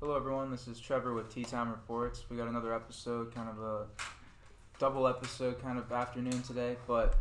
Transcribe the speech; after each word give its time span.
Hello, 0.00 0.16
everyone. 0.16 0.50
This 0.50 0.68
is 0.68 0.78
Trevor 0.78 1.12
with 1.14 1.32
Tea 1.32 1.44
Time 1.44 1.70
Reports. 1.70 2.24
We 2.30 2.36
got 2.36 2.48
another 2.48 2.72
episode, 2.72 3.34
kind 3.34 3.48
of 3.48 3.60
a 3.62 3.86
double 4.78 5.08
episode, 5.08 5.60
kind 5.60 5.78
of 5.78 5.90
afternoon 5.90 6.40
today, 6.42 6.76
but 6.86 7.16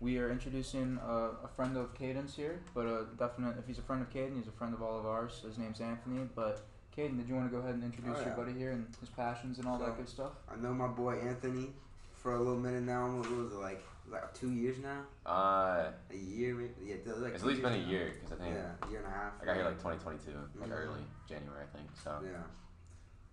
we 0.00 0.18
are 0.18 0.30
introducing 0.30 0.98
a, 1.06 1.30
a 1.44 1.48
friend 1.54 1.76
of 1.76 1.92
Kayden's 1.94 2.34
here. 2.34 2.60
But 2.74 2.86
a 2.86 3.06
definite, 3.18 3.56
if 3.58 3.66
he's 3.66 3.78
a 3.78 3.82
friend 3.82 4.00
of 4.02 4.10
Kayden, 4.10 4.36
he's 4.36 4.48
a 4.48 4.52
friend 4.52 4.72
of 4.72 4.82
all 4.82 4.98
of 4.98 5.04
ours. 5.06 5.42
His 5.46 5.58
name's 5.58 5.80
Anthony. 5.80 6.26
But 6.34 6.62
Kayden, 6.96 7.18
did 7.18 7.28
you 7.28 7.34
want 7.34 7.50
to 7.50 7.54
go 7.54 7.62
ahead 7.62 7.74
and 7.74 7.84
introduce 7.84 8.16
Oh, 8.18 8.24
your 8.24 8.34
buddy 8.34 8.52
here 8.54 8.72
and 8.72 8.86
his 9.00 9.10
passions 9.10 9.58
and 9.58 9.68
all 9.68 9.78
So, 9.78 9.84
that 9.84 9.96
good 9.98 10.08
stuff? 10.08 10.32
I 10.50 10.56
know 10.60 10.72
my 10.72 10.88
boy 10.88 11.16
Anthony 11.16 11.68
for 12.14 12.34
a 12.34 12.38
little 12.38 12.56
minute 12.56 12.82
now. 12.84 13.08
What 13.14 13.30
was 13.30 13.52
it 13.52 13.56
like? 13.56 13.82
Like 14.10 14.32
two 14.34 14.52
years 14.52 14.76
now? 14.78 15.02
Uh, 15.24 15.90
A 16.10 16.16
year? 16.16 16.54
Maybe? 16.54 16.72
Yeah, 16.84 16.94
like 17.16 17.34
it's 17.34 17.42
at 17.42 17.48
least 17.48 17.62
been 17.62 17.72
a 17.72 17.76
year 17.76 18.12
because 18.14 18.38
I 18.38 18.42
think 18.44 18.56
Yeah, 18.56 18.90
year 18.90 18.98
and 19.00 19.08
a 19.08 19.10
half. 19.10 19.32
I 19.42 19.44
got 19.44 19.56
here 19.56 19.64
like 19.64 19.78
2022, 19.78 20.30
like 20.60 20.70
Mhm. 20.70 20.72
early 20.72 21.00
January, 21.28 21.62
I 21.64 21.76
think. 21.76 21.88
So 22.02 22.20
Yeah. 22.22 22.42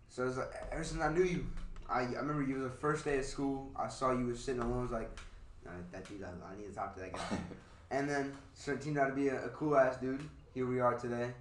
So 0.09 0.27
it's 0.27 0.37
like, 0.37 0.51
ever 0.71 0.83
since 0.83 1.01
I 1.01 1.11
knew 1.13 1.23
you, 1.23 1.45
I, 1.89 2.01
I 2.01 2.05
remember 2.05 2.43
you 2.43 2.55
was 2.55 2.63
the 2.63 2.77
first 2.77 3.05
day 3.05 3.19
of 3.19 3.25
school. 3.25 3.71
I 3.75 3.87
saw 3.87 4.11
you 4.11 4.25
was 4.27 4.43
sitting 4.43 4.61
alone. 4.61 4.79
I 4.79 4.81
was 4.83 4.91
like, 4.91 5.19
nah, 5.65 5.71
that 5.91 6.07
dude, 6.07 6.23
I, 6.23 6.27
I 6.51 6.55
need 6.57 6.67
to 6.67 6.73
talk 6.73 6.93
to 6.95 7.01
that 7.01 7.13
guy. 7.13 7.37
and 7.91 8.09
then 8.09 8.33
so 8.53 8.73
it 8.73 8.81
turned 8.81 8.97
out 8.97 9.09
to 9.09 9.13
be 9.15 9.27
a, 9.29 9.45
a 9.45 9.49
cool 9.49 9.75
ass 9.77 9.97
dude. 9.97 10.27
Here 10.53 10.65
we 10.65 10.79
are 10.79 10.97
today. 10.97 11.33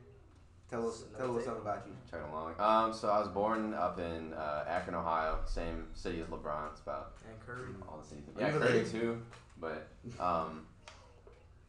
Tell 0.73 0.89
us, 0.89 1.05
tell 1.19 1.37
us 1.37 1.45
something 1.45 1.61
about 1.61 1.83
you. 1.87 1.93
chugging 2.11 2.27
along. 2.33 2.55
Um, 2.59 2.95
so 2.95 3.11
I 3.11 3.19
was 3.19 3.29
born 3.29 3.75
up 3.75 3.99
in 4.01 4.33
uh, 4.33 4.65
Akron, 4.67 4.95
Ohio, 4.95 5.39
same 5.45 5.87
city 5.93 6.23
as 6.23 6.29
LeBron. 6.29 6.71
It's 6.73 6.81
about 6.81 7.13
And 7.29 7.39
Curry. 7.47 7.69
all 7.87 7.99
the 8.03 8.09
same. 8.09 8.25
Are 8.37 8.41
Yeah, 8.41 8.53
Curry 8.59 8.85
too, 8.91 9.21
but 9.61 9.87
um, 10.19 10.67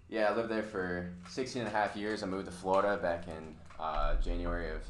yeah, 0.08 0.30
I 0.32 0.36
lived 0.36 0.48
there 0.50 0.64
for 0.64 1.10
16 1.30 1.64
and 1.64 1.68
a 1.68 1.72
half 1.78 1.98
years. 1.98 2.24
I 2.24 2.28
moved 2.28 2.46
to 2.46 2.52
Florida 2.54 2.96
back 3.02 3.28
in 3.28 3.54
uh, 3.78 4.16
January 4.22 4.70
of 4.70 4.82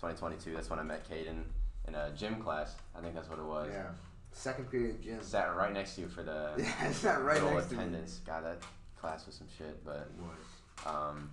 2022. 0.00 0.54
That's 0.54 0.70
when 0.70 0.78
I 0.78 0.84
met 0.84 1.08
Kayden 1.10 1.42
in 1.88 1.94
a 1.96 2.12
gym 2.16 2.36
class. 2.40 2.76
I 2.96 3.00
think 3.00 3.16
that's 3.16 3.28
what 3.28 3.40
it 3.40 3.44
was. 3.44 3.68
Yeah. 3.72 3.86
Second 4.30 4.70
period 4.70 5.02
gym. 5.02 5.20
Sat 5.22 5.56
right 5.56 5.72
next 5.72 5.96
to 5.96 6.02
you 6.02 6.08
for 6.08 6.22
the 6.22 6.52
Yeah, 6.58 6.88
it's 6.88 7.02
not 7.02 7.24
right 7.24 7.34
little 7.42 7.54
next 7.54 7.70
to 7.70 7.74
me. 7.74 7.80
attendance. 7.80 8.20
God, 8.24 8.44
that 8.44 8.58
class 8.96 9.26
was 9.26 9.34
some 9.34 9.48
shit, 9.58 9.84
but. 9.84 10.08
It 10.16 10.22
was. 10.22 10.86
Um, 10.94 11.30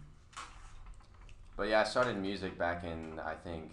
but 1.56 1.68
yeah, 1.70 1.82
I 1.82 1.84
started 1.84 2.18
music 2.18 2.58
back 2.58 2.84
in 2.84 3.20
I 3.20 3.34
think 3.36 3.72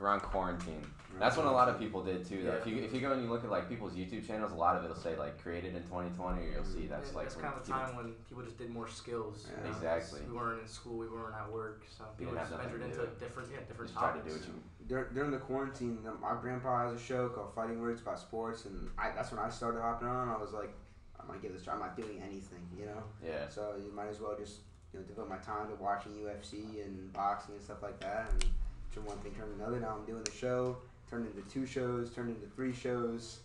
around 0.00 0.20
quarantine. 0.20 0.84
That's 1.20 1.36
when 1.36 1.46
a 1.46 1.52
lot 1.52 1.68
of 1.68 1.78
people 1.78 2.02
did 2.02 2.26
too. 2.26 2.42
Though. 2.42 2.52
If 2.54 2.66
you 2.66 2.76
if 2.78 2.92
you 2.92 3.00
go 3.00 3.12
and 3.12 3.22
you 3.22 3.28
look 3.28 3.44
at 3.44 3.50
like 3.50 3.68
people's 3.68 3.92
YouTube 3.92 4.26
channels, 4.26 4.50
a 4.50 4.54
lot 4.56 4.76
of 4.76 4.82
it'll 4.84 4.96
say 4.96 5.14
like 5.16 5.40
created 5.40 5.76
in 5.76 5.82
2020, 5.84 6.40
or 6.40 6.50
you'll 6.50 6.64
see 6.64 6.86
that's 6.86 7.10
Yeah, 7.10 7.16
like 7.18 7.26
that's 7.28 7.36
kind 7.36 7.54
of 7.54 7.60
the 7.64 7.66
people- 7.72 7.80
time 7.86 7.96
when 7.96 8.12
people 8.28 8.42
just 8.42 8.56
did 8.58 8.70
more 8.70 8.88
skills. 8.88 9.46
you 9.48 9.56
Yeah. 9.62 9.70
Exactly. 9.76 10.20
We 10.28 10.34
weren't 10.36 10.62
in 10.62 10.66
school. 10.66 10.98
We 10.98 11.08
weren't 11.08 11.34
at 11.36 11.52
work. 11.52 11.84
So 11.96 12.04
people 12.18 12.32
didn't 12.34 12.48
just 12.48 12.52
nothing 12.52 12.70
ventured 12.70 12.80
to 12.94 13.00
into 13.02 13.12
do. 13.14 13.20
different, 13.20 13.48
yeah, 13.52 13.58
different 13.68 13.90
just 13.92 13.98
try 14.00 14.12
to 14.12 14.18
topics. 14.18 14.34
do 14.34 14.40
what 14.40 14.48
you. 14.48 14.62
Dur- 14.88 15.10
during 15.14 15.30
the 15.30 15.38
quarantine, 15.38 15.98
my 16.20 16.34
grandpa 16.40 16.88
has 16.88 16.98
a 16.98 17.02
show 17.02 17.28
called 17.28 17.54
Fighting 17.54 17.80
Words 17.80 18.00
about 18.00 18.18
sports, 18.18 18.64
and 18.64 18.90
I, 18.98 19.12
that's 19.12 19.30
when 19.30 19.38
I 19.38 19.48
started 19.50 19.80
hopping 19.82 20.08
on. 20.08 20.28
I 20.28 20.36
was 20.38 20.52
like, 20.52 20.72
I 21.20 21.24
might 21.26 21.40
give 21.42 21.52
this. 21.52 21.62
try. 21.62 21.74
I'm 21.74 21.80
not 21.80 21.94
doing 21.96 22.20
anything, 22.20 22.66
you 22.76 22.86
know. 22.86 23.02
Yeah. 23.24 23.48
So 23.48 23.74
you 23.78 23.92
might 23.92 24.08
as 24.08 24.18
well 24.18 24.34
just 24.36 24.60
you 24.92 25.00
know 25.00 25.06
devote 25.06 25.28
my 25.28 25.38
time 25.38 25.68
to 25.68 25.82
watching 25.82 26.12
UFC 26.12 26.84
and 26.84 27.12
boxing 27.12 27.54
and 27.54 27.62
stuff 27.62 27.82
like 27.82 27.98
that. 28.00 28.28
And 28.30 28.44
from 28.90 29.06
one 29.06 29.18
thing 29.18 29.32
turned 29.32 29.56
to 29.56 29.62
another. 29.62 29.80
Now 29.80 29.96
I'm 29.98 30.04
doing 30.04 30.22
the 30.22 30.32
show. 30.32 30.76
Turned 31.08 31.26
into 31.26 31.48
two 31.48 31.66
shows. 31.66 32.10
Turned 32.10 32.30
into 32.30 32.46
three 32.54 32.72
shows. 32.72 33.40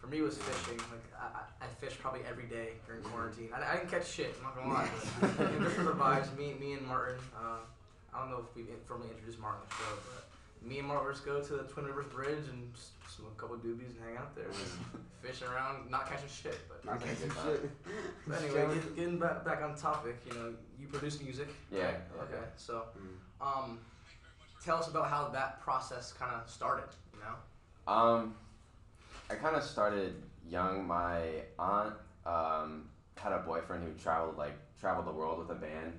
For 0.00 0.06
me, 0.06 0.18
it 0.18 0.22
was 0.22 0.38
fishing. 0.38 0.78
Like 0.78 1.04
I, 1.20 1.64
I, 1.64 1.68
fished 1.78 2.00
probably 2.00 2.20
every 2.26 2.44
day 2.44 2.80
during 2.86 3.02
quarantine. 3.02 3.50
I, 3.54 3.72
I 3.72 3.76
didn't 3.76 3.90
catch 3.90 4.08
shit. 4.08 4.34
I'm 4.38 4.44
not 4.44 4.56
gonna 4.56 4.72
lie. 4.72 4.88
But, 5.20 5.60
just 5.60 5.76
for 5.76 5.84
the 5.84 5.92
vibes, 5.92 6.34
me, 6.38 6.54
me 6.58 6.72
and 6.72 6.86
Martin. 6.86 7.20
Uh, 7.36 7.58
I 8.14 8.20
don't 8.20 8.30
know 8.30 8.38
if 8.48 8.56
we 8.56 8.64
formally 8.88 9.10
introduced 9.10 9.38
Martin 9.38 9.60
on 9.60 9.68
the 9.68 9.74
show, 9.74 9.92
but 10.08 10.29
me 10.62 10.78
and 10.78 10.88
just 11.10 11.24
go 11.24 11.40
to 11.40 11.52
the 11.54 11.62
Twin 11.64 11.86
Rivers 11.86 12.06
Bridge 12.06 12.44
and 12.52 12.70
smoke 13.08 13.32
a 13.36 13.40
couple 13.40 13.56
doobies 13.56 13.90
and 13.96 14.04
hang 14.06 14.16
out 14.16 14.34
there, 14.34 14.46
just 14.48 14.74
fishing 15.22 15.48
around, 15.48 15.90
not 15.90 16.08
catching 16.08 16.28
shit. 16.28 16.58
But 16.68 16.84
Not 16.84 17.00
catching 17.00 17.30
shit. 17.30 17.70
But 18.26 18.42
anyway, 18.42 18.74
get, 18.74 18.96
getting 18.96 19.18
back, 19.18 19.44
back 19.44 19.62
on 19.62 19.74
topic, 19.74 20.18
you 20.26 20.34
know, 20.34 20.54
you 20.78 20.86
produce 20.86 21.20
music. 21.22 21.48
Yeah, 21.72 21.84
right? 21.86 21.94
yeah, 22.16 22.22
Okay. 22.22 22.44
So, 22.56 22.84
Mm. 22.96 23.46
um, 23.46 23.78
tell 24.64 24.76
us 24.76 24.88
about 24.88 25.08
how 25.08 25.28
that 25.28 25.60
process 25.62 26.12
kind 26.12 26.32
of 26.34 26.48
started. 26.48 26.88
You 27.14 27.20
know. 27.20 27.92
Um, 27.92 28.34
I 29.30 29.34
kind 29.34 29.56
of 29.56 29.62
started 29.62 30.14
young. 30.48 30.86
My 30.86 31.22
aunt 31.58 31.94
um, 32.26 32.88
had 33.16 33.32
a 33.32 33.38
boyfriend 33.40 33.84
who 33.84 33.92
traveled 34.02 34.36
like 34.36 34.54
traveled 34.78 35.06
the 35.06 35.12
world 35.12 35.38
with 35.38 35.50
a 35.50 35.60
band. 35.60 35.92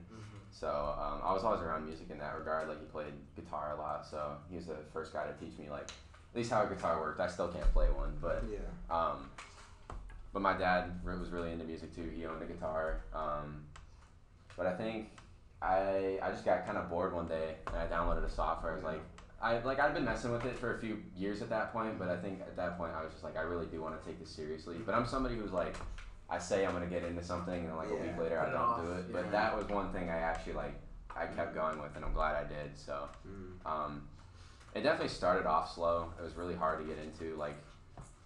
So 0.51 0.67
um, 0.67 1.21
I 1.23 1.33
was 1.33 1.43
always 1.43 1.61
around 1.61 1.85
music 1.85 2.07
in 2.11 2.19
that 2.19 2.37
regard. 2.37 2.67
Like 2.67 2.79
he 2.79 2.85
played 2.85 3.13
guitar 3.35 3.73
a 3.77 3.81
lot, 3.81 4.05
so 4.05 4.35
he 4.49 4.57
was 4.57 4.65
the 4.67 4.75
first 4.93 5.13
guy 5.13 5.25
to 5.25 5.33
teach 5.33 5.57
me 5.57 5.69
like 5.69 5.83
at 5.89 6.35
least 6.37 6.51
how 6.51 6.63
a 6.63 6.67
guitar 6.67 6.99
worked. 6.99 7.19
I 7.19 7.27
still 7.27 7.47
can't 7.47 7.71
play 7.73 7.87
one, 7.87 8.13
but 8.21 8.43
Yeah. 8.51 8.57
um, 8.89 9.29
but 10.33 10.41
my 10.41 10.57
dad 10.57 10.91
was 11.05 11.29
really 11.29 11.51
into 11.51 11.65
music 11.65 11.95
too. 11.95 12.09
He 12.15 12.25
owned 12.25 12.41
a 12.41 12.45
guitar. 12.45 13.01
Um, 13.13 13.63
but 14.57 14.65
I 14.67 14.73
think 14.75 15.09
I 15.61 16.19
I 16.21 16.31
just 16.31 16.43
got 16.45 16.65
kind 16.65 16.77
of 16.77 16.89
bored 16.89 17.13
one 17.13 17.27
day 17.27 17.55
and 17.67 17.75
I 17.77 17.87
downloaded 17.87 18.25
a 18.25 18.29
software. 18.29 18.73
I 18.73 18.75
was 18.75 18.83
like 18.83 19.01
I 19.41 19.59
like 19.59 19.79
I'd 19.79 19.93
been 19.93 20.05
messing 20.05 20.31
with 20.31 20.45
it 20.45 20.57
for 20.57 20.75
a 20.75 20.79
few 20.79 21.01
years 21.15 21.41
at 21.41 21.49
that 21.49 21.71
point, 21.73 21.97
but 21.97 22.09
I 22.09 22.17
think 22.17 22.41
at 22.41 22.55
that 22.57 22.77
point 22.77 22.91
I 22.95 23.03
was 23.03 23.11
just 23.11 23.23
like 23.23 23.37
I 23.37 23.41
really 23.41 23.65
do 23.67 23.81
want 23.81 23.99
to 23.99 24.05
take 24.05 24.19
this 24.19 24.29
seriously. 24.29 24.75
But 24.85 24.95
I'm 24.95 25.05
somebody 25.07 25.35
who's 25.35 25.51
like 25.51 25.75
I 26.31 26.39
say 26.39 26.65
I'm 26.65 26.71
gonna 26.73 26.85
get 26.87 27.03
into 27.03 27.23
something 27.23 27.65
and 27.65 27.75
like 27.75 27.89
a 27.89 27.95
week 27.95 28.17
later 28.17 28.39
I 28.39 28.45
don't 28.45 28.55
off, 28.55 28.81
do 28.81 28.91
it. 28.93 29.05
yeah. 29.09 29.13
But 29.13 29.31
that 29.31 29.55
was 29.57 29.67
one 29.67 29.91
thing 29.91 30.09
I 30.09 30.17
actually 30.17 30.53
like 30.53 30.73
I 31.15 31.25
kept 31.25 31.53
going 31.53 31.79
with 31.81 31.93
and 31.95 32.05
I'm 32.05 32.13
glad 32.13 32.35
I 32.35 32.43
did. 32.47 32.77
So 32.77 33.09
Mm. 33.27 33.69
um, 33.69 34.07
it 34.73 34.81
definitely 34.83 35.09
started 35.09 35.45
off 35.45 35.73
slow. 35.75 36.11
It 36.17 36.23
was 36.23 36.35
really 36.35 36.55
hard 36.55 36.79
to 36.79 36.85
get 36.85 36.97
into. 37.03 37.35
Like 37.35 37.55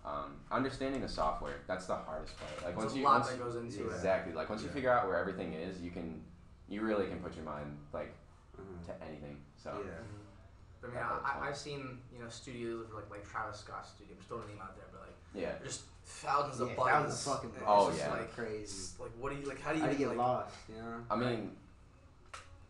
um, 0.06 0.36
understanding 0.52 1.02
the 1.02 1.08
software. 1.10 1.56
That's 1.68 1.88
the 1.88 1.96
hardest 1.96 2.38
part. 2.38 2.52
Like 2.64 2.76
There's 2.76 2.78
once 2.78 2.94
a 2.94 2.98
you 3.00 3.04
lot 3.06 3.14
once 3.22 3.30
that 3.30 3.40
goes 3.40 3.56
into 3.56 3.90
it. 3.90 3.94
exactly 3.96 4.34
like 4.34 4.50
once 4.50 4.62
you 4.62 4.70
figure 4.70 4.92
out 4.92 5.08
where 5.08 5.18
everything 5.18 5.54
is, 5.54 5.82
you 5.82 5.90
can 5.90 6.22
you 6.70 6.82
really 6.82 7.08
can 7.08 7.20
put 7.20 7.36
your 7.36 7.46
mind 7.46 7.76
like 7.92 8.14
Mhm. 8.56 8.86
to 8.86 9.04
anything. 9.04 9.38
So 9.58 9.82
Yeah. 9.84 9.92
I 10.84 10.88
mean, 10.88 10.98
I, 10.98 11.08
fun. 11.10 11.20
I, 11.44 11.48
I've 11.50 11.58
seen 11.58 11.98
you 12.14 12.20
know 12.22 12.30
studios 12.30 12.86
like 12.94 13.10
like 13.10 13.28
Travis 13.28 13.62
Scott's 13.62 13.90
studio. 13.90 14.14
I'm 14.14 14.18
just 14.18 14.28
throwing 14.30 14.44
a 14.44 14.48
name 14.50 14.62
out 14.62 14.76
there, 14.76 14.86
but 14.92 15.02
like 15.02 15.16
yeah, 15.34 15.54
just 15.66 15.82
thousands 16.06 16.60
of 16.62 16.70
Yeah, 16.70 16.76
buttons. 16.76 16.94
thousands 17.24 17.28
of 17.28 17.34
fucking 17.34 17.50
and 17.50 17.58
it's 17.58 17.66
Oh, 17.68 17.88
just 17.90 18.00
yeah. 18.00 18.10
Like, 18.12 18.36
Crazy. 18.36 18.94
like 19.00 19.12
what 19.20 19.34
do 19.34 19.40
you 19.40 19.46
like? 19.48 19.62
How 19.62 19.72
do 19.72 19.78
you 19.78 19.82
How 19.84 19.88
do 19.90 19.94
you 19.94 20.00
get 20.00 20.08
like, 20.10 20.18
lost? 20.18 20.56
You 20.70 20.76
know. 20.76 20.98
I 21.10 21.16
mean, 21.16 21.52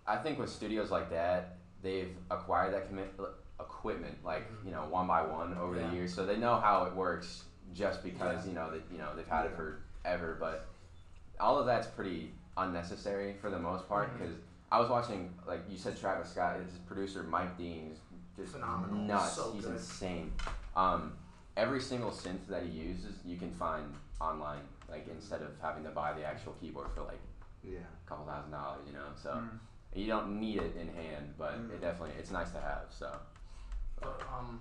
I 0.07 0.17
think 0.17 0.39
with 0.39 0.49
studios 0.49 0.91
like 0.91 1.09
that, 1.09 1.57
they've 1.81 2.15
acquired 2.31 2.73
that 2.73 2.87
commit 2.87 3.13
equipment 3.59 4.17
like 4.23 4.49
Mhm. 4.51 4.65
you 4.65 4.71
know 4.71 4.85
one 4.87 5.07
by 5.07 5.21
one 5.25 5.57
over 5.57 5.75
Yeah. 5.75 5.87
the 5.87 5.95
years, 5.95 6.13
so 6.13 6.25
they 6.25 6.37
know 6.37 6.59
how 6.59 6.85
it 6.85 6.93
works. 6.95 7.43
Just 7.73 8.03
because 8.03 8.43
Yeah. 8.45 8.49
you 8.49 8.55
know 8.55 8.71
that 8.71 8.83
you 8.91 8.97
know 8.97 9.15
they've 9.15 9.27
had 9.27 9.45
it 9.47 9.51
Yeah. 9.57 9.73
forever, 10.03 10.37
but 10.39 10.67
all 11.39 11.57
of 11.59 11.65
that's 11.65 11.87
pretty 11.87 12.33
unnecessary 12.57 13.33
for 13.41 13.49
the 13.49 13.59
most 13.59 13.87
part 13.89 14.13
because 14.17 14.33
I 14.71 14.79
was 14.79 14.89
watching 14.89 15.33
like 15.45 15.61
you 15.69 15.77
said 15.77 15.97
Travis 15.97 16.29
Scott, 16.31 16.57
his 16.57 16.77
producer 16.87 17.23
Mike 17.23 17.57
Dean 17.57 17.91
is 17.91 17.99
just 18.37 18.53
Phenomenal. 18.53 18.95
nuts. 18.95 19.33
So 19.33 19.51
He's 19.53 19.65
good. 19.65 19.73
insane. 19.73 20.33
Um, 20.75 21.17
every 21.57 21.81
single 21.81 22.11
synth 22.11 22.47
that 22.49 22.63
he 22.63 22.69
uses, 22.69 23.15
you 23.25 23.37
can 23.37 23.51
find 23.51 23.85
online. 24.19 24.61
Like 24.89 25.07
instead 25.09 25.41
of 25.41 25.49
having 25.61 25.83
to 25.83 25.89
buy 25.89 26.13
the 26.13 26.23
actual 26.23 26.53
keyboard 26.61 26.91
for 26.91 27.01
like 27.01 27.19
Yeah. 27.63 27.79
a 27.79 28.09
couple 28.09 28.25
thousand 28.25 28.51
dollars, 28.51 28.81
you 28.87 28.93
know. 28.93 29.07
So 29.15 29.31
Mm. 29.31 29.59
you 29.93 30.07
don't 30.07 30.39
need 30.39 30.57
it 30.61 30.75
in 30.75 30.87
hand, 30.93 31.33
but 31.37 31.53
Mm. 31.57 31.71
it 31.71 31.81
definitely 31.81 32.15
it's 32.19 32.31
nice 32.31 32.51
to 32.51 32.59
have. 32.61 32.91
So 32.91 33.19
But, 34.01 34.21
um, 34.27 34.59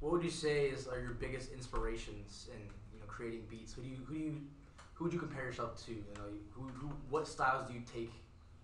what 0.00 0.12
would 0.12 0.22
you 0.22 0.30
say 0.30 0.68
is 0.70 0.86
are 0.86 1.00
your 1.00 1.12
biggest 1.14 1.52
inspirations 1.52 2.48
in 2.54 2.60
you 2.92 3.00
know 3.00 3.06
creating 3.06 3.46
beats? 3.50 3.72
Who 3.74 3.82
do 3.82 3.88
you 3.88 3.96
who 3.96 4.14
do 4.14 4.20
you 4.20 4.46
who 4.94 5.04
would 5.04 5.12
you 5.12 5.18
compare 5.18 5.44
yourself 5.44 5.76
to? 5.86 5.92
You 5.92 6.04
know, 6.16 6.28
who, 6.52 6.68
who 6.68 6.88
what 7.10 7.26
styles 7.28 7.68
do 7.68 7.74
you 7.74 7.82
take 7.82 8.12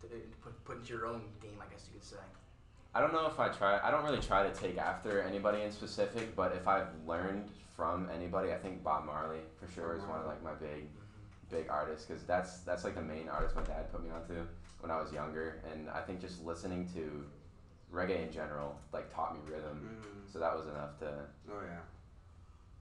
to, 0.01 0.09
to 0.09 0.17
put, 0.43 0.65
put 0.65 0.77
into 0.79 0.95
your 0.95 1.07
own 1.07 1.23
game? 1.41 1.59
I 1.61 1.67
guess 1.67 1.87
you 1.87 1.99
could 1.99 2.05
say. 2.09 2.17
I 2.95 3.01
don't 3.01 3.13
know 3.13 3.27
if 3.27 3.39
I 3.41 3.49
try. 3.49 3.81
I 3.83 3.91
don't 3.91 4.05
really 4.05 4.21
try 4.21 4.49
to 4.49 4.55
take 4.55 4.79
after 4.79 5.21
anybody 5.23 5.63
in 5.63 5.73
specific, 5.73 6.37
but 6.37 6.53
if 6.55 6.69
I've 6.69 6.89
learned 7.07 7.51
from 7.77 8.09
anybody, 8.15 8.53
I 8.53 8.57
think 8.57 8.85
Bob 8.85 9.05
Marley 9.05 9.41
for 9.59 9.71
sure 9.73 9.95
is 9.97 10.03
one 10.05 10.21
of 10.21 10.27
like 10.27 10.43
my 10.43 10.55
big 10.55 10.87
big 11.51 11.67
artists 11.69 12.07
because 12.07 12.23
that's 12.25 12.59
that's 12.61 12.85
like 12.85 12.95
the 12.95 13.03
main 13.03 13.29
artist 13.29 13.55
my 13.57 13.63
dad 13.63 13.91
put 13.93 14.03
me 14.05 14.11
onto 14.11 14.47
when 14.81 14.91
I 14.91 15.01
was 15.01 15.13
younger, 15.13 15.61
and 15.73 15.89
I 15.91 16.01
think 16.03 16.21
just 16.21 16.45
listening 16.45 16.89
to 16.95 17.25
reggae 17.93 18.27
in 18.27 18.33
general 18.33 18.77
like 18.93 19.13
taught 19.15 19.35
me 19.35 19.41
rhythm, 19.53 19.89
Mm. 20.03 20.33
so 20.33 20.39
that 20.39 20.57
was 20.57 20.67
enough 20.67 20.99
to 21.01 21.07
Oh 21.51 21.61
yeah. 21.65 21.79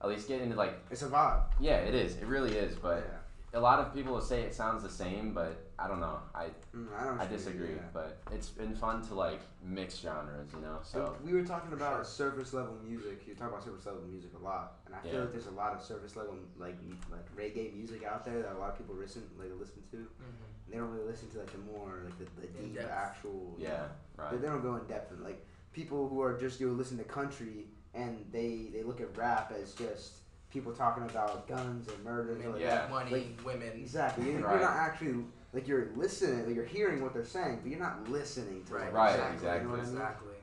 at 0.02 0.08
least 0.08 0.28
get 0.28 0.40
into 0.42 0.56
like 0.56 0.74
It's 0.90 1.02
a 1.02 1.08
vibe. 1.08 1.42
yeah, 1.60 1.76
it 1.78 1.94
is, 1.94 2.16
it 2.16 2.26
really 2.26 2.56
is, 2.56 2.76
but 2.76 2.98
yeah. 3.08 3.18
A 3.54 3.60
lot 3.60 3.78
of 3.78 3.94
people 3.94 4.12
will 4.12 4.20
say 4.20 4.42
it 4.42 4.54
sounds 4.54 4.82
the 4.82 4.88
same, 4.90 5.32
but 5.32 5.70
I 5.78 5.88
don't 5.88 6.00
know, 6.00 6.18
I 6.34 6.48
Mm, 6.76 6.88
I 6.98 7.04
don't. 7.04 7.20
I 7.20 7.26
disagree, 7.26 7.76
but 7.92 8.18
it's 8.32 8.48
been 8.48 8.74
fun 8.74 9.00
to 9.08 9.14
like 9.14 9.40
mix 9.62 9.98
genres, 10.00 10.50
you 10.54 10.60
know. 10.60 10.78
So 10.82 11.16
we 11.24 11.32
were 11.32 11.44
talking 11.44 11.72
about 11.72 12.04
surface 12.06 12.52
level 12.52 12.76
music. 12.84 13.22
You 13.26 13.34
talk 13.34 13.48
about 13.50 13.62
surface 13.64 13.86
level 13.86 14.02
music 14.02 14.30
a 14.40 14.42
lot, 14.44 14.78
and 14.86 14.94
I 14.94 14.98
feel 15.08 15.20
like 15.20 15.32
there's 15.32 15.46
a 15.46 15.52
lot 15.52 15.72
of 15.72 15.82
surface 15.82 16.16
level 16.16 16.34
like 16.58 16.76
like 17.10 17.26
reggae 17.36 17.72
music 17.74 18.04
out 18.04 18.24
there 18.24 18.42
that 18.42 18.52
a 18.56 18.58
lot 18.58 18.70
of 18.70 18.78
people 18.78 18.96
listen 18.96 19.22
like 19.38 19.50
listen 19.58 19.82
to. 19.92 19.96
Mm-hmm. 19.98 20.70
They 20.70 20.78
don't 20.78 20.90
really 20.90 21.06
listen 21.06 21.28
to 21.30 21.38
like 21.38 21.52
the 21.52 21.58
more 21.58 22.02
like 22.04 22.18
the, 22.18 22.40
the 22.40 22.46
deep 22.48 22.74
depth. 22.74 22.90
actual. 22.90 23.54
yeah, 23.58 23.86
They, 24.16 24.22
right. 24.24 24.40
they 24.40 24.48
don't 24.48 24.62
go 24.62 24.74
in 24.76 24.84
depth 24.86 25.12
and 25.12 25.22
like 25.22 25.44
people 25.72 26.08
who 26.08 26.20
are 26.22 26.36
just 26.38 26.58
you 26.60 26.68
know, 26.68 26.72
listen 26.72 26.98
to 26.98 27.04
country 27.04 27.66
and 27.94 28.24
they 28.32 28.70
they 28.72 28.82
look 28.82 29.00
at 29.00 29.16
rap 29.16 29.52
as 29.60 29.74
just 29.74 30.14
people 30.54 30.72
talking 30.72 31.02
about 31.02 31.46
guns 31.48 31.88
and 31.88 32.02
murder. 32.04 32.32
I 32.32 32.38
mean, 32.38 32.52
like 32.52 32.62
Yeah. 32.62 32.86
money, 32.88 33.10
Like- 33.10 33.44
women. 33.44 33.72
Exactly. 33.74 34.30
You're, 34.32 34.40
Right. 34.40 34.52
you're 34.52 34.60
not 34.68 34.76
actually 34.76 35.24
like 35.52 35.66
you're 35.68 35.88
listening. 35.96 36.46
Like 36.46 36.54
you're 36.54 36.64
hearing 36.64 37.02
what 37.02 37.12
they're 37.12 37.24
saying, 37.24 37.58
but 37.60 37.70
you're 37.70 37.80
not 37.80 38.08
listening 38.08 38.64
to 38.64 38.74
Right, 38.74 38.92
Right, 38.92 39.16
they're 39.16 39.32
exactly. 39.32 39.58
You 39.58 39.64
know 39.64 39.70
what 39.70 39.80
I 39.80 39.82
mean? 39.82 39.92
Exactly. 39.94 40.34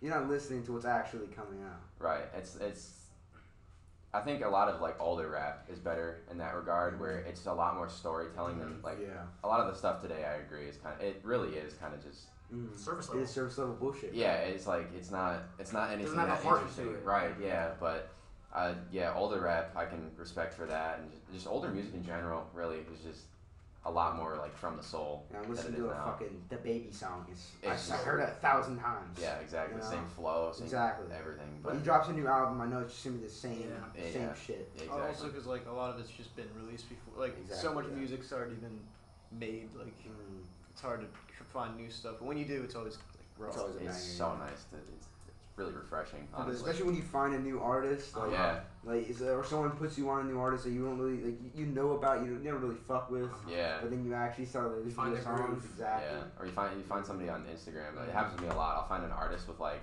You're 0.00 0.14
not 0.14 0.28
listening 0.28 0.62
to 0.64 0.72
what's 0.74 0.84
actually 0.84 1.26
coming 1.28 1.62
out. 1.64 1.80
Right. 1.98 2.26
It's 2.36 2.56
it's. 2.56 3.00
I 4.12 4.20
think 4.20 4.44
a 4.44 4.48
lot 4.48 4.68
of 4.68 4.80
like 4.80 5.00
older 5.00 5.28
rap 5.30 5.64
is 5.68 5.80
better 5.80 6.20
in 6.30 6.38
that 6.38 6.54
regard, 6.54 7.00
where 7.00 7.18
it's 7.20 7.46
a 7.46 7.52
lot 7.52 7.74
more 7.74 7.88
storytelling 7.88 8.58
than 8.60 8.80
like 8.82 8.98
yeah. 9.00 9.24
a 9.42 9.48
lot 9.48 9.60
of 9.60 9.66
the 9.72 9.74
stuff 9.76 10.00
today. 10.02 10.24
I 10.24 10.34
agree 10.34 10.66
is 10.68 10.76
kind 10.76 10.94
of 10.94 11.00
it 11.04 11.20
really 11.24 11.56
is 11.56 11.72
kind 11.74 11.94
of 11.94 12.02
just 12.04 12.26
Mm. 12.52 12.76
Surface 12.78 13.06
It 13.06 13.12
level. 13.12 13.24
is 13.24 13.30
service 13.30 13.56
level 13.58 13.74
bullshit. 13.74 14.12
yeah. 14.12 14.34
It's 14.34 14.66
like 14.66 14.92
it's 14.94 15.10
not 15.10 15.44
it's 15.58 15.72
not 15.72 15.90
anything 15.90 16.14
have 16.14 16.28
a 16.28 16.32
that 16.32 16.42
heart 16.42 16.58
interesting. 16.60 16.90
it. 16.90 17.02
Right. 17.04 17.32
Yeah. 17.40 17.72
But 17.80 18.10
uh, 18.54 18.74
yeah, 18.92 19.12
older 19.14 19.40
rap 19.40 19.72
I 19.76 19.84
can 19.84 20.10
respect 20.16 20.54
for 20.54 20.66
that, 20.66 21.00
and 21.00 21.10
just, 21.10 21.32
just 21.32 21.46
older 21.46 21.68
music 21.68 21.94
in 21.94 22.04
general 22.04 22.46
really 22.54 22.78
is 22.78 23.00
just 23.04 23.22
a 23.86 23.90
lot 23.90 24.16
more 24.16 24.36
like 24.36 24.56
from 24.56 24.76
the 24.78 24.82
soul. 24.82 25.26
Yeah, 25.30 25.38
I'm 25.38 25.42
than 25.42 25.52
listening 25.54 25.74
it 25.74 25.76
to 25.78 25.90
a 25.90 25.94
now. 25.94 26.04
fucking 26.06 26.40
the 26.48 26.56
baby 26.56 26.88
song. 26.90 27.26
It's, 27.30 27.50
It's 27.62 27.68
I, 27.68 27.72
I 27.72 27.96
just- 27.96 28.04
heard 28.04 28.20
it 28.20 28.28
a 28.30 28.32
thousand 28.40 28.78
times. 28.78 29.18
Yeah, 29.20 29.36
exactly. 29.40 29.76
You 29.76 29.82
know? 29.82 29.90
Same 29.90 30.06
flow, 30.16 30.52
same 30.54 30.64
Exactly. 30.64 31.06
everything. 31.14 31.48
When 31.60 31.74
But 31.74 31.74
he 31.74 31.84
drops 31.84 32.08
a 32.08 32.12
new 32.14 32.26
album, 32.26 32.60
I 32.62 32.66
know 32.66 32.80
it's 32.80 32.92
just 32.94 33.04
gonna 33.04 33.16
be 33.18 33.24
the 33.24 33.30
same, 33.30 33.70
Yeah. 33.96 34.02
same 34.12 34.22
Yeah. 34.22 34.34
shit. 34.34 34.70
exactly. 34.74 35.00
Also, 35.02 35.26
because 35.26 35.46
like 35.46 35.66
a 35.66 35.72
lot 35.72 35.92
of 35.94 36.00
it's 36.00 36.08
just 36.10 36.34
been 36.36 36.48
released 36.64 36.88
before. 36.88 37.20
Like 37.20 37.36
so 37.50 37.74
much 37.74 37.84
yeah. 37.90 37.96
music's 37.96 38.32
already 38.32 38.54
been 38.54 38.80
made. 39.32 39.68
Like 39.76 39.88
Mm. 40.08 40.44
it's 40.70 40.80
hard 40.80 41.00
to 41.02 41.44
find 41.52 41.76
new 41.76 41.90
stuff. 41.90 42.16
But 42.20 42.24
when 42.26 42.38
you 42.38 42.46
do, 42.46 42.62
it's 42.62 42.74
always 42.74 42.94
like 42.94 43.26
raw. 43.38 43.48
It's 43.48 43.58
always 43.58 43.76
it's 43.76 44.02
so 44.02 44.34
nice. 44.36 44.64
To, 44.70 44.76
it's, 44.78 44.88
it's 44.88 45.06
really 45.56 45.72
refreshing. 45.72 46.26
Honestly. 46.34 46.56
especially 46.56 46.84
when 46.86 46.96
you 46.96 47.02
find 47.02 47.34
a 47.34 47.38
new 47.38 47.60
artist, 47.60 48.16
like, 48.16 48.32
yeah. 48.32 48.60
like 48.84 49.08
is, 49.08 49.22
or 49.22 49.44
someone 49.44 49.70
puts 49.72 49.96
you 49.96 50.08
on 50.10 50.22
a 50.22 50.24
new 50.24 50.38
artist 50.38 50.64
that 50.64 50.70
you 50.70 50.84
don't 50.84 50.98
really 50.98 51.22
like, 51.22 51.40
you- 51.42 51.64
you 51.64 51.66
know 51.66 51.92
about, 51.92 52.24
you 52.24 52.38
never 52.42 52.58
really 52.58 52.74
fuck 52.74 53.10
with, 53.10 53.30
Yeah. 53.48 53.78
but 53.80 53.90
then 53.90 54.04
you 54.04 54.14
actually 54.14 54.46
start 54.46 54.70
listening 54.76 54.94
Find 54.94 55.16
to 55.16 55.22
songs. 55.22 55.40
groove. 55.40 55.64
Exactly. 55.64 56.08
Yeah, 56.18 56.24
or 56.40 56.46
you 56.46 56.52
find 56.52 56.76
you 56.76 56.82
find 56.82 57.06
somebody 57.06 57.28
on 57.30 57.44
Instagram. 57.44 57.94
Like, 57.96 58.08
it 58.08 58.14
happens 58.14 58.36
to 58.36 58.42
me 58.42 58.48
a 58.48 58.54
lot. 58.56 58.76
I'll 58.76 58.88
find 58.88 59.04
an 59.04 59.12
artist 59.12 59.46
with 59.46 59.60
like 59.60 59.80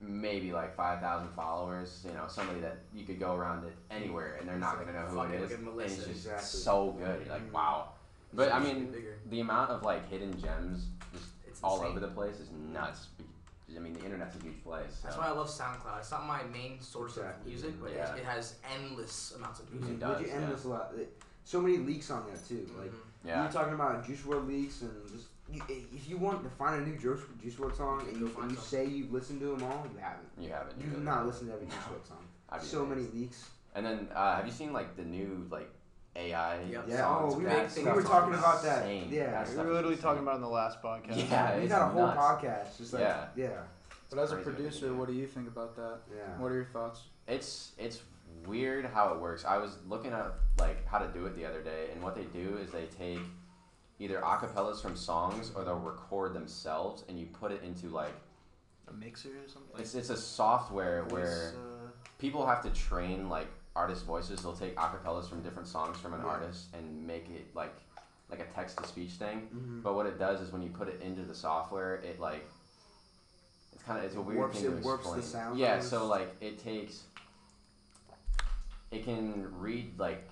maybe 0.00 0.52
like 0.52 0.76
five 0.76 1.00
thousand 1.00 1.28
followers. 1.30 2.04
You 2.06 2.12
know, 2.14 2.26
somebody 2.28 2.60
that 2.60 2.78
you 2.94 3.04
could 3.04 3.18
go 3.18 3.34
around 3.34 3.64
it 3.64 3.74
anywhere 3.90 4.36
and 4.38 4.48
they're 4.48 4.58
not 4.58 4.78
gonna 4.78 4.92
know 4.92 5.06
who 5.06 5.16
Fucking 5.16 5.34
it 5.34 5.40
look 5.40 5.50
at 5.50 5.56
And 5.58 5.64
Melissa. 5.66 5.94
it's 5.96 6.04
just 6.04 6.10
Exactly. 6.26 6.44
so 6.46 6.92
good. 6.92 7.20
You're 7.26 7.34
like 7.34 7.48
Mhm. 7.48 7.52
wow. 7.52 7.88
But 8.34 8.52
I 8.52 8.58
mean, 8.58 8.94
the 9.30 9.40
amount 9.40 9.70
of 9.70 9.82
like 9.82 10.06
hidden 10.08 10.38
gems 10.38 10.88
just 11.12 11.30
It's 11.46 11.60
all 11.64 11.76
insane. 11.78 11.90
over 11.90 12.00
the 12.00 12.08
place 12.08 12.38
is 12.38 12.50
nuts. 12.50 13.08
I 13.76 13.80
mean, 13.80 13.92
the 13.92 14.04
internet's 14.04 14.36
a 14.36 14.42
huge 14.42 14.62
place. 14.64 14.86
So. 15.02 15.08
That's 15.08 15.18
why 15.18 15.26
I 15.26 15.30
love 15.32 15.48
SoundCloud. 15.48 15.98
It's 15.98 16.10
not 16.10 16.26
my 16.26 16.42
main 16.44 16.80
source 16.80 17.16
Exactly. 17.16 17.40
of 17.54 17.60
music, 17.60 17.80
but 17.82 17.92
Yeah. 17.92 18.14
it, 18.14 18.20
it 18.20 18.24
has 18.24 18.54
endless 18.74 19.32
amounts 19.36 19.60
of 19.60 19.72
music. 19.72 19.90
It 19.94 20.00
does, 20.00 20.16
Legit 20.18 20.28
yeah. 20.28 20.40
endless 20.40 20.64
a 20.64 20.68
lot. 20.68 20.92
So 21.44 21.60
many 21.60 21.78
leaks 21.78 22.10
on 22.10 22.26
there 22.26 22.36
too. 22.36 22.66
Like 22.78 22.90
Mhm. 22.90 22.94
yeah. 23.24 23.42
you're 23.42 23.52
talking 23.52 23.74
about 23.74 24.06
Juice 24.06 24.22
WRLD 24.22 24.46
leaks 24.48 24.82
and 24.82 25.08
just 25.10 25.26
you, 25.50 25.62
if 25.68 26.08
you 26.10 26.18
want 26.18 26.42
to 26.44 26.50
find 26.50 26.82
a 26.82 26.86
new 26.86 26.96
Juice 26.98 27.20
Juice 27.42 27.54
WRLD 27.54 27.76
song 27.76 28.00
and 28.08 28.16
you, 28.18 28.30
and 28.40 28.50
you 28.50 28.56
say 28.58 28.84
you've 28.84 29.12
listened 29.12 29.40
to 29.40 29.46
them 29.56 29.62
all, 29.62 29.86
you 29.92 29.98
haven't. 29.98 30.28
You 30.38 30.50
haven't. 30.50 30.78
You've 30.80 31.02
not 31.02 31.12
haven't. 31.18 31.28
listened 31.28 31.48
to 31.50 31.54
every 31.54 31.66
Juice 31.66 31.76
WRLD 31.76 32.06
song. 32.08 32.24
I'd 32.50 32.60
be 32.60 32.66
So 32.66 32.84
many 32.86 33.02
leaks. 33.14 33.48
And 33.74 33.84
then, 33.86 34.08
uh, 34.14 34.36
have 34.36 34.46
you 34.46 34.52
seen 34.52 34.72
like 34.72 34.96
the 34.96 35.04
new 35.04 35.46
like 35.50 35.70
AI 36.16 36.60
Yep. 36.62 36.84
Yeah. 36.88 36.96
songs? 36.98 37.34
Oh, 37.34 37.38
we, 37.38 37.44
Big 37.44 37.84
we 37.86 37.92
were 37.92 38.02
talking 38.02 38.34
about 38.34 38.62
that. 38.62 38.82
insane. 38.88 39.08
Yeah. 39.10 39.44
That 39.44 39.56
we 39.56 39.66
were 39.66 39.74
literally 39.74 39.96
talking 39.96 40.22
about 40.22 40.32
it 40.32 40.36
in 40.36 40.42
the 40.42 40.48
last 40.48 40.82
podcast. 40.82 41.30
Yeah, 41.30 41.58
we 41.60 41.68
got 41.68 41.82
a 41.82 41.86
whole 41.92 42.06
nuts. 42.06 42.18
podcast. 42.18 42.76
Just 42.78 42.92
like 42.92 43.02
Yeah. 43.02 43.26
yeah, 43.36 43.48
But 44.10 44.18
as 44.18 44.32
a 44.32 44.34
crazy 44.36 44.46
what 44.50 44.56
they 44.56 44.62
producer, 44.62 44.94
what 44.94 45.08
do 45.08 45.14
you 45.14 45.26
think 45.26 45.48
about 45.48 45.76
that? 45.76 45.98
yeah. 46.14 46.38
What 46.38 46.50
are 46.50 46.56
your 46.56 46.64
thoughts? 46.66 47.02
It's 47.26 47.72
it's 47.78 48.00
weird 48.46 48.86
how 48.86 49.12
it 49.14 49.20
works. 49.20 49.44
I 49.44 49.58
was 49.58 49.76
looking 49.88 50.12
at 50.12 50.32
like 50.58 50.86
how 50.86 50.98
to 50.98 51.08
do 51.08 51.26
it 51.26 51.36
the 51.36 51.44
other 51.46 51.62
day, 51.62 51.88
and 51.92 52.02
what 52.02 52.14
they 52.14 52.24
do 52.24 52.56
is 52.56 52.70
they 52.70 52.86
take 52.86 53.20
either 54.00 54.20
acapellas 54.20 54.80
from 54.80 54.96
songs 54.96 55.52
or 55.54 55.64
they'll 55.64 55.74
record 55.78 56.32
themselves, 56.34 57.04
and 57.08 57.18
you 57.18 57.26
put 57.26 57.52
it 57.52 57.62
into 57.62 57.88
like 57.88 58.14
A 58.88 58.92
mixer 58.92 59.28
or 59.28 59.48
something. 59.48 59.78
It's 59.78 59.94
it's 59.94 60.10
a 60.10 60.16
software 60.16 61.04
where 61.10 61.52
uh, 61.54 61.90
people 62.18 62.46
have 62.46 62.62
to 62.62 62.70
train 62.70 63.28
like 63.28 63.46
artist 63.78 64.04
voices. 64.04 64.42
They'll 64.42 64.56
take 64.56 64.76
acapellas 64.76 65.28
from 65.28 65.42
different 65.42 65.68
songs 65.68 65.96
from 65.98 66.12
an 66.14 66.20
Yeah. 66.22 66.26
artist 66.34 66.66
and 66.74 67.06
make 67.06 67.30
it 67.30 67.54
like 67.54 67.74
like 68.30 68.40
a 68.40 68.46
text 68.52 68.76
to 68.76 68.86
speech 68.86 69.12
thing. 69.12 69.48
Mhm. 69.54 69.82
But 69.82 69.94
what 69.94 70.04
it 70.04 70.18
does 70.18 70.42
is 70.42 70.52
when 70.52 70.60
you 70.62 70.68
put 70.68 70.86
it 70.88 71.00
into 71.00 71.22
the 71.22 71.34
software, 71.34 71.94
it 71.94 72.20
like 72.20 72.46
it's 73.72 73.82
kind 73.84 73.98
of 73.98 74.04
it's 74.04 74.16
a 74.16 74.20
weird 74.20 74.38
Warps 74.40 74.60
thing 74.60 74.70
to 74.72 74.76
it- 74.76 74.84
warps 74.84 75.04
the 75.10 75.18
explain. 75.18 75.42
sound 75.44 75.58
yeah, 75.58 75.80
so 75.80 76.06
like 76.06 76.36
it 76.42 76.58
takes 76.62 77.04
it 78.90 79.04
can 79.04 79.48
read 79.60 79.98
like 79.98 80.28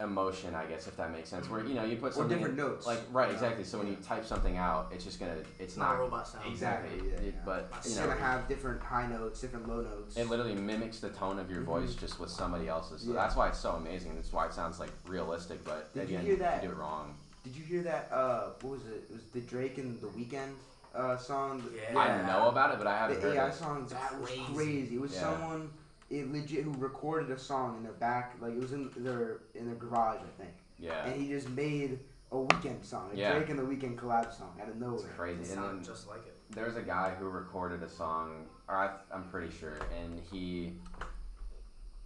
emotion, 0.00 0.54
I 0.56 0.64
guess 0.64 0.88
if 0.88 0.96
that 0.96 1.12
makes 1.12 1.28
sense. 1.28 1.48
Where 1.48 1.64
you 1.64 1.74
know 1.74 1.84
you 1.84 1.96
put 1.96 2.10
Or 2.12 2.14
something 2.14 2.38
different 2.38 2.58
in- 2.58 2.64
notes. 2.64 2.84
like 2.86 2.98
right 3.12 3.28
Yeah. 3.28 3.34
exactly. 3.34 3.62
So 3.64 3.78
when 3.78 3.86
you 3.86 3.94
type 3.96 4.26
something 4.26 4.56
out, 4.56 4.88
it's 4.90 5.04
just 5.04 5.20
gonna 5.20 5.32
it's 5.34 5.48
It's 5.60 5.76
not 5.76 5.90
not 5.90 5.96
a 5.96 5.98
robot 6.00 6.26
sound. 6.26 6.46
exactly. 6.50 6.96
Yeah, 7.08 7.14
it- 7.14 7.34
yeah. 7.36 7.40
But 7.44 7.68
It's 7.78 7.86
It's 7.86 7.94
you 7.96 8.00
know 8.02 8.08
gonna 8.08 8.20
have 8.20 8.48
different 8.48 8.82
high 8.82 9.06
notes, 9.06 9.40
different 9.40 9.68
low 9.68 9.82
notes. 9.82 10.16
it 10.16 10.28
literally 10.28 10.56
mimics 10.56 10.98
the 10.98 11.10
tone 11.10 11.38
of 11.38 11.48
your 11.50 11.60
Mhm. 11.62 11.66
voice 11.66 11.94
just 11.94 12.18
with 12.18 12.30
somebody 12.30 12.68
else's. 12.68 13.02
So 13.02 13.08
Yeah. 13.12 13.14
that's 13.22 13.36
why 13.36 13.48
it's 13.48 13.58
so 13.58 13.72
amazing. 13.72 14.16
That's 14.16 14.32
why 14.32 14.46
it 14.46 14.52
sounds 14.52 14.80
like 14.80 14.90
realistic, 15.06 15.62
but 15.64 15.92
Did 15.94 16.10
you 16.10 16.18
hear 16.18 16.36
that? 16.36 16.62
you 16.62 16.68
do 16.70 16.74
it 16.74 16.78
wrong. 16.78 17.14
Did 17.44 17.54
you 17.54 17.62
hear 17.64 17.82
that? 17.82 18.10
Uh, 18.10 18.50
what 18.62 18.78
was 18.78 18.86
it? 18.86 19.04
It 19.08 19.12
was 19.12 19.22
the 19.32 19.42
Drake 19.42 19.78
and 19.78 20.00
the 20.00 20.08
Weeknd 20.08 20.54
uh, 20.94 21.16
song. 21.16 21.62
Yeah. 21.74 21.98
I 21.98 22.22
know 22.26 22.48
about 22.48 22.72
it, 22.72 22.78
but 22.78 22.86
I 22.86 22.96
haven't 22.96 23.20
The 23.20 23.28
heard 23.28 23.36
AI 23.36 23.48
it. 23.48 23.54
song 23.54 23.84
that 23.90 24.18
was 24.20 24.28
Crazy. 24.30 24.54
crazy. 24.54 24.94
It 24.96 25.00
was 25.00 25.12
Yeah. 25.12 25.20
someone 25.22 25.70
it 26.10 26.30
legit 26.32 26.64
who 26.64 26.72
recorded 26.72 27.30
a 27.30 27.38
song 27.38 27.76
in 27.78 27.82
their 27.82 27.92
back, 27.92 28.34
like 28.40 28.52
it 28.52 28.60
was 28.60 28.72
in 28.72 28.90
their 28.96 29.38
in 29.54 29.66
their 29.66 29.74
garage, 29.74 30.20
I 30.20 30.42
think, 30.42 30.54
Yeah, 30.78 31.04
and 31.06 31.20
he 31.20 31.28
just 31.28 31.48
made 31.50 31.98
a 32.32 32.36
Weeknd 32.36 32.84
song, 32.84 33.10
a 33.12 33.16
Yeah. 33.16 33.32
Drake 33.34 33.48
and 33.50 33.58
the 33.58 33.62
Weeknd 33.62 33.96
collab 33.96 34.36
song 34.36 34.56
out 34.60 34.68
of 34.68 34.74
it's 34.74 34.80
nowhere. 34.80 34.96
It's 34.96 35.16
crazy. 35.16 35.36
And 35.38 35.46
sounds 35.46 35.86
then 35.86 35.94
just 35.94 36.08
like 36.08 36.26
it. 36.26 36.34
there's 36.50 36.76
a 36.76 36.82
guy 36.82 37.10
who 37.10 37.28
recorded 37.28 37.82
a 37.82 37.88
song, 37.88 38.46
or 38.68 38.76
I, 38.76 38.90
I'm 39.14 39.24
pretty 39.28 39.54
sure, 39.54 39.78
and 40.00 40.20
he 40.30 40.74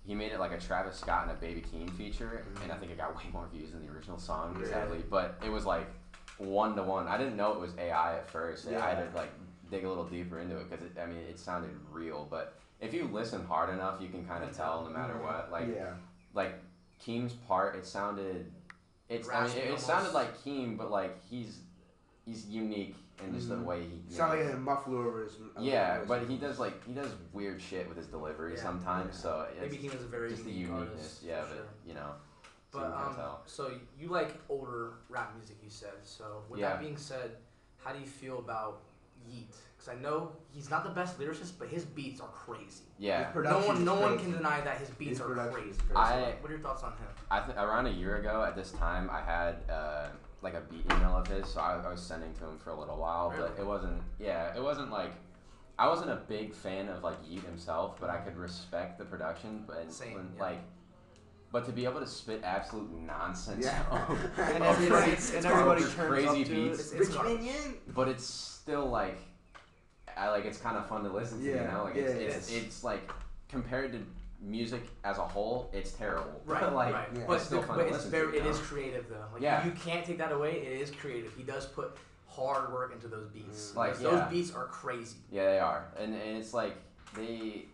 he 0.04 0.14
made 0.14 0.32
it 0.32 0.40
like 0.40 0.52
a 0.52 0.58
Travis 0.58 0.96
Scott 0.96 1.24
and 1.28 1.32
a 1.32 1.34
Baby 1.34 1.62
Keem 1.62 1.90
feature, 1.96 2.44
mm-hmm. 2.48 2.62
and 2.62 2.72
I 2.72 2.76
think 2.76 2.92
it 2.92 2.98
got 2.98 3.14
way 3.16 3.24
more 3.32 3.46
views 3.52 3.72
than 3.72 3.84
the 3.86 3.92
original 3.92 4.18
song, 4.18 4.54
Really? 4.54 4.70
sadly. 4.70 5.04
But 5.08 5.38
it 5.44 5.50
was 5.50 5.64
like 5.66 5.86
one 6.38 6.76
to 6.76 6.82
one. 6.82 7.08
I 7.08 7.18
didn't 7.18 7.36
know 7.36 7.52
it 7.52 7.60
was 7.60 7.72
AI 7.78 8.14
at 8.16 8.30
first. 8.30 8.66
Yeah. 8.70 8.84
I 8.84 8.90
had 8.94 9.10
to 9.12 9.16
like 9.16 9.32
dig 9.70 9.84
a 9.84 9.88
little 9.88 10.04
deeper 10.04 10.38
into 10.38 10.56
it 10.58 10.70
because 10.70 10.86
I 11.00 11.06
mean 11.06 11.18
it 11.18 11.38
sounded 11.38 11.70
real. 11.90 12.26
But 12.30 12.57
if 12.80 12.94
you 12.94 13.04
listen 13.12 13.44
hard 13.46 13.70
enough, 13.70 14.00
you 14.00 14.08
can 14.08 14.24
kind 14.26 14.44
of 14.44 14.56
tell 14.56 14.84
no 14.84 14.90
matter 14.90 15.14
what. 15.18 15.50
Like 15.50 15.66
yeah, 15.74 15.94
like 16.34 16.54
Keem's 17.04 17.32
part, 17.32 17.76
it 17.76 17.86
sounded. 17.86 18.50
It's 19.08 19.28
I 19.28 19.46
mean, 19.46 19.56
it, 19.56 19.70
it 19.70 19.80
sounded 19.80 20.12
like 20.12 20.38
Keem, 20.42 20.76
but 20.76 20.90
like 20.90 21.16
he's 21.28 21.60
he's 22.24 22.46
unique 22.46 22.94
in 23.24 23.34
just 23.34 23.48
Mhm. 23.48 23.58
the 23.60 23.64
way 23.64 23.80
he. 23.82 23.86
you 24.08 24.14
sound 24.16 24.38
know, 24.38 24.44
like 24.44 24.54
a 24.54 24.58
muffler 24.58 25.06
over 25.08 25.24
his. 25.24 25.34
over 25.36 25.50
yeah, 25.60 26.00
his 26.00 26.08
but 26.08 26.22
he 26.28 26.36
does 26.36 26.58
like 26.58 26.84
he 26.86 26.92
does 26.92 27.10
weird 27.32 27.60
shit 27.60 27.88
with 27.88 27.96
his 27.96 28.06
delivery 28.06 28.54
Yeah. 28.54 28.62
sometimes. 28.62 29.14
Yeah. 29.16 29.20
So 29.22 29.46
it's 29.50 29.60
Maybe 29.60 29.76
he 29.76 29.88
was 29.88 30.02
a 30.04 30.08
very 30.08 30.30
just 30.30 30.44
the 30.44 30.50
uniqueness. 30.52 30.90
artist. 30.90 31.22
yeah, 31.22 31.40
but 31.48 31.56
sure. 31.56 31.64
you 31.86 31.94
know, 31.94 32.12
But 32.70 32.78
you 32.80 32.84
can 32.92 33.06
um, 33.08 33.14
tell. 33.16 33.42
so 33.46 33.72
you 33.98 34.08
like 34.08 34.34
older 34.48 34.92
rap 35.08 35.34
music, 35.36 35.56
you 35.64 35.70
said. 35.70 35.94
So 36.04 36.42
with 36.50 36.60
Yeah. 36.60 36.70
that 36.74 36.80
being 36.80 36.96
said, 36.98 37.36
how 37.78 37.92
do 37.92 37.98
you 37.98 38.06
feel 38.06 38.38
about 38.38 38.82
Yeat? 39.30 39.54
Because 39.76 39.94
I 39.96 40.00
know 40.00 40.32
he's 40.50 40.70
not 40.70 40.82
the 40.84 40.90
best 40.90 41.18
lyricist, 41.20 41.52
but 41.58 41.68
his 41.68 41.84
beats 41.84 42.20
are 42.20 42.28
crazy. 42.28 42.82
Yeah, 42.98 43.30
No 43.34 43.58
one, 43.60 43.84
no 43.84 43.94
one 43.94 44.18
can 44.18 44.32
deny 44.32 44.60
that 44.62 44.78
his 44.78 44.90
beats 44.90 45.18
His 45.18 45.20
are 45.20 45.34
crazy. 45.34 45.78
crazy. 45.78 45.94
I- 45.94 46.34
what 46.40 46.50
are 46.50 46.54
your 46.54 46.62
thoughts 46.62 46.82
on 46.82 46.92
him? 46.92 47.06
I 47.30 47.40
think 47.40 47.56
around 47.58 47.86
a 47.86 47.90
year 47.90 48.16
ago 48.16 48.42
at 48.44 48.56
this 48.56 48.72
time 48.72 49.08
I 49.10 49.20
had 49.20 49.56
uh, 49.70 50.08
like 50.42 50.54
a 50.54 50.62
beat 50.62 50.84
email 50.92 51.16
of 51.16 51.26
his, 51.28 51.46
so 51.48 51.60
I, 51.60 51.76
I 51.80 51.90
was 51.90 52.00
sending 52.02 52.32
to 52.34 52.44
him 52.44 52.58
for 52.58 52.70
a 52.70 52.78
little 52.78 52.96
while, 52.96 53.30
really? 53.30 53.50
but 53.54 53.60
it 53.62 53.66
wasn't. 53.66 54.02
Yeah, 54.18 54.54
it 54.56 54.62
wasn't 54.62 54.90
like. 54.90 55.12
I 55.80 55.86
wasn't 55.88 56.10
a 56.10 56.16
big 56.16 56.54
fan 56.54 56.88
of 56.88 57.04
like 57.04 57.16
Yeat 57.28 57.44
himself, 57.44 58.00
but 58.00 58.10
I 58.10 58.16
could 58.16 58.36
respect 58.36 58.98
the 58.98 59.04
production. 59.04 59.62
But 59.64 59.92
Same, 59.92 60.14
when, 60.14 60.32
yeah. 60.36 60.42
like, 60.42 60.58
but 61.52 61.64
to 61.66 61.72
be 61.72 61.84
able 61.84 62.00
to 62.00 62.06
spit 62.06 62.40
absolute 62.42 62.90
nonsense, 63.06 63.64
Yeah. 63.64 63.84
and 64.38 64.64
everybody, 64.64 65.12
it's- 65.12 65.32
it's 65.32 65.44
and 65.44 65.46
everybody 65.46 65.82
turns 65.82 65.94
Crazy 65.94 66.26
up 66.28 66.34
to 66.34 66.54
beats. 66.54 66.56
it. 66.56 66.80
It's, 66.80 66.92
it's 67.10 67.16
Rich. 67.16 67.22
Minion. 67.24 67.74
but 67.94 68.08
it's 68.08 68.57
still 68.68 68.86
like, 68.86 69.16
I 70.16 70.28
like 70.28 70.44
it's 70.44 70.58
kind 70.58 70.76
of 70.76 70.86
fun 70.86 71.02
to 71.04 71.10
listen 71.10 71.38
to. 71.38 71.44
you 71.44 71.54
Yeah, 71.54 71.72
know, 71.72 71.84
like 71.84 71.94
yeah, 71.94 72.02
it's, 72.02 72.12
it 72.12 72.22
it's, 72.22 72.50
is. 72.50 72.62
it's 72.64 72.84
like 72.84 73.10
compared 73.48 73.92
to 73.92 74.00
music 74.42 74.82
as 75.04 75.16
a 75.16 75.22
whole, 75.22 75.70
it's 75.72 75.92
terrible. 75.92 76.38
Right, 76.46 76.72
like, 76.72 76.94
right. 76.94 77.08
yeah, 77.16 77.24
but 77.26 77.34
it's 77.34 77.46
still 77.46 77.62
the- 77.62 77.66
fun 77.66 77.76
but 77.78 77.82
to 77.84 77.88
it's 77.88 77.96
listen 77.96 78.10
very, 78.10 78.32
to. 78.32 78.38
it 78.38 78.44
you 78.44 78.50
is 78.50 78.58
creative 78.58 79.08
though. 79.08 79.24
Like 79.32 79.42
Yeah. 79.42 79.64
you 79.64 79.72
can't 79.72 80.04
take 80.04 80.18
that 80.18 80.32
away. 80.32 80.52
It 80.58 80.80
is 80.82 80.90
creative. 80.90 81.32
He 81.34 81.42
does 81.44 81.64
put 81.66 81.96
hard 82.28 82.70
work 82.72 82.92
into 82.92 83.08
those 83.08 83.26
beats. 83.28 83.70
Mm. 83.72 83.76
Like, 83.76 83.98
those 83.98 84.12
yeah. 84.12 84.28
beats 84.28 84.52
are 84.54 84.66
crazy. 84.66 85.16
Yeah, 85.32 85.46
they 85.46 85.58
are, 85.60 85.84
and 85.98 86.14
and 86.14 86.36
it's 86.36 86.52
like 86.52 86.76
they, 87.16 87.64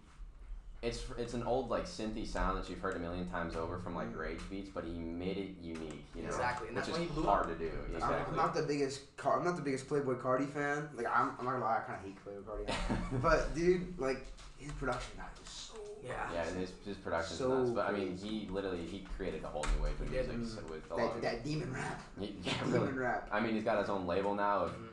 it's 0.85 1.05
it's 1.19 1.35
an 1.35 1.43
old 1.45 1.71
like 1.71 1.87
synthy 1.87 2.27
sound 2.27 2.59
that 2.59 2.69
you've 2.69 2.81
heard 2.81 2.95
a 2.97 2.99
million 2.99 3.27
times 3.31 3.57
over 3.57 3.79
from 3.79 3.95
like 3.95 4.13
Mhm. 4.13 4.19
Rage 4.19 4.41
Beats, 4.51 4.69
but 4.73 4.85
he 4.85 4.93
made 4.93 5.39
it 5.39 5.51
unique. 5.63 6.05
You 6.15 6.23
know, 6.23 6.29
Exactly, 6.29 6.69
and 6.69 6.77
which 6.77 6.87
that's 6.87 6.97
is 6.97 7.01
when 7.01 7.09
he 7.09 7.15
blew 7.15 7.25
hard 7.25 7.49
to 7.49 7.55
do. 7.55 7.71
I'm- 7.71 7.95
Exactly. 7.95 8.25
I'm 8.31 8.37
not 8.37 8.55
the 8.55 8.63
biggest. 8.63 9.17
Car- 9.17 9.39
I'm 9.39 9.45
not 9.45 9.57
the 9.57 9.63
biggest 9.63 9.89
Playboi 9.89 10.21
Carti 10.21 10.47
fan. 10.49 10.89
Like 10.95 11.07
I'm, 11.07 11.31
I'm 11.39 11.45
not 11.47 11.53
gonna 11.53 11.65
lie, 11.65 11.79
I 11.79 11.81
kind 11.81 11.99
of 11.99 12.05
hate 12.05 12.17
Playboi 12.25 12.45
Carti. 12.45 13.23
but 13.23 13.55
dude, 13.55 13.99
like 13.99 14.27
his 14.59 14.73
production 14.73 15.13
guy 15.17 15.25
was 15.41 15.49
so. 15.49 15.75
Yeah. 16.03 16.13
yeah, 16.35 16.43
and 16.49 16.59
his, 16.59 16.71
his 16.85 16.99
production's 16.99 17.39
So 17.39 17.49
nuts. 17.59 17.71
But 17.71 17.89
I 17.89 17.93
mean, 17.93 18.17
he 18.19 18.47
literally 18.51 18.83
he 18.83 19.07
created 19.17 19.43
a 19.43 19.49
whole 19.49 19.65
new 19.77 19.83
wave 19.85 19.99
of 20.01 20.11
music 20.11 20.61
so 20.67 20.73
with 20.73 20.91
a 20.91 20.95
lot 20.95 20.99
That, 20.99 21.17
of. 21.17 21.23
that 21.23 21.45
demon 21.45 21.73
rap. 21.73 22.01
Yeah, 22.21 22.29
Demon 22.65 22.73
really. 22.73 22.93
rap. 22.93 23.29
I 23.33 23.41
mean, 23.41 23.55
he's 23.55 23.65
got 23.65 23.79
his 23.79 23.89
own 23.89 24.07
label 24.07 24.35
now 24.35 24.65
of 24.65 24.71
Mhm. 24.73 24.89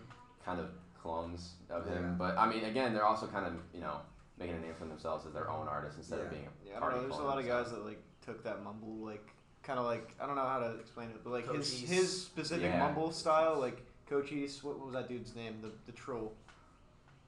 kind 0.46 0.60
of 0.62 0.70
clones 1.02 1.56
of 1.70 1.86
Yeah. 1.86 1.94
him. 1.96 2.16
But 2.18 2.38
I 2.38 2.48
mean, 2.48 2.64
again, 2.64 2.94
they're 2.94 3.04
also 3.06 3.28
kind 3.28 3.46
of 3.46 3.54
you 3.74 3.82
know 3.82 4.00
making 4.42 4.56
a 4.58 4.60
name 4.60 4.74
for 4.78 4.86
themselves 4.86 5.26
as 5.26 5.34
their 5.34 5.50
own 5.50 5.68
artists 5.68 5.98
instead 5.98 6.20
of 6.20 6.30
being 6.32 6.44
a 6.48 6.68
Yeah, 6.68 6.78
I 6.78 6.80
don't 6.80 6.82
party 6.82 6.96
know. 6.98 7.02
There's 7.04 7.20
a 7.20 7.24
lot 7.24 7.38
of 7.40 7.46
guys 7.46 7.70
that 7.72 7.86
like 7.86 8.02
took 8.26 8.44
that 8.44 8.64
mumble 8.64 8.96
like 9.06 9.26
kind 9.64 9.80
of 9.80 9.86
like 9.86 10.16
I 10.20 10.26
don't 10.26 10.36
know 10.36 10.46
how 10.48 10.60
to 10.60 10.76
explain 10.80 11.10
it, 11.10 11.24
but 11.24 11.30
like 11.32 11.50
his 11.54 11.70
Cochise. 11.72 11.90
his 11.90 12.22
specific 12.24 12.64
Yeah. 12.66 12.80
mumble 12.80 13.12
style, 13.12 13.60
like 13.60 13.82
Cochise. 14.10 14.64
What 14.64 14.80
was 14.84 14.94
that 14.94 15.08
dude's 15.08 15.36
name? 15.36 15.60
The 15.62 15.72
the 15.86 15.92
troll. 15.92 16.34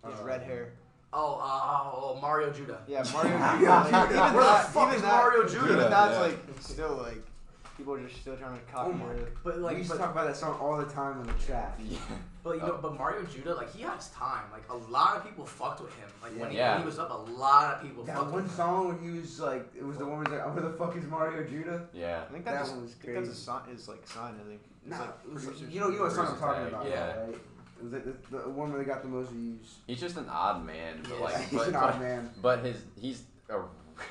His 0.10 0.20
Uh, 0.20 0.24
red 0.24 0.42
hair. 0.42 0.74
Oh, 1.16 1.36
uh, 1.40 1.92
oh, 1.94 2.20
Mario 2.20 2.52
Judah. 2.52 2.82
Yeah, 2.88 3.04
Mario. 3.14 3.38
Mario 3.38 3.60
Judah. 3.60 3.70
Like, 3.70 4.10
even 4.10 4.18
Where 4.18 4.32
the 4.34 4.40
that, 4.42 4.68
fuck 4.70 4.84
even 4.88 4.96
is 4.96 5.02
that, 5.04 5.08
Mario 5.16 5.48
Judah? 5.48 5.66
Even 5.74 5.78
that's 5.92 6.16
Yeah. 6.16 6.22
like 6.22 6.40
still 6.60 6.96
like 6.96 7.24
people 7.78 7.94
are 7.94 8.02
just 8.08 8.20
still 8.22 8.36
trying 8.36 8.60
to 8.60 8.66
copy 8.66 8.90
Oh 8.92 8.94
my 8.94 9.12
it. 9.14 9.34
But 9.44 9.60
like, 9.60 9.74
we 9.74 9.78
used 9.80 9.92
but, 9.92 9.98
to 9.98 10.02
talk 10.02 10.12
about 10.12 10.26
that 10.28 10.36
song 10.36 10.58
all 10.60 10.78
the 10.78 10.86
time 10.92 11.20
on 11.20 11.28
the 11.28 11.34
chat. 11.34 11.80
Yeah. 11.88 12.00
But 12.44 12.56
you 12.58 12.62
know, 12.62 12.78
but 12.82 12.98
Mario 12.98 13.24
Judah, 13.26 13.56
like 13.56 13.74
he 13.74 13.82
had 13.84 13.96
his 13.96 14.10
time. 14.10 14.44
Like 14.52 14.64
a 14.70 14.76
lot 14.92 15.16
of 15.18 15.24
people 15.26 15.46
fucked 15.46 15.82
with 15.82 15.96
him. 15.96 16.10
Like 16.22 16.38
when, 16.40 16.52
he, 16.52 16.58
Yeah. 16.58 16.74
when 16.74 16.82
he 16.82 16.86
was 16.86 17.00
up, 17.00 17.10
a 17.12 17.32
lot 17.32 17.76
of 17.76 17.82
people 17.82 18.04
That 18.04 18.18
fucked 18.18 18.32
one 18.32 18.44
with 18.44 18.52
him. 18.52 18.58
song 18.58 18.88
when 18.90 19.00
he 19.14 19.20
was 19.20 19.40
like, 19.40 19.66
it 19.76 19.84
was 19.86 19.98
the 19.98 20.06
one 20.06 20.18
where 20.18 20.26
he's 20.26 20.34
like, 20.34 20.46
"Oh, 20.46 20.52
where 20.52 20.62
the 20.70 20.78
fuck 20.78 20.96
is 20.98 21.06
Mario 21.06 21.44
Judah?" 21.48 21.88
Yeah. 21.94 22.24
I 22.28 22.32
think 22.34 22.44
That 22.46 22.56
that's 22.56 22.70
one 22.72 22.82
was 22.84 22.92
I 22.92 22.94
think 23.06 23.14
that's 23.16 23.28
a 23.28 23.32
crazy. 23.32 23.42
sign. 23.66 23.76
Is 23.76 23.88
like 23.88 24.08
sign. 24.08 24.36
I 24.44 24.48
think. 24.50 24.62
It's 24.86 24.90
Nah, 24.92 25.00
like 25.00 25.10
it 25.26 25.34
was- 25.34 25.46
producers 25.46 25.74
you 25.74 25.80
know, 25.80 25.90
you 25.90 25.98
know 25.98 26.04
what 26.04 26.12
song 26.12 26.28
I'm 26.28 26.38
talking 26.40 26.64
tag, 26.66 26.74
about, 26.74 26.88
yeah. 26.90 27.20
right? 27.22 27.30
It 27.30 27.84
was 27.84 27.94
like 27.94 28.04
the, 28.30 28.38
the 28.38 28.50
one 28.50 28.72
where 28.72 28.80
they 28.84 28.86
got 28.90 29.02
the 29.02 29.08
most 29.10 29.30
views. 29.32 29.76
He's 29.88 30.00
just 30.02 30.18
an 30.18 30.28
odd 30.30 30.66
man, 30.66 31.00
but 31.04 31.14
Yeah, 31.18 31.24
like, 31.24 31.38
he's 31.50 31.60
but, 31.60 31.68
an 31.68 31.74
but, 31.74 31.84
odd 31.84 32.00
man. 32.02 32.30
but 32.42 32.60
his 32.66 32.78
he's 33.00 33.24
a 33.50 33.60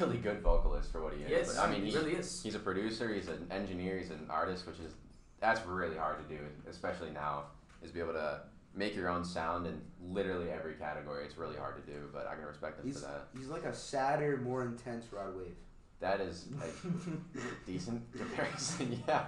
really 0.01 0.17
good 0.19 0.41
vocalist 0.41 0.91
for 0.93 1.03
what 1.03 1.13
he 1.15 1.23
is. 1.25 1.31
Yes, 1.31 1.57
But, 1.57 1.69
I 1.69 1.71
mean, 1.71 1.85
he 1.85 1.91
he, 1.91 1.97
really 1.99 2.13
is. 2.15 2.43
he's 2.43 2.55
a 2.55 2.59
producer, 2.59 3.13
he's 3.13 3.29
an 3.29 3.47
engineer, 3.51 3.99
he's 3.99 4.11
an 4.11 4.27
artist, 4.31 4.67
which 4.67 4.79
is 4.79 4.95
that's 5.41 5.65
really 5.67 5.97
hard 5.97 6.17
to 6.27 6.35
do, 6.37 6.41
especially 6.71 7.11
now, 7.11 7.45
is 7.83 7.91
be 7.91 8.01
able 8.01 8.13
to 8.15 8.41
make 8.75 8.95
your 8.97 9.09
own 9.09 9.25
sound 9.25 9.67
in 9.67 9.81
literally 10.03 10.51
every 10.51 10.75
category. 10.75 11.25
It's 11.25 11.37
really 11.37 11.57
hard 11.57 11.85
to 11.85 11.93
do, 11.93 12.09
but 12.13 12.27
I 12.27 12.35
can 12.35 12.45
respect 12.45 12.79
him 12.81 12.87
He's 12.87 13.01
for 13.01 13.07
that. 13.07 13.29
he's 13.37 13.49
like 13.49 13.65
a 13.65 13.75
sadder, 13.75 14.39
more 14.43 14.65
intense 14.65 15.07
Rod 15.13 15.37
Wave. 15.37 15.55
That 16.01 16.21
is 16.21 16.47
a 16.61 17.67
decent 17.67 18.03
comparison, 18.17 19.03
yeah. 19.09 19.27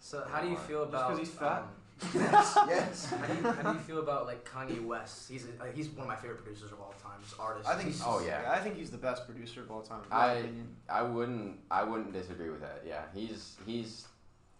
So 0.00 0.24
how 0.30 0.40
do 0.40 0.48
you 0.48 0.56
feel 0.56 0.86
Just 0.90 0.92
'cause 0.92 1.02
about? 1.04 1.18
he's 1.18 1.30
fat? 1.30 1.62
um, 1.62 1.68
yes, 2.14 2.58
yes. 2.68 3.06
how, 3.10 3.26
do 3.26 3.34
you, 3.34 3.50
how 3.50 3.72
do 3.72 3.78
you 3.78 3.84
feel 3.84 3.98
about 4.00 4.26
like 4.26 4.46
Kanye 4.46 4.84
West? 4.84 5.30
He's 5.30 5.46
a, 5.46 5.72
he's 5.72 5.88
one 5.88 6.02
of 6.02 6.08
my 6.08 6.16
favorite 6.16 6.42
producers 6.44 6.70
of 6.72 6.78
all 6.80 6.94
time. 7.02 7.18
Just 7.22 7.40
artist. 7.40 7.66
I 7.66 7.74
think 7.74 7.88
he's. 7.88 8.02
Oh, 8.04 8.22
yeah. 8.26 8.52
I 8.52 8.58
think 8.58 8.76
he's 8.76 8.90
the 8.90 8.98
best 8.98 9.24
producer 9.26 9.62
of 9.62 9.70
all 9.70 9.80
time. 9.80 10.02
in 10.02 10.10
my 10.10 10.16
I- 10.16 10.32
opinion. 10.34 10.68
I 10.90 11.02
wouldn't 11.02 11.56
I 11.70 11.82
wouldn't 11.84 12.12
disagree 12.12 12.50
with 12.50 12.60
that. 12.60 12.82
Yeah, 12.86 13.00
he's 13.14 13.56
he's 13.64 14.06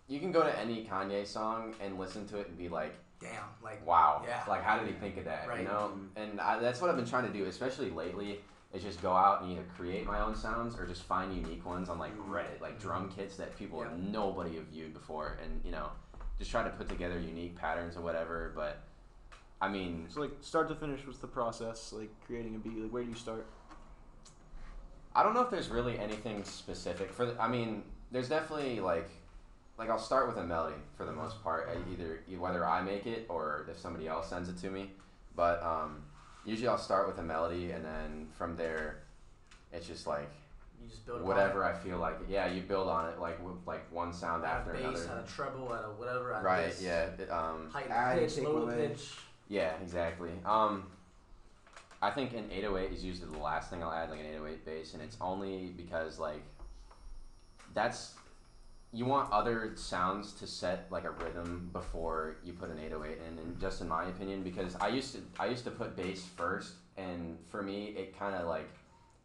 you 0.09 0.19
can 0.19 0.33
go 0.33 0.45
to 0.45 0.59
any 0.59 0.87
Kanye 0.87 1.27
song 1.27 1.75
and 1.83 1.99
listen 1.99 2.27
to 2.29 2.39
it 2.39 2.49
and 2.49 2.57
be 2.57 2.69
like, 2.71 2.95
damn. 3.21 3.45
Like 3.63 3.87
wow, 3.87 4.23
Yeah. 4.27 4.43
like 4.49 4.63
how 4.63 4.79
did 4.79 4.89
he 4.89 4.95
think 4.95 5.17
of 5.17 5.25
that? 5.25 5.49
Right. 5.49 5.61
You 5.61 5.65
know, 5.67 5.93
and 6.17 6.41
I, 6.41 6.59
that's 6.59 6.81
what 6.81 6.91
I've 6.91 6.97
been 6.97 7.07
trying 7.07 7.27
to 7.27 7.33
do, 7.33 7.45
especially 7.47 7.91
lately. 7.91 8.41
Is 8.73 8.83
just 8.83 9.01
go 9.01 9.13
out 9.13 9.43
and 9.43 9.53
either 9.53 9.65
create 9.77 10.05
my 10.07 10.21
own 10.21 10.35
sounds 10.35 10.77
or 10.79 10.87
just 10.87 11.05
find 11.05 11.35
unique 11.35 11.65
ones 11.65 11.89
on 11.89 11.99
like 11.99 12.13
mm-hmm. 12.13 12.35
Reddit, 12.35 12.61
like 12.61 12.73
mm-hmm. 12.73 12.89
drum 12.89 13.13
kits 13.17 13.37
that 13.37 13.57
people 13.57 13.81
Yeah. 13.81 13.97
nobody 13.97 14.57
have 14.57 14.67
viewed 14.67 14.93
before, 14.93 15.39
and 15.43 15.61
you 15.65 15.71
know, 15.71 15.89
just 16.39 16.51
try 16.51 16.63
to 16.63 16.71
put 16.71 16.89
together 16.89 17.19
unique 17.19 17.57
patterns 17.57 17.97
or 17.97 18.03
whatever. 18.03 18.53
But 18.55 18.83
I 19.61 19.69
mean, 19.69 20.07
So 20.09 20.21
like 20.21 20.33
start 20.41 20.69
to 20.69 20.75
finish, 20.75 21.07
what's 21.07 21.21
the 21.21 21.27
process? 21.27 21.93
Like 21.93 22.11
creating 22.27 22.57
a 22.57 22.59
beat. 22.59 22.77
Like 22.77 22.91
where 22.91 23.03
do 23.03 23.09
you 23.09 23.15
start? 23.15 23.47
I 25.15 25.23
don't 25.23 25.33
know 25.33 25.41
if 25.41 25.51
there's 25.51 25.71
really 25.71 25.99
anything 25.99 26.45
specific 26.45 27.11
for. 27.11 27.27
The, 27.27 27.41
I 27.41 27.49
mean, 27.49 27.83
there's 28.13 28.29
definitely 28.29 28.81
like, 28.81 29.09
like 29.79 29.91
I'll 29.91 29.99
start 29.99 30.27
with 30.29 30.37
a 30.39 30.45
melody 30.45 30.77
for 30.97 31.05
the 31.05 31.13
most 31.13 31.43
part. 31.43 31.69
I 31.71 31.93
either 31.93 32.21
e- 32.31 32.37
whether 32.37 32.67
I 32.67 32.81
make 32.83 33.07
it 33.07 33.27
or 33.29 33.67
if 33.71 33.79
somebody 33.79 34.09
else 34.09 34.29
sends 34.31 34.49
it 34.49 34.57
to 34.59 34.71
me, 34.71 34.91
but 35.35 35.63
um, 35.63 36.03
usually 36.45 36.69
I'll 36.69 36.79
start 36.79 37.07
with 37.07 37.19
a 37.19 37.23
melody 37.23 37.73
and 37.73 37.85
then 37.85 38.29
from 38.39 38.57
there, 38.57 38.99
it's 39.73 39.87
just 39.87 40.07
like 40.07 40.31
you 40.83 40.89
just 40.89 41.05
build 41.07 41.23
whatever 41.23 41.65
I 41.65 41.75
feel 41.75 41.99
like. 41.99 42.17
Yeah, 42.29 42.47
you 42.51 42.63
build 42.63 42.89
on 42.89 43.09
it 43.11 43.19
like 43.21 43.43
with 43.45 43.57
like 43.67 43.91
one 43.93 44.13
sound 44.13 44.45
it. 44.45 44.47
Add 44.47 44.59
after 44.61 44.71
a 44.73 44.75
bass, 44.75 45.05
another. 45.05 45.21
add 45.21 45.25
a 45.25 45.29
treble, 45.29 45.75
add 45.75 45.85
a 45.85 45.89
whatever. 45.89 46.33
Add 46.35 46.45
Right. 46.45 46.67
This, 46.67 46.83
Yeah. 46.83 47.05
it, 47.19 47.31
um, 47.31 47.69
Heighten 47.73 47.93
Add 47.93 48.19
pitch, 48.19 48.35
take 48.37 48.45
lower 48.45 48.61
the 48.61 48.67
away. 48.77 48.89
pitch. 48.89 49.15
Yeah, 49.49 49.75
exactly. 49.83 50.31
Um, 50.45 50.85
I 52.03 52.11
think 52.11 52.33
an 52.35 52.51
808 52.51 52.93
is 52.93 53.05
usually 53.05 53.31
the 53.31 53.39
last 53.39 53.71
thing 53.71 53.83
I'll 53.83 53.93
add, 53.93 54.11
like 54.11 54.21
an 54.21 54.27
808 54.27 54.65
bass, 54.67 54.93
and 54.95 55.03
it's 55.03 55.17
only 55.21 55.69
because 55.77 56.19
like 56.19 56.43
that's 57.75 58.15
you 58.97 59.05
want 59.05 59.31
other 59.31 59.73
sounds 59.75 60.33
to 60.33 60.47
set 60.47 60.87
like 60.91 61.05
a 61.05 61.11
rhythm 61.11 61.69
before 61.75 62.39
you 62.43 62.55
put 62.55 62.71
an 62.71 62.79
808 62.79 63.19
in, 63.29 63.39
and 63.39 63.61
just 63.61 63.83
in 63.83 63.89
my 63.89 64.05
opinion, 64.05 64.43
because 64.43 64.75
I 64.77 64.89
used 64.89 65.15
to 65.15 65.21
I 65.39 65.47
used 65.47 65.65
to 65.65 65.71
put 65.71 65.95
bass 65.95 66.25
first, 66.35 66.73
and 66.97 67.37
for 67.51 67.63
me 67.63 67.89
it 67.89 68.19
kind 68.19 68.35
of 68.35 68.49
like 68.49 68.71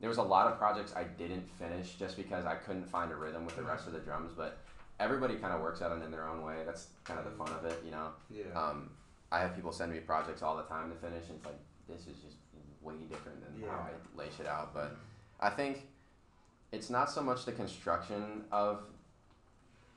there 0.02 0.10
was 0.10 0.18
a 0.18 0.24
lot 0.24 0.52
of 0.52 0.58
projects 0.58 0.94
I 0.94 1.06
didn't 1.06 1.48
finish 1.58 1.94
just 1.94 2.18
because 2.18 2.46
I 2.46 2.56
couldn't 2.56 2.86
find 2.86 3.14
a 3.14 3.16
rhythm 3.16 3.46
with 3.46 3.56
the 3.56 3.64
rest 3.64 3.88
of 3.88 3.94
the 3.94 4.00
drums, 4.00 4.34
but 4.36 4.58
everybody 5.00 5.36
kind 5.36 5.54
of 5.54 5.62
works 5.62 5.82
at 5.82 5.92
it 5.94 6.04
in 6.04 6.12
their 6.12 6.28
own 6.28 6.44
way. 6.44 6.58
That's 6.66 6.88
kind 7.06 7.18
of 7.18 7.24
the 7.24 7.32
fun 7.32 7.50
of 7.58 7.64
it, 7.64 7.82
you 7.86 7.92
know. 7.92 8.10
Yeah. 8.30 8.52
Um, 8.54 8.90
I 9.32 9.40
have 9.40 9.56
people 9.56 9.72
send 9.72 9.94
me 9.94 10.00
projects 10.00 10.42
all 10.42 10.58
the 10.58 10.64
time 10.64 10.90
to 10.92 10.98
finish, 10.98 11.30
and 11.30 11.38
it's 11.38 11.46
like 11.46 11.60
this 11.88 12.02
is 12.08 12.22
just 12.22 12.36
way 12.82 12.96
different 13.10 13.40
than 13.42 13.70
how 13.70 13.78
I 13.78 14.20
lay 14.20 14.28
shit 14.36 14.48
out. 14.48 14.74
But 14.74 14.98
I 15.40 15.50
think 15.50 15.88
it's 16.74 16.90
not 16.90 17.10
so 17.10 17.22
much 17.22 17.46
the 17.46 17.54
construction 17.54 18.44
of 18.52 18.82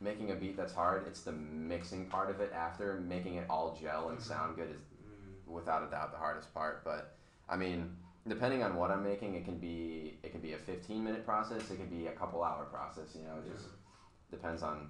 making 0.05 0.31
a 0.31 0.35
beat 0.35 0.57
that's 0.57 0.75
hard; 0.75 1.07
it's 1.09 1.23
the 1.23 1.33
mixing 1.33 2.07
part 2.07 2.31
of 2.31 2.41
it 2.41 2.53
after 2.53 3.01
making 3.01 3.37
it 3.37 3.47
all 3.51 3.77
gel 3.81 4.11
and 4.11 4.21
sound 4.21 4.57
good 4.57 4.71
is 4.71 4.81
Mm. 4.81 5.53
without 5.53 5.83
a 5.83 5.91
doubt 5.91 6.13
the 6.13 6.19
hardest 6.19 6.53
part. 6.55 6.85
But 6.85 7.17
I 7.49 7.57
mean, 7.57 7.97
depending 8.29 8.63
on 8.63 8.77
what 8.77 8.91
I'm 8.91 9.03
making, 9.03 9.35
it 9.35 9.45
can 9.45 9.59
be 9.59 10.19
it 10.23 10.31
can 10.33 10.41
be 10.41 10.53
a 10.53 10.59
15 10.59 11.03
minute 11.03 11.25
process, 11.25 11.71
it 11.71 11.77
can 11.77 11.89
be 11.89 12.07
a 12.07 12.13
couple 12.13 12.43
hour 12.45 12.65
process. 12.67 13.15
You 13.17 13.23
know, 13.23 13.37
it 13.45 13.53
just 13.53 13.69
depends 14.31 14.63
on 14.63 14.89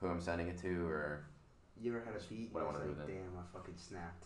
who 0.00 0.08
I'm 0.08 0.20
sending 0.20 0.48
it 0.48 0.58
to 0.62 0.86
or 0.88 1.24
You 1.80 1.92
ever 1.94 2.02
had 2.04 2.14
a 2.16 2.24
beat? 2.28 2.52
What 2.52 2.64
I 2.64 2.68
it's 2.70 2.78
do 2.78 2.88
like, 2.88 2.98
with 2.98 3.08
it. 3.08 3.12
Damn, 3.12 3.38
I 3.38 3.42
fucking 3.52 3.74
snapped. 3.76 4.24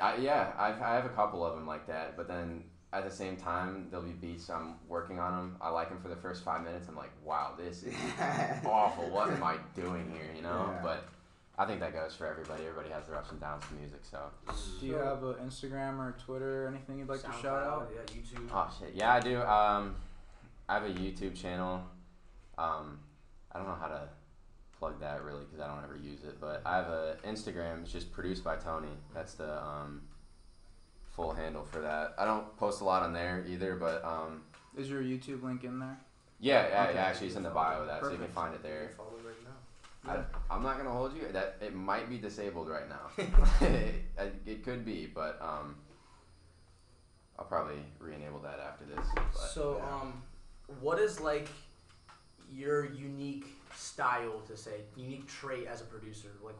I, 0.00 0.16
yeah, 0.16 0.52
I've, 0.56 0.80
I 0.80 0.94
have 0.94 1.06
a 1.06 1.08
couple 1.20 1.44
of 1.44 1.54
them 1.56 1.66
like 1.66 1.86
that, 1.88 2.16
but 2.16 2.28
then 2.28 2.62
at 2.92 3.04
the 3.04 3.14
same 3.14 3.36
time, 3.36 3.86
there'll 3.90 4.06
be 4.06 4.12
beats 4.12 4.48
I'm 4.48 4.76
working 4.88 5.18
on 5.18 5.36
them. 5.36 5.56
I 5.60 5.68
like 5.68 5.90
them 5.90 6.00
for 6.00 6.08
the 6.08 6.16
first 6.16 6.42
five 6.42 6.62
minutes. 6.64 6.88
I'm 6.88 6.96
like, 6.96 7.12
wow, 7.22 7.52
this 7.58 7.82
is 7.82 7.94
awful. 8.64 9.10
What 9.10 9.30
am 9.30 9.42
I 9.42 9.56
doing 9.76 10.10
here? 10.10 10.30
You 10.34 10.42
know. 10.42 10.70
Yeah. 10.72 10.80
But 10.82 11.08
I 11.58 11.66
think 11.66 11.80
that 11.80 11.92
goes 11.92 12.14
for 12.14 12.26
everybody. 12.26 12.64
Everybody 12.64 12.88
has 12.90 13.06
their 13.06 13.16
ups 13.16 13.30
and 13.30 13.40
downs 13.40 13.64
to 13.68 13.74
music. 13.74 14.00
So. 14.10 14.20
Do 14.80 14.86
you 14.86 14.94
have 14.94 15.22
an 15.22 15.34
Instagram 15.34 15.98
or 15.98 16.16
Twitter 16.24 16.64
or 16.64 16.68
anything 16.68 16.98
you'd 16.98 17.08
like 17.08 17.22
to 17.22 17.32
shout 17.42 17.62
out? 17.62 17.90
Yeah, 17.94 18.00
YouTube. 18.14 18.48
Oh 18.52 18.74
shit. 18.78 18.94
Yeah, 18.94 19.12
I 19.12 19.20
do. 19.20 19.42
Um, 19.42 19.96
I 20.68 20.74
have 20.74 20.84
a 20.84 20.90
YouTube 20.90 21.38
channel. 21.40 21.82
Um, 22.56 23.00
I 23.52 23.58
don't 23.58 23.68
know 23.68 23.76
how 23.78 23.88
to 23.88 24.08
plug 24.78 25.00
that 25.00 25.22
really 25.24 25.44
because 25.44 25.60
I 25.60 25.66
don't 25.66 25.84
ever 25.84 25.96
use 25.96 26.24
it. 26.24 26.40
But 26.40 26.62
I 26.64 26.76
have 26.76 26.86
a 26.86 27.16
Instagram. 27.26 27.82
It's 27.82 27.92
just 27.92 28.12
produced 28.12 28.44
by 28.44 28.56
Tony. 28.56 28.88
That's 29.14 29.34
the 29.34 29.62
um, 29.62 30.02
full 31.18 31.32
handle 31.34 31.64
for 31.64 31.80
that. 31.80 32.14
I 32.16 32.24
don't 32.24 32.56
post 32.58 32.80
a 32.80 32.84
lot 32.84 33.02
on 33.02 33.12
there 33.12 33.44
either, 33.48 33.74
but 33.74 34.04
um, 34.04 34.42
Is 34.76 34.88
your 34.88 35.02
YouTube 35.02 35.42
link 35.42 35.64
in 35.64 35.80
there? 35.80 35.98
yeah, 36.38 36.68
yeah, 36.68 36.84
Okay. 36.84 36.94
yeah, 36.94 37.00
actually 37.06 37.26
it's 37.26 37.34
in 37.36 37.42
the 37.42 37.50
bio 37.50 37.80
of 37.80 37.88
that, 37.88 38.02
so 38.02 38.10
you 38.12 38.18
can 38.18 38.28
find 38.28 38.54
it 38.54 38.62
there. 38.62 38.92
Follow 38.96 39.08
right 39.26 39.34
now. 39.44 40.12
I, 40.12 40.54
I'm 40.54 40.62
not 40.62 40.76
gonna 40.78 40.92
hold 40.92 41.12
you. 41.16 41.26
That 41.32 41.56
it 41.60 41.74
might 41.74 42.08
be 42.08 42.18
disabled 42.18 42.68
right 42.68 42.88
now. 42.88 43.24
it, 43.66 44.04
it 44.46 44.62
could 44.64 44.84
be, 44.84 45.10
but 45.12 45.40
um, 45.42 45.74
I'll 47.36 47.46
probably 47.46 47.82
re-enable 47.98 48.38
that 48.40 48.60
after 48.60 48.84
this. 48.84 49.04
But, 49.16 49.34
So, 49.50 49.78
yeah. 49.82 49.92
um, 49.96 50.22
what 50.80 51.00
is 51.00 51.20
like 51.20 51.48
your 52.48 52.86
unique 52.94 53.46
style 53.74 54.40
to 54.46 54.56
say, 54.56 54.82
unique 54.96 55.26
trait 55.26 55.66
as 55.66 55.80
a 55.80 55.84
producer? 55.84 56.28
Like, 56.44 56.54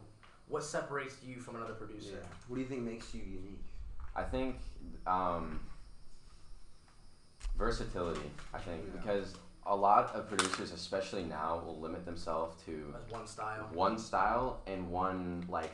what 0.49 0.65
separates 0.65 1.15
you 1.25 1.39
from 1.39 1.55
another 1.55 1.75
Yeah. 1.79 1.85
producer? 1.85 2.19
What 2.49 2.57
do 2.57 2.61
you 2.61 2.67
think 2.67 2.81
makes 2.81 3.13
you 3.13 3.21
unique? 3.21 3.63
I 4.19 4.23
think 4.23 4.57
um, 5.07 5.59
versatility. 7.57 8.29
I 8.53 8.59
think 8.59 8.83
Yeah. 8.85 8.99
because 9.01 9.33
a 9.65 9.75
lot 9.75 10.13
of 10.15 10.27
producers, 10.27 10.71
especially 10.71 11.23
now, 11.23 11.59
will 11.65 11.79
limit 11.79 12.05
themselves 12.05 12.61
to 12.65 12.93
As 12.97 13.11
one 13.11 13.27
style. 13.27 13.69
one 13.73 13.97
style 13.97 14.61
and 14.67 14.91
one 14.91 15.45
like 15.49 15.71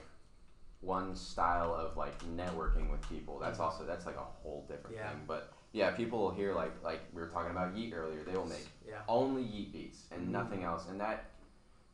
one 0.82 1.16
style 1.16 1.74
of 1.74 1.98
like 1.98 2.18
networking 2.36 2.92
with 2.92 3.02
people. 3.10 3.40
That's 3.40 3.60
also 3.60 3.84
that's 3.86 4.06
like 4.06 4.18
a 4.18 4.20
whole 4.44 4.66
different 4.68 4.96
Yeah. 4.98 5.10
thing. 5.10 5.24
But 5.26 5.52
yeah, 5.72 5.92
people 5.92 6.20
will 6.20 6.32
hear 6.32 6.54
like 6.54 6.84
like 6.84 7.02
we 7.14 7.22
were 7.22 7.28
talking 7.30 7.52
about 7.52 7.76
Yeat 7.76 7.94
earlier. 7.94 8.24
They 8.24 8.36
will 8.38 8.46
make 8.46 8.68
Yeah. 8.88 9.02
only 9.08 9.42
Yeat 9.42 9.72
beats 9.74 10.06
and 10.12 10.28
Mhm. 10.28 10.32
nothing 10.32 10.64
else, 10.64 10.88
and 10.88 11.00
that 11.02 11.26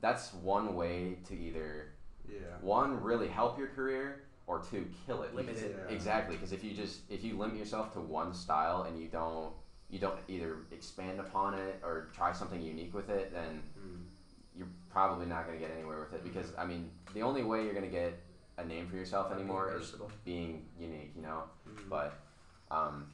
that's 0.01 0.33
one 0.33 0.75
way 0.75 1.15
to 1.27 1.33
either 1.37 1.93
Yeah. 2.27 2.57
one 2.61 3.01
really 3.01 3.27
help 3.29 3.57
your 3.57 3.67
career 3.69 4.23
or 4.51 4.61
two 4.69 4.85
kill 5.05 5.23
it. 5.23 5.33
Limit 5.33 5.57
it. 5.57 5.75
Yeah. 5.87 5.93
Exactly, 5.95 6.35
because 6.35 6.51
if 6.51 6.63
you 6.63 6.73
just 6.73 7.01
if 7.09 7.23
you 7.23 7.37
limit 7.37 7.57
yourself 7.57 7.93
to 7.93 7.99
one 8.01 8.33
style 8.33 8.83
and 8.83 8.99
you 9.01 9.07
don't 9.07 9.53
you 9.89 9.99
don't 9.99 10.19
either 10.27 10.57
expand 10.71 11.19
upon 11.19 11.53
it 11.53 11.79
or 11.83 12.09
try 12.13 12.31
something 12.33 12.61
unique 12.61 12.93
with 12.93 13.09
it, 13.09 13.33
then 13.33 13.61
Mm. 13.79 14.01
you're 14.57 14.67
probably 14.89 15.25
not 15.25 15.45
going 15.47 15.57
to 15.59 15.65
get 15.65 15.73
anywhere 15.75 15.99
with 15.99 16.13
it. 16.13 16.23
Because 16.23 16.53
I 16.57 16.65
mean, 16.65 16.89
the 17.13 17.21
only 17.23 17.43
way 17.43 17.63
you're 17.63 17.73
going 17.73 17.89
to 17.91 17.97
get 18.03 18.13
a 18.57 18.65
name 18.65 18.87
for 18.87 18.95
yourself 18.95 19.31
anymore 19.31 19.73
is 19.79 19.95
being 20.25 20.65
unique, 20.79 21.11
you 21.15 21.21
know. 21.21 21.43
Mm. 21.67 21.89
But 21.89 22.13
um, 22.69 23.07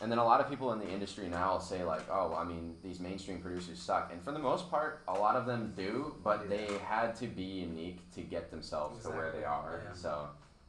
and 0.00 0.10
then 0.12 0.18
a 0.18 0.24
lot 0.24 0.40
of 0.40 0.48
people 0.48 0.72
in 0.72 0.78
the 0.78 0.88
industry 0.88 1.28
now 1.28 1.54
will 1.54 1.60
say 1.60 1.82
like, 1.84 2.02
oh, 2.10 2.34
I 2.34 2.44
mean, 2.44 2.76
these 2.84 3.00
mainstream 3.00 3.40
producers 3.40 3.78
suck, 3.80 4.10
and 4.12 4.22
for 4.22 4.30
the 4.32 4.38
most 4.38 4.70
part, 4.70 5.02
a 5.08 5.12
lot 5.12 5.34
of 5.36 5.44
them 5.44 5.72
do, 5.76 6.14
but 6.22 6.42
Yeah. 6.42 6.48
they 6.56 6.78
had 6.84 7.16
to 7.16 7.26
be 7.26 7.42
unique 7.42 7.98
to 8.14 8.20
get 8.22 8.50
themselves 8.50 9.02
to 9.04 9.10
where 9.10 9.32
they 9.32 9.44
are. 9.44 9.82
yeah. 9.84 9.92
So, 9.94 10.28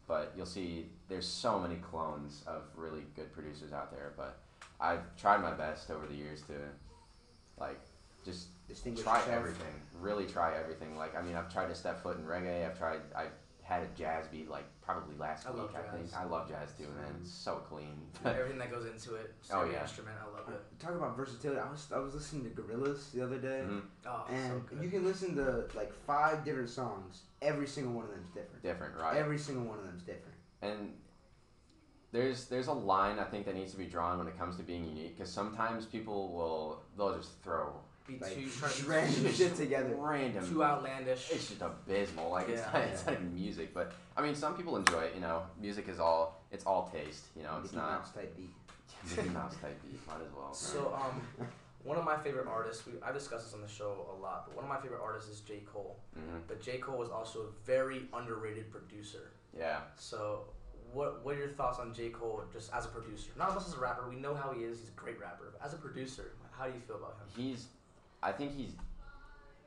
but 0.09 0.33
you'll 0.35 0.45
see, 0.45 0.89
there's 1.07 1.25
so 1.27 1.57
many 1.59 1.75
clones 1.75 2.43
of 2.47 2.63
really 2.75 3.03
good 3.15 3.31
producers 3.31 3.71
out 3.71 3.91
there, 3.91 4.11
but 4.17 4.39
I've 4.81 5.03
tried 5.15 5.41
my 5.41 5.51
best 5.51 5.89
over 5.91 6.05
the 6.07 6.15
years 6.15 6.41
to, 6.43 6.53
like, 7.57 7.79
just 8.25 8.47
Distinguish 8.67 9.03
try 9.03 9.19
yourself. 9.19 9.35
everything. 9.37 9.73
Really 10.01 10.25
try 10.25 10.55
everything. 10.57 10.95
Like 10.97 11.15
I 11.17 11.21
mean, 11.21 11.35
I've 11.35 11.51
tried 11.51 11.67
to 11.69 11.75
step 11.75 12.03
foot 12.03 12.17
in 12.19 12.25
reggae. 12.25 12.65
I've 12.69 12.77
tried. 12.77 12.99
I've 13.15 13.31
had 13.63 13.81
a 13.83 13.87
jazz 13.97 14.27
beat 14.27 14.47
like 14.49 14.65
probably 14.81 15.15
last 15.17 15.47
I 15.47 15.51
week. 15.51 15.59
love 15.61 15.71
I 15.75 15.95
think 15.95 16.05
jazz. 16.05 16.13
I 16.19 16.23
love 16.25 16.47
jazz 16.49 16.69
too, 16.77 16.83
man. 16.83 17.15
It's 17.21 17.31
so 17.31 17.55
clean. 17.67 17.95
Everything 18.25 18.59
that 18.59 18.69
goes 18.71 18.85
into 18.85 19.15
it. 19.15 19.33
Oh, 19.53 19.63
yeah. 19.65 19.81
Instrument, 19.81 20.15
I 20.21 20.25
love 20.37 20.47
it. 20.49 20.61
Talk 20.79 20.91
about 20.95 21.15
versatility. 21.17 21.59
I 21.59 21.69
was 21.71 21.87
I 21.95 21.97
was 21.97 22.13
listening 22.13 22.43
to 22.43 22.49
Gorillaz 22.61 23.11
the 23.11 23.23
other 23.23 23.39
day, 23.39 23.63
Mhm. 23.65 23.81
Oh, 24.05 24.25
and 24.29 24.47
so 24.51 24.59
good. 24.75 24.83
you 24.83 24.89
can 24.91 25.03
listen 25.05 25.35
to 25.37 25.65
like 25.75 25.91
five 26.05 26.43
different 26.45 26.69
songs. 26.69 27.21
Every 27.41 27.67
single 27.67 27.93
one 27.93 28.05
of 28.05 28.11
them's 28.11 28.27
different. 28.29 28.63
Different, 28.63 28.95
right? 28.97 29.17
Every 29.17 29.37
single 29.37 29.63
one 29.65 29.79
of 29.79 29.85
them's 29.85 30.03
different. 30.03 30.35
and 30.61 30.93
there's 32.11 32.45
there's 32.45 32.67
a 32.67 32.73
line 32.73 33.19
I 33.19 33.23
think 33.25 33.45
that 33.45 33.55
needs 33.55 33.71
to 33.73 33.77
be 33.77 33.85
drawn 33.85 34.17
when 34.17 34.27
it 34.27 34.37
comes 34.37 34.57
to 34.57 34.63
being 34.63 34.83
unique 34.83 35.15
because 35.17 35.31
sometimes 35.31 35.85
people 35.85 36.31
will 36.33 36.81
they'll 36.97 37.15
just 37.15 37.39
throw 37.43 37.71
be 38.07 38.17
Like 38.19 38.33
too 38.33 38.49
try 38.49 38.67
to 38.67 38.81
be 38.81 38.89
random 38.89 39.31
shit 39.31 39.55
together. 39.55 39.93
random. 39.95 40.43
too 40.49 40.63
outlandish. 40.63 41.29
It's 41.31 41.49
just 41.49 41.61
abysmal. 41.61 42.31
Like 42.31 42.49
it's 42.49 42.61
Yeah. 42.61 42.71
not, 42.73 42.81
it's 42.89 43.05
not 43.05 43.13
even 43.13 43.35
music, 43.35 43.73
but 43.75 43.91
I 44.17 44.23
mean, 44.23 44.33
some 44.33 44.55
people 44.57 44.75
enjoy 44.77 45.01
it. 45.01 45.11
You 45.13 45.21
know, 45.21 45.43
music 45.61 45.87
is 45.87 45.99
all 45.99 46.41
it's 46.51 46.65
all 46.65 46.89
taste. 46.91 47.25
You 47.37 47.43
know, 47.43 47.59
it's 47.63 47.71
Mickey 47.71 47.77
not 47.85 47.99
Mouse 47.99 48.11
type 48.11 48.35
beat. 48.35 48.49
Mickey 49.15 49.29
Mouse 49.29 49.55
type 49.61 49.79
beat. 49.83 49.99
Might 50.07 50.25
as 50.25 50.33
well. 50.35 50.51
So 50.51 50.95
um, 50.99 51.47
one 51.83 51.97
of 51.97 52.03
my 52.03 52.17
favorite 52.17 52.47
artists. 52.47 52.85
We 52.85 52.93
I 53.01 53.11
discussed 53.11 53.45
this 53.45 53.53
on 53.53 53.61
the 53.61 53.67
show 53.67 54.07
a 54.15 54.21
lot, 54.21 54.45
but 54.47 54.55
one 54.55 54.65
of 54.65 54.69
my 54.69 54.79
favorite 54.79 55.01
artists 55.01 55.29
is 55.29 55.39
J 55.41 55.61
Cole. 55.65 55.97
hmm 56.15 56.37
But 56.47 56.61
J 56.61 56.77
Cole 56.79 56.97
was 56.97 57.09
also 57.09 57.39
a 57.39 57.65
very 57.65 58.03
underrated 58.13 58.71
producer. 58.71 59.31
Yeah. 59.57 59.79
So 59.95 60.43
what 60.93 61.23
what 61.23 61.35
are 61.35 61.39
your 61.39 61.49
thoughts 61.49 61.79
on 61.79 61.93
J 61.93 62.09
Cole 62.09 62.43
just 62.51 62.73
as 62.73 62.85
a 62.85 62.89
producer? 62.89 63.31
Not 63.37 63.53
just 63.53 63.67
as 63.69 63.73
a 63.75 63.79
rapper. 63.79 64.09
We 64.09 64.15
know 64.17 64.33
how 64.35 64.51
he 64.51 64.63
is. 64.63 64.79
He's 64.79 64.89
a 64.89 64.99
great 64.99 65.19
rapper. 65.19 65.53
But 65.57 65.65
as 65.65 65.73
a 65.73 65.77
producer, 65.77 66.31
how 66.57 66.65
do 66.67 66.73
you 66.73 66.79
feel 66.81 66.97
about 66.97 67.17
him? 67.19 67.27
He's, 67.43 67.67
I 68.21 68.31
think 68.33 68.55
he's 68.55 68.71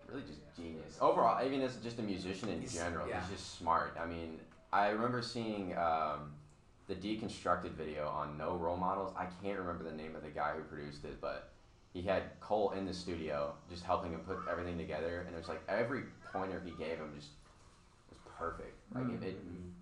really 0.09 0.23
just 0.27 0.41
genius. 0.57 0.99
Overall, 1.01 1.45
even 1.47 1.63
as 1.63 1.77
just 1.77 1.99
a 1.99 2.03
musician 2.03 2.49
in 2.51 2.61
He's- 2.61 2.75
general, 2.75 3.09
yeah. 3.09 3.21
he's 3.21 3.39
just 3.39 3.59
smart. 3.59 3.97
I 3.99 4.05
mean, 4.07 4.39
I 4.73 4.89
remember 4.89 5.23
seeing 5.23 5.75
um, 5.79 6.33
the 6.89 6.95
deconstructed 6.95 7.71
video 7.71 8.09
on 8.09 8.37
No 8.37 8.57
Role 8.57 8.77
Modelz. 8.77 9.17
I 9.17 9.27
can't 9.43 9.59
remember 9.59 9.85
the 9.85 9.97
name 9.97 10.15
of 10.17 10.23
the 10.23 10.29
guy 10.29 10.53
who 10.57 10.63
produced 10.65 11.05
it, 11.07 11.19
but 11.21 11.52
he 11.93 12.03
had 12.03 12.23
Cole 12.41 12.71
in 12.73 12.87
the 12.87 12.95
studio 12.95 13.55
just 13.71 13.85
helping 13.85 14.13
him 14.13 14.21
put 14.21 14.39
everything 14.51 14.79
together, 14.79 15.25
and 15.27 15.35
it 15.35 15.39
was 15.39 15.49
like 15.49 15.63
every 15.69 16.03
pointer 16.33 16.61
he 16.65 16.71
gave 16.73 16.97
him 16.99 17.13
just 17.15 17.29
was 18.09 18.19
perfect. 18.39 18.75
Like 18.95 19.23
it, 19.23 19.27
it 19.29 19.39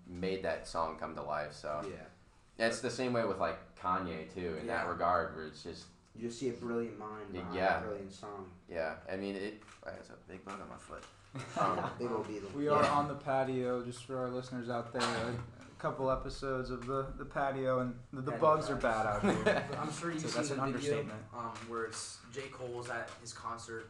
made 0.07 0.43
that 0.43 0.67
song 0.67 0.97
come 0.99 1.15
to 1.15 1.21
life. 1.23 1.53
So 1.53 1.81
Yeah. 1.85 2.65
it's 2.67 2.81
the 2.81 2.89
same 2.89 3.13
way 3.13 3.23
with 3.25 3.39
like 3.39 3.57
Kanye 3.81 4.33
too, 4.33 4.57
in 4.59 4.67
that 4.67 4.87
regard, 4.87 5.35
where 5.35 5.45
it's 5.45 5.63
just 5.63 5.85
You 6.15 6.27
just 6.27 6.39
see 6.39 6.49
a 6.49 6.53
brilliant 6.53 6.99
mind 6.99 7.27
Y- 7.31 7.39
behind 7.39 7.55
yeah. 7.55 7.77
a 7.79 7.81
brilliant 7.83 8.11
song. 8.13 8.49
yeah. 8.69 8.95
I 9.11 9.15
mean, 9.15 9.35
it. 9.35 9.63
It's 9.99 10.09
a 10.09 10.13
big 10.29 10.43
bug 10.45 10.55
on 10.61 10.67
my 10.69 10.75
foot. 10.77 11.03
Um, 11.57 11.79
Big 11.97 12.11
old 12.11 12.27
beetle. 12.27 12.49
We 12.53 12.67
are 12.67 12.83
Yeah. 12.83 12.91
on 12.91 13.07
the 13.07 13.13
patio, 13.15 13.81
just 13.85 14.03
for 14.03 14.17
our 14.17 14.29
listeners 14.29 14.69
out 14.69 14.91
there. 14.91 15.01
A 15.81 15.83
couple 15.83 16.11
episodes 16.11 16.69
of 16.69 16.85
the, 16.85 17.07
the 17.17 17.25
patio, 17.25 17.79
and 17.79 17.95
the, 18.13 18.21
the 18.21 18.31
Patio 18.33 18.39
bugs 18.39 18.69
are 18.69 18.75
bad 18.75 19.07
out 19.07 19.23
here. 19.23 19.65
I'm 19.81 19.91
sure 19.91 20.11
you've 20.11 20.21
So 20.21 20.27
seen 20.27 20.35
that's 20.37 20.49
the 20.49 20.61
an 20.61 20.73
video 20.73 20.99
understatement. 20.99 21.19
um, 21.35 21.51
where 21.67 21.85
it's 21.85 22.19
J 22.31 22.41
Cole's 22.51 22.87
at 22.91 23.09
his 23.19 23.33
concert 23.33 23.89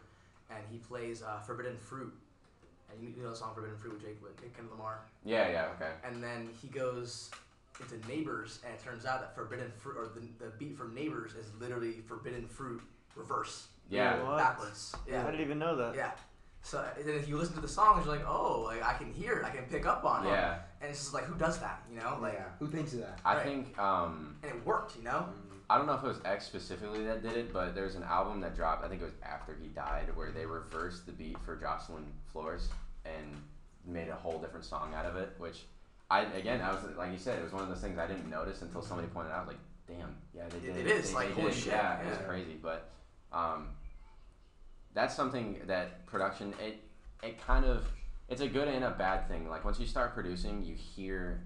and 0.49 0.59
he 0.71 0.77
plays 0.77 1.21
uh, 1.21 1.39
Forbidden 1.41 1.75
Fruit. 1.75 2.13
And 2.89 3.03
you 3.17 3.21
know 3.21 3.31
the 3.31 3.35
song 3.35 3.51
Forbidden 3.53 3.75
Fruit 3.77 3.91
with 3.95 4.01
Jake 4.03 4.23
with 4.23 4.37
Kendrick 4.55 4.71
Lamar. 4.71 4.99
yeah, 5.25 5.49
yeah, 5.49 5.65
okay. 5.75 5.91
And 6.05 6.23
then 6.23 6.47
he 6.61 6.69
goes 6.69 7.29
into 7.81 8.07
Neighbors, 8.07 8.59
and 8.65 8.73
it 8.73 8.81
turns 8.81 9.05
out 9.05 9.19
that 9.19 9.35
Forbidden 9.35 9.69
Fruit, 9.77 9.97
or 9.97 10.05
the, 10.15 10.21
the 10.45 10.51
beat 10.57 10.77
from 10.77 10.95
Neighbors, 10.95 11.33
is 11.33 11.47
literally 11.59 11.95
Forbidden 12.07 12.47
Fruit 12.47 12.81
reverse, 13.17 13.67
Yeah, 13.89 14.23
What? 14.23 14.37
backwards. 14.37 14.95
Yeah. 15.09 15.23
I 15.27 15.31
didn't 15.31 15.41
even 15.45 15.59
know 15.59 15.75
that. 15.75 15.93
Yeah. 15.95 16.11
So 16.63 16.83
then 17.03 17.15
if 17.15 17.27
you 17.27 17.37
listen 17.37 17.55
to 17.55 17.61
the 17.61 17.67
songs, 17.67 18.05
you're 18.05 18.15
like, 18.15 18.25
oh, 18.27 18.61
like 18.65 18.83
I 18.83 18.93
can 18.93 19.11
hear 19.11 19.37
it, 19.37 19.45
I 19.45 19.49
can 19.49 19.65
pick 19.65 19.85
up 19.85 20.05
on 20.05 20.25
it. 20.25 20.29
yeah. 20.29 20.59
And 20.79 20.89
it's 20.89 20.99
just 20.99 21.13
like, 21.13 21.25
who 21.25 21.35
does 21.35 21.59
that? 21.59 21.83
You 21.91 21.99
know, 21.99 22.17
like, 22.21 22.33
yeah. 22.33 22.45
Who 22.59 22.67
thinks 22.67 22.93
of 22.93 22.99
that? 22.99 23.19
I 23.25 23.35
Right. 23.35 23.43
think 23.43 23.77
um, 23.79 24.35
and 24.43 24.51
it 24.51 24.65
worked. 24.65 24.95
You 24.95 25.03
know. 25.03 25.25
Mm. 25.29 25.57
I 25.69 25.77
don't 25.77 25.87
know 25.87 25.93
if 25.93 26.03
it 26.03 26.07
was 26.07 26.19
X 26.25 26.45
specifically 26.45 27.05
that 27.05 27.23
did 27.23 27.33
it, 27.37 27.53
but 27.53 27.73
there's 27.73 27.95
an 27.95 28.03
album 28.03 28.41
that 28.41 28.55
dropped. 28.55 28.83
I 28.83 28.89
think 28.89 29.01
it 29.01 29.05
was 29.05 29.13
after 29.23 29.55
he 29.61 29.69
died, 29.69 30.09
where 30.15 30.29
they 30.31 30.45
reversed 30.45 31.05
the 31.05 31.13
beat 31.13 31.37
for 31.45 31.55
Jocelyn 31.55 32.05
Flores 32.31 32.67
and 33.05 33.41
made 33.85 34.09
a 34.09 34.15
whole 34.15 34.37
different 34.39 34.65
song 34.65 34.93
out 34.93 35.05
of 35.05 35.15
it. 35.15 35.33
Which 35.39 35.63
I 36.09 36.21
again, 36.23 36.61
I 36.61 36.71
was 36.73 36.81
like 36.97 37.11
you 37.11 37.17
said, 37.17 37.39
it 37.39 37.43
was 37.43 37.53
one 37.53 37.63
of 37.63 37.69
those 37.69 37.79
things 37.79 37.97
I 37.97 38.05
didn't 38.05 38.29
notice 38.29 38.61
until 38.61 38.81
somebody 38.81 39.07
pointed 39.07 39.31
out. 39.31 39.47
Like, 39.47 39.57
damn, 39.87 40.15
yeah, 40.35 40.43
they 40.49 40.59
did. 40.59 40.69
It- 40.69 40.83
did. 40.83 40.87
it 40.87 40.95
is, 40.97 41.09
They- 41.09 41.15
like, 41.15 41.27
they 41.29 41.33
holy 41.41 41.51
did. 41.53 41.59
shit, 41.59 41.73
Yeah, 41.73 42.01
it 42.01 42.09
was 42.09 42.17
crazy, 42.27 42.59
but 42.61 42.89
um, 43.33 43.69
that's 44.93 45.15
something 45.15 45.59
that 45.67 46.05
production 46.05 46.53
it 46.63 46.77
it 47.23 47.39
kind 47.45 47.65
of 47.65 47.85
it's 48.29 48.41
a 48.41 48.47
good 48.47 48.67
and 48.67 48.83
a 48.85 48.91
bad 48.91 49.27
thing. 49.27 49.49
Like 49.49 49.65
once 49.65 49.79
you 49.79 49.85
start 49.85 50.13
producing, 50.13 50.63
you 50.63 50.73
hear 50.75 51.43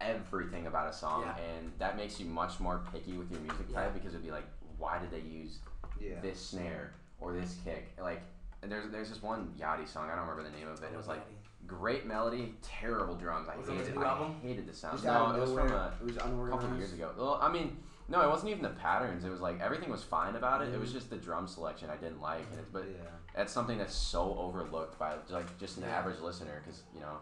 everything 0.00 0.66
about 0.66 0.88
a 0.88 0.92
song, 0.92 1.22
Yeah. 1.24 1.36
and 1.56 1.72
that 1.78 1.96
makes 1.96 2.18
you 2.20 2.26
much 2.26 2.60
more 2.60 2.82
picky 2.92 3.12
with 3.16 3.30
your 3.30 3.40
music 3.40 3.66
Yeah. 3.70 3.84
type 3.84 3.94
because 3.94 4.14
it'd 4.14 4.24
be 4.24 4.30
like, 4.30 4.46
why 4.78 4.98
did 4.98 5.10
they 5.10 5.20
use 5.20 5.58
Yeah. 5.98 6.20
this 6.20 6.40
snare 6.40 6.92
or 7.20 7.32
this 7.32 7.58
kick? 7.64 7.92
Like, 8.00 8.22
there's 8.62 8.90
there's 8.90 9.08
this 9.10 9.22
one 9.22 9.54
Yachty 9.58 9.86
song. 9.88 10.08
I 10.10 10.14
don't 10.16 10.26
remember 10.28 10.42
the 10.42 10.56
name 10.56 10.68
of 10.68 10.82
it. 10.82 10.90
It 10.92 10.96
was 10.96 11.08
like 11.08 11.20
great 11.66 12.06
melody, 12.06 12.54
terrible 12.62 13.14
drums. 13.14 13.48
I 13.48 13.56
Was 13.56 13.68
hated 13.68 13.88
it. 13.88 13.98
I 13.98 14.04
album? 14.04 14.34
hated 14.42 14.66
the 14.66 14.74
sound. 14.74 15.02
No, 15.04 15.30
it 15.34 15.40
was 15.40 15.52
from 15.52 15.70
a 15.70 15.92
it 16.00 16.04
was 16.04 16.16
couple 16.16 16.76
years 16.76 16.92
ago. 16.92 17.12
Well, 17.16 17.38
I 17.40 17.50
mean, 17.50 17.76
no, 18.10 18.20
it 18.22 18.28
wasn't 18.28 18.50
even 18.50 18.62
the 18.62 18.70
patterns. 18.70 19.24
It 19.24 19.30
was 19.30 19.40
like 19.40 19.60
everything 19.60 19.88
was 19.90 20.02
fine 20.02 20.34
about 20.36 20.60
it. 20.62 20.74
It 20.74 20.80
was 20.80 20.90
Mhm. 20.90 20.94
just 20.94 21.10
the 21.10 21.16
drum 21.16 21.46
selection 21.46 21.88
I 21.90 21.96
didn't 21.96 22.20
like, 22.20 22.44
and 22.50 22.58
it's 22.60 22.68
but 22.70 22.84
yeah. 22.86 22.96
that's 23.34 23.52
something 23.52 23.78
that's 23.78 23.94
so 23.94 24.36
overlooked 24.38 24.98
by 24.98 25.14
like 25.28 25.58
just 25.58 25.76
an 25.78 25.84
Yeah. 25.84 25.98
average 25.98 26.18
listener 26.20 26.60
because 26.64 26.82
you 26.94 27.00
know 27.00 27.18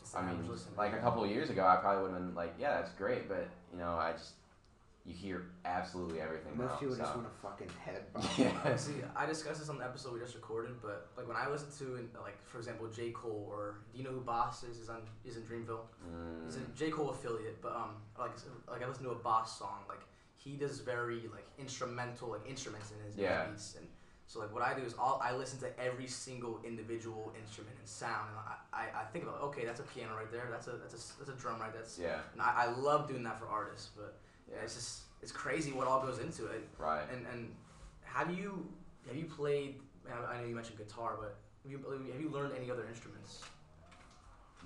It's 0.00 0.14
I 0.14 0.22
mean, 0.22 0.48
listener. 0.48 0.74
like 0.76 0.92
a 0.92 0.98
couple 0.98 1.24
of 1.24 1.30
years 1.30 1.48
ago, 1.50 1.66
I 1.66 1.76
probably 1.76 2.02
would 2.02 2.12
have 2.12 2.20
been 2.26 2.34
like, 2.34 2.54
yeah, 2.58 2.74
that's 2.74 2.90
great, 2.92 3.28
but 3.28 3.48
you 3.72 3.78
know, 3.78 3.90
I 3.96 4.12
just 4.12 4.34
you 5.04 5.14
hear 5.14 5.46
absolutely 5.64 6.20
everything. 6.20 6.56
Most 6.58 6.70
now, 6.72 6.76
people 6.78 6.94
so. 6.96 7.02
just 7.02 7.14
want 7.14 7.28
to 7.32 7.34
fucking 7.40 7.68
head 7.84 8.02
bop. 8.12 8.24
yeah. 8.38 8.74
See, 8.74 8.94
I 9.14 9.24
discussed 9.24 9.60
this 9.60 9.68
on 9.68 9.78
the 9.78 9.84
episode 9.84 10.12
we 10.14 10.18
just 10.18 10.34
recorded, 10.34 10.82
but 10.82 11.10
like 11.16 11.28
when 11.28 11.36
I 11.36 11.48
listen 11.48 11.68
to, 11.86 12.08
like 12.20 12.44
for 12.44 12.58
example, 12.58 12.88
J 12.88 13.12
Cole 13.12 13.46
or 13.48 13.76
do 13.92 13.98
you 13.98 14.02
know 14.02 14.10
who 14.10 14.20
Bas 14.22 14.64
is? 14.64 14.78
Is 14.78 14.88
on 14.88 15.02
is 15.24 15.36
in 15.36 15.44
Dreamville. 15.44 15.86
He's 16.44 16.56
a 16.56 16.60
Mm, 16.60 16.92
Cole 16.92 17.10
affiliate, 17.10 17.62
but 17.62 17.72
um, 17.76 17.90
like 18.18 18.32
like 18.68 18.82
I 18.82 18.88
listen 18.88 19.04
to 19.04 19.10
a 19.10 19.14
Bas 19.14 19.56
song, 19.56 19.78
like 19.88 20.00
he 20.46 20.56
does 20.56 20.78
very 20.80 21.22
like 21.36 21.46
instrumental 21.58 22.28
like 22.30 22.44
instruments 22.48 22.92
in 22.94 22.98
his, 23.06 23.16
Yeah. 23.16 23.46
beats, 23.46 23.74
and 23.78 23.86
so 24.28 24.40
like 24.40 24.52
what 24.54 24.62
I 24.62 24.74
do 24.78 24.82
is 24.82 24.94
all 24.98 25.20
I 25.22 25.32
listen 25.42 25.58
to 25.60 25.70
every 25.80 26.06
single 26.06 26.60
individual 26.64 27.32
instrument 27.40 27.76
and 27.78 27.88
sound, 27.88 28.26
and 28.30 28.38
I, 28.38 28.54
I, 28.82 29.02
I 29.02 29.04
think 29.12 29.24
about 29.24 29.40
okay, 29.48 29.64
that's 29.64 29.80
a 29.80 29.88
piano 29.94 30.12
right 30.16 30.30
there, 30.30 30.48
that's 30.50 30.68
a 30.68 30.72
that's 30.82 30.94
a 30.94 31.18
that's 31.18 31.30
a 31.30 31.40
drum 31.42 31.60
right, 31.60 31.74
that's 31.74 31.98
yeah, 31.98 32.20
and 32.32 32.40
I, 32.40 32.64
I 32.64 32.66
love 32.88 33.08
doing 33.08 33.22
that 33.24 33.38
for 33.40 33.46
artists, 33.48 33.90
but 33.96 34.18
yeah, 34.50 34.62
it's 34.62 34.74
just 34.74 35.00
it's 35.22 35.32
crazy 35.32 35.72
what 35.72 35.86
all 35.88 36.00
goes 36.06 36.18
into 36.20 36.46
it. 36.46 36.68
right. 36.78 37.04
And 37.12 37.26
and 37.32 37.40
have 38.02 38.30
you 38.38 38.66
have 39.08 39.16
you 39.16 39.24
played? 39.24 39.80
I 40.08 40.34
I 40.34 40.40
know 40.40 40.46
you 40.46 40.54
mentioned 40.54 40.78
guitar, 40.78 41.16
but 41.20 41.36
have 41.62 41.70
you 41.72 41.78
have 42.12 42.20
you 42.20 42.30
learned 42.30 42.52
any 42.56 42.70
other 42.70 42.86
instruments? 42.88 43.42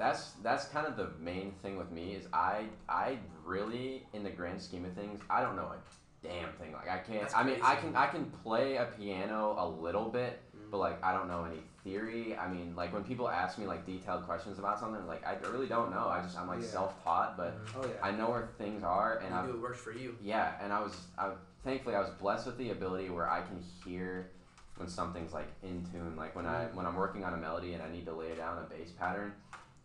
That's 0.01 0.31
that's 0.43 0.65
kind 0.67 0.87
of 0.87 0.97
the 0.97 1.11
main 1.21 1.53
thing 1.63 1.77
with 1.77 1.91
me 1.93 2.15
is 2.15 2.27
I 2.33 2.65
I 2.89 3.19
really 3.45 4.07
in 4.15 4.25
the 4.25 4.31
grand 4.31 4.61
scheme 4.63 4.87
of 4.87 4.93
things 4.95 5.21
I 5.29 5.43
don't 5.43 5.57
know 5.57 5.71
a 5.77 6.27
damn 6.27 6.51
thing 6.55 6.73
like 6.73 6.89
I 6.89 6.99
can't 6.99 7.31
I 7.37 7.43
mean 7.43 7.59
I 7.63 7.75
can 7.77 7.95
I 7.95 8.07
can 8.07 8.25
play 8.43 8.77
a 8.77 8.87
piano 8.99 9.57
a 9.59 9.67
little 9.69 10.09
bit 10.09 10.41
Mm. 10.57 10.71
but 10.71 10.79
like 10.79 11.03
I 11.05 11.13
don't 11.13 11.29
know 11.29 11.45
any 11.45 11.61
theory. 11.85 12.37
I 12.37 12.47
mean, 12.49 12.75
like 12.77 12.93
when 12.93 13.03
people 13.05 13.29
ask 13.29 13.57
me 13.59 13.67
like 13.67 13.87
detailed 13.87 14.25
questions 14.25 14.59
about 14.59 14.79
something, 14.81 15.07
like 15.07 15.25
I 15.27 15.35
really 15.51 15.67
don't 15.67 15.91
know. 15.91 16.07
I 16.09 16.21
just 16.23 16.37
I'm 16.39 16.49
like 16.49 16.61
Yeah. 16.61 16.67
self-taught, 16.67 17.37
but 17.37 17.57
Oh 17.77 17.85
yeah. 17.87 17.93
I 18.03 18.11
know 18.11 18.29
where 18.31 18.49
things 18.59 18.83
are, 18.83 19.19
and 19.25 19.33
I 19.35 19.47
do 19.47 19.53
what 19.53 19.63
works 19.63 19.81
for 19.81 19.93
you. 19.93 20.17
yeah, 20.23 20.53
and 20.63 20.73
I 20.73 20.81
was 20.81 20.95
I 21.19 21.31
thankfully 21.65 21.95
I 21.95 22.01
was 22.01 22.11
blessed 22.11 22.47
with 22.47 22.59
the 22.59 22.71
ability 22.71 23.09
where 23.11 23.29
I 23.31 23.41
can 23.43 23.63
hear 23.85 24.31
when 24.77 24.89
something's 24.89 25.33
like 25.33 25.49
in 25.63 25.87
tune. 25.93 26.15
Like 26.17 26.35
when 26.37 26.47
I 26.47 26.67
when 26.75 26.85
I'm 26.87 26.97
working 26.97 27.25
on 27.25 27.33
a 27.35 27.39
melody 27.39 27.75
and 27.75 27.83
I 27.83 27.91
need 27.91 28.05
to 28.07 28.13
lay 28.13 28.35
down 28.35 28.59
a 28.59 28.63
bass 28.75 28.91
pattern, 28.99 29.33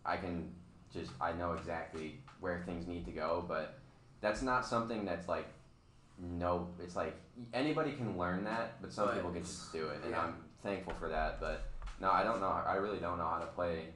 I 0.06 0.16
can 0.16 0.50
just 0.92 1.10
I 1.20 1.32
know 1.32 1.52
exactly 1.52 2.18
where 2.40 2.62
things 2.66 2.86
need 2.86 3.04
to 3.06 3.10
go. 3.12 3.44
But 3.46 3.78
that's 4.20 4.42
not 4.42 4.64
something 4.66 5.04
that's 5.04 5.28
like 5.28 5.46
no. 6.18 6.68
It's 6.82 6.96
like 6.96 7.14
anybody 7.52 7.92
can 7.92 8.16
learn 8.16 8.44
that, 8.44 8.80
but 8.80 8.92
some 8.92 9.06
But 9.06 9.14
people 9.16 9.30
can 9.32 9.42
just 9.42 9.72
do 9.72 9.88
it, 9.88 10.00
and 10.02 10.12
yeah. 10.12 10.20
I'm 10.22 10.34
thankful 10.62 10.94
for 10.98 11.08
that. 11.08 11.40
But 11.40 11.64
no, 12.00 12.10
I 12.10 12.22
don't 12.24 12.40
know. 12.40 12.48
I 12.48 12.74
really 12.76 12.98
don't 12.98 13.18
know 13.18 13.26
how 13.28 13.38
to 13.38 13.46
play 13.46 13.86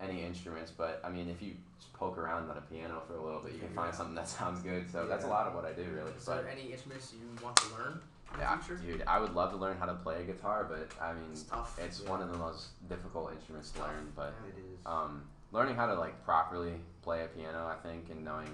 any 0.00 0.22
instruments. 0.22 0.70
But 0.70 1.00
I 1.04 1.10
mean, 1.10 1.28
if 1.28 1.42
you 1.42 1.54
just 1.78 1.92
poke 1.92 2.16
around 2.18 2.50
on 2.50 2.56
a 2.56 2.60
piano 2.62 3.02
for 3.06 3.16
a 3.16 3.22
little 3.22 3.40
bit, 3.40 3.52
you 3.52 3.58
can 3.58 3.68
Figure 3.68 3.82
find 3.82 3.88
out. 3.88 3.94
something 3.96 4.14
that 4.14 4.28
sounds 4.28 4.62
good. 4.62 4.90
So 4.90 5.06
that's 5.06 5.24
a 5.24 5.28
lot 5.28 5.46
of 5.46 5.54
what 5.54 5.64
I 5.64 5.72
do, 5.72 5.84
really. 5.94 6.12
Is 6.12 6.24
But 6.24 6.42
there 6.44 6.50
any 6.50 6.72
instruments 6.72 7.12
you 7.12 7.44
want 7.44 7.56
to 7.56 7.66
learn 7.74 8.00
yeah, 8.38 8.58
dude, 8.84 9.02
I 9.06 9.18
would 9.20 9.34
love 9.34 9.52
to 9.52 9.56
learn 9.56 9.76
how 9.78 9.86
to 9.86 9.94
play 9.94 10.20
a 10.20 10.24
guitar, 10.24 10.64
but 10.68 10.88
I 11.02 11.14
mean, 11.14 11.22
It's 11.32 11.44
tough. 11.44 11.78
it's 11.78 12.00
Yeah. 12.02 12.10
one 12.10 12.20
of 12.20 12.30
the 12.30 12.36
most 12.36 12.68
difficult 12.88 13.32
instruments 13.32 13.70
to 13.72 13.80
learn. 13.80 14.12
But 14.14 14.34
It 14.46 14.58
is. 14.58 14.78
um, 14.84 15.22
learning 15.56 15.74
how 15.74 15.86
to 15.86 15.94
like 15.94 16.22
properly 16.24 16.74
play 17.02 17.24
a 17.24 17.28
piano, 17.28 17.66
I 17.66 17.76
think, 17.86 18.10
and 18.10 18.22
knowing 18.22 18.50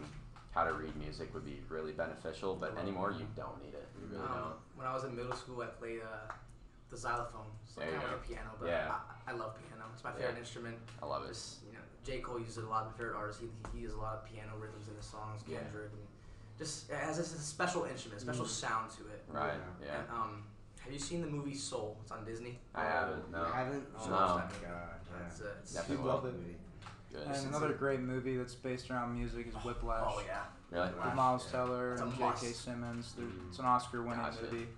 how 0.53 0.63
to 0.65 0.73
read 0.73 0.95
music 0.97 1.35
would 1.35 1.45
be 1.45 1.59
really 1.69 1.93
beneficial. 1.93 2.55
But 2.55 2.79
anymore, 2.79 3.11
you 3.19 3.27
don't 3.37 3.61
need 3.63 3.75
it. 3.75 3.89
You 4.01 4.07
really 4.17 4.23
um, 4.25 4.33
don't. 4.39 4.55
when 4.77 4.87
I 4.87 4.95
was 4.95 5.05
in 5.05 5.15
middle 5.17 5.35
school, 5.35 5.61
I 5.63 5.67
played 5.67 6.01
uh, 6.01 6.33
the 6.91 6.97
xylophone. 6.97 7.51
So 7.67 7.81
There 7.81 7.91
kind 7.91 8.03
of 8.05 8.09
go. 8.11 8.17
like 8.17 8.25
a 8.25 8.29
piano, 8.29 8.51
but 8.61 8.69
Yeah. 8.69 8.95
I, 9.27 9.33
I 9.33 9.35
love 9.35 9.57
piano. 9.59 9.85
It's 9.93 10.05
my 10.05 10.13
favorite 10.13 10.33
Yeah. 10.35 10.39
instrument. 10.39 10.77
I 11.03 11.07
love 11.07 11.25
it. 11.25 11.29
Just, 11.29 11.65
you 11.67 11.73
know, 11.73 11.83
J. 12.05 12.21
Cole 12.21 12.39
uses 12.39 12.59
it 12.59 12.65
a 12.65 12.69
lot. 12.69 12.87
My 12.87 12.93
favorite 12.97 13.17
artist, 13.17 13.41
he, 13.41 13.49
he 13.75 13.81
uses 13.83 13.97
a 13.97 14.01
lot 14.01 14.15
of 14.15 14.25
piano 14.25 14.53
rhythms 14.61 14.87
in 14.89 14.95
his 14.97 15.05
songs. 15.07 15.43
Yeah. 15.49 15.59
Kendrick, 15.59 15.91
and 15.93 16.07
just 16.59 16.89
it 16.91 16.97
has 16.97 17.17
this, 17.19 17.35
a 17.35 17.39
special 17.41 17.85
instrument, 17.85 18.21
a 18.21 18.25
special 18.25 18.45
Mm. 18.45 18.49
sound 18.63 18.91
to 18.93 19.03
it. 19.09 19.25
Right? 19.29 19.55
Yeah. 19.81 19.87
Yeah. 19.89 19.99
And, 20.01 20.11
um, 20.11 20.45
have 20.85 20.93
you 20.93 20.99
seen 20.99 21.21
the 21.21 21.27
movie 21.29 21.55
Soul? 21.55 21.97
It's 22.03 22.13
on 22.13 22.25
Disney. 22.25 22.59
I 22.75 22.85
haven't. 22.85 23.25
You 23.27 23.33
No. 23.33 23.45
haven't? 23.45 23.87
Oh 23.99 24.05
No. 24.07 24.11
my 24.11 24.19
god. 24.21 24.53
Yeah. 24.63 25.27
It's, 25.29 25.41
uh, 25.41 25.45
it's 25.61 25.73
Definitely 25.75 26.05
You'd 26.05 26.13
love 26.13 26.25
it. 26.27 26.35
Movie. 26.35 26.57
Good. 27.13 27.27
And 27.27 27.47
another 27.49 27.73
great 27.73 28.01
movie 28.01 28.37
that's 28.37 28.55
based 28.55 28.91
around 28.91 29.15
music 29.15 29.47
is 29.49 29.55
Whiplash. 29.65 30.03
Oh 30.07 30.23
yeah. 30.27 30.43
Really? 30.71 30.89
With 31.05 31.15
Miles 31.15 31.51
Teller 31.51 31.93
It's 31.93 32.01
and 32.03 32.17
J.K. 32.17 32.47
Simmons. 32.53 33.13
They're- 33.17 33.27
Mhm. 33.27 33.49
It's 33.51 33.59
an 33.59 33.67
Oscar-winning 33.67 34.19
Gotcha. 34.23 34.43
movie. 34.45 34.69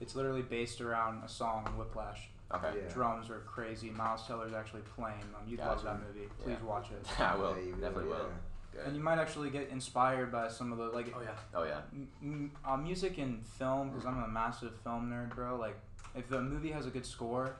It's 0.00 0.16
literally 0.16 0.42
based 0.42 0.80
around 0.80 1.22
a 1.24 1.28
song, 1.28 1.64
Whiplash. 1.78 2.28
Okay. 2.52 2.72
Yeah. 2.82 2.92
Drums 2.92 3.30
are 3.30 3.38
crazy. 3.40 3.90
Miles 3.90 4.26
Teller's 4.26 4.52
actually 4.52 4.82
playing 4.96 5.20
them. 5.20 5.42
You'd 5.46 5.60
love 5.60 5.82
that 5.84 6.00
movie. 6.04 6.28
Please 6.42 6.56
Yeah. 6.60 6.66
watch 6.68 6.90
it. 6.90 7.06
I 7.20 7.36
will. 7.36 7.56
Yeah, 7.56 7.62
you 7.62 7.72
Definitely 7.74 8.04
will. 8.10 8.28
yeah. 8.74 8.82
And 8.86 8.96
you 8.96 9.02
might 9.02 9.18
actually 9.18 9.50
get 9.50 9.68
inspired 9.68 10.32
by 10.32 10.48
some 10.48 10.72
of 10.72 10.78
the 10.78 10.86
like 10.88 11.14
Oh 11.16 11.20
yeah. 11.22 11.30
Oh 11.54 11.62
yeah. 11.62 11.80
m- 11.92 12.08
m- 12.20 12.52
uh, 12.64 12.76
music 12.76 13.18
and 13.18 13.46
film 13.46 13.90
because 13.90 14.04
I'm 14.04 14.20
a 14.20 14.26
massive 14.28 14.74
film 14.82 15.10
nerd, 15.10 15.32
bro. 15.36 15.56
Like 15.56 15.78
if 16.16 16.30
a 16.32 16.42
movie 16.42 16.72
has 16.72 16.86
a 16.86 16.90
good 16.90 17.06
score, 17.06 17.54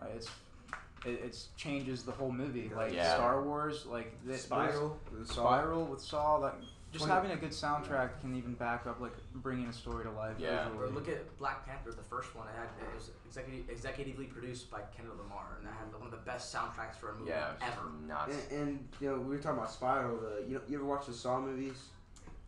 uh, 0.00 0.06
it's 0.14 0.28
it 1.06 1.20
it's 1.24 1.48
changes 1.56 2.02
the 2.02 2.12
whole 2.12 2.32
movie. 2.32 2.70
Like 2.74 2.92
Yeah. 2.94 3.14
Star 3.14 3.42
Wars, 3.42 3.86
like 3.86 4.12
th- 4.26 4.40
Spiral. 4.40 4.98
the 5.12 5.26
Saw. 5.26 5.34
Spiral 5.34 5.84
with 5.84 6.00
Saw, 6.00 6.36
like 6.36 6.54
just 6.92 7.04
Twenty- 7.04 7.14
having 7.14 7.30
a 7.32 7.36
good 7.40 7.50
soundtrack 7.50 8.20
can 8.20 8.34
even 8.36 8.54
back 8.54 8.86
up 8.86 9.00
like 9.00 9.12
bringing 9.34 9.66
a 9.66 9.72
story 9.72 10.04
to 10.04 10.10
life. 10.12 10.36
Yeah. 10.38 10.66
Or 10.68 10.86
visually. 10.86 10.92
look 10.92 11.08
at 11.08 11.38
Black 11.38 11.66
Panther, 11.66 11.90
the 11.92 12.02
first 12.02 12.34
one. 12.34 12.46
It, 12.48 12.54
had, 12.56 12.68
it 12.88 12.94
was 12.94 13.10
executive, 13.26 13.66
executively 13.66 14.30
produced 14.30 14.70
by 14.70 14.80
Kendrick 14.96 15.18
Lamar, 15.18 15.56
and 15.58 15.66
that 15.66 15.74
had 15.74 15.92
one 15.92 16.04
of 16.06 16.10
the 16.10 16.24
best 16.24 16.54
soundtracks 16.54 16.94
for 16.94 17.10
a 17.10 17.14
movie 17.14 17.30
Yeah. 17.30 17.50
It 17.50 17.60
was 17.60 17.72
ever. 17.72 17.90
nuts. 18.06 18.36
And, 18.50 18.60
and 18.68 18.88
you 19.00 19.10
know 19.10 19.18
we 19.18 19.36
were 19.36 19.38
talking 19.42 19.58
about 19.58 19.70
Spiral. 19.70 20.16
The 20.18 20.44
you 20.48 20.54
know 20.54 20.60
you 20.68 20.76
ever 20.76 20.86
watch 20.86 21.06
the 21.06 21.12
Saw 21.12 21.40
movies? 21.40 21.76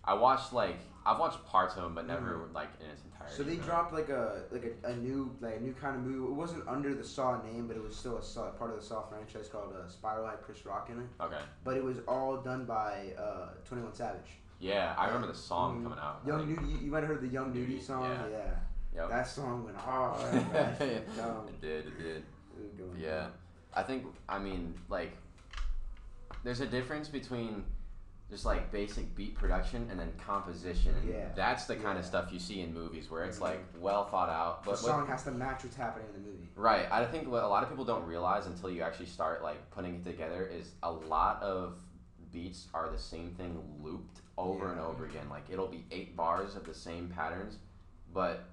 I 0.08 0.14
watched 0.14 0.52
like 0.54 0.78
I've 1.04 1.18
watched 1.18 1.44
parts 1.46 1.76
of 1.76 1.82
them, 1.82 1.94
but 1.94 2.06
never 2.06 2.48
like 2.54 2.68
in 2.80 2.86
its 2.90 3.02
entirety. 3.04 3.34
So 3.36 3.42
they 3.42 3.56
no. 3.56 3.62
dropped 3.62 3.92
like 3.92 4.08
a 4.08 4.42
like 4.50 4.64
a, 4.84 4.88
a 4.92 4.96
new 4.96 5.34
like 5.40 5.56
a 5.56 5.60
new 5.60 5.74
kind 5.74 5.96
of 5.96 6.02
movie. 6.02 6.24
It 6.32 6.34
wasn't 6.34 6.66
under 6.66 6.94
the 6.94 7.04
Saw 7.04 7.40
name, 7.42 7.66
but 7.68 7.76
it 7.76 7.82
was 7.82 7.94
still 7.94 8.16
a 8.18 8.22
Saw, 8.22 8.50
part 8.52 8.70
of 8.72 8.80
the 8.80 8.82
Saw 8.84 9.02
franchise 9.08 9.48
called 9.48 9.74
uh, 9.74 9.86
Spiral. 9.88 10.26
Had 10.26 10.40
Chris 10.42 10.64
Rock 10.64 10.88
in 10.90 10.98
it, 11.00 11.06
Okay. 11.20 11.40
but 11.64 11.76
it 11.76 11.84
was 11.84 11.98
all 12.08 12.38
done 12.38 12.64
by 12.64 13.12
uh, 13.18 13.48
Twenty 13.66 13.82
One 13.84 13.94
Savage. 13.94 14.30
Yeah, 14.60 14.94
I 14.98 15.06
remember 15.06 15.28
the 15.28 15.34
song 15.34 15.80
Mhm. 15.80 15.82
coming 15.84 15.98
out. 16.00 16.20
Young 16.26 16.38
like, 16.40 16.48
Nudy, 16.48 16.72
you, 16.72 16.78
you 16.86 16.90
might 16.90 17.00
have 17.00 17.08
heard 17.08 17.20
the 17.20 17.28
Young 17.28 17.52
Nudy 17.52 17.74
Nudy, 17.74 17.80
song. 17.80 18.02
yeah. 18.10 18.26
Yeah, 18.94 19.02
Yep. 19.02 19.10
that 19.10 19.28
song 19.28 19.64
went 19.64 19.76
hard. 19.76 20.32
man. 20.52 21.02
Dumb. 21.16 21.46
it 21.48 21.60
did. 21.60 21.86
It 21.86 21.98
did. 21.98 22.16
It 22.16 22.84
Yeah. 22.98 23.20
down. 23.20 23.32
I 23.74 23.82
think 23.82 24.04
I 24.28 24.38
mean 24.38 24.74
like 24.88 25.12
there's 26.44 26.60
a 26.60 26.66
difference 26.66 27.08
between 27.08 27.64
just 28.30 28.44
like 28.44 28.70
basic 28.70 29.14
beat 29.14 29.34
production 29.34 29.88
and 29.90 29.98
then 29.98 30.12
composition. 30.18 30.94
Yeah. 31.08 31.28
That's 31.34 31.64
the 31.64 31.74
kind 31.76 31.94
Yeah. 31.94 32.00
of 32.00 32.04
stuff 32.04 32.32
you 32.32 32.38
see 32.38 32.60
in 32.60 32.74
movies 32.74 33.10
where 33.10 33.24
it's 33.24 33.38
Mhm. 33.38 33.42
like 33.42 33.64
well 33.78 34.04
thought 34.04 34.28
out. 34.28 34.64
But 34.64 34.72
the 34.72 34.76
song 34.78 35.00
what, 35.00 35.08
has 35.08 35.24
to 35.24 35.30
match 35.30 35.64
what's 35.64 35.76
happening 35.76 36.08
in 36.08 36.12
the 36.22 36.28
movie. 36.30 36.48
right, 36.54 36.90
I 36.92 37.06
think 37.06 37.28
what 37.30 37.42
a 37.42 37.48
lot 37.48 37.62
of 37.62 37.70
people 37.70 37.84
don't 37.86 38.04
realize 38.06 38.46
until 38.46 38.70
you 38.70 38.82
actually 38.82 39.06
start 39.06 39.42
like 39.42 39.70
putting 39.70 39.94
it 39.96 40.04
together 40.04 40.44
is 40.46 40.72
a 40.82 40.92
lot 40.92 41.42
of 41.42 41.80
beats 42.30 42.68
are 42.74 42.90
the 42.90 42.98
same 42.98 43.30
thing 43.34 43.78
looped 43.82 44.20
over 44.36 44.70
and 44.70 44.78
over 44.80 45.06
again. 45.06 45.28
Like 45.30 45.44
it'll 45.48 45.66
be 45.68 45.86
eight 45.90 46.14
bars 46.14 46.54
of 46.54 46.64
the 46.64 46.74
same 46.74 47.08
patterns, 47.08 47.56
but 48.12 48.44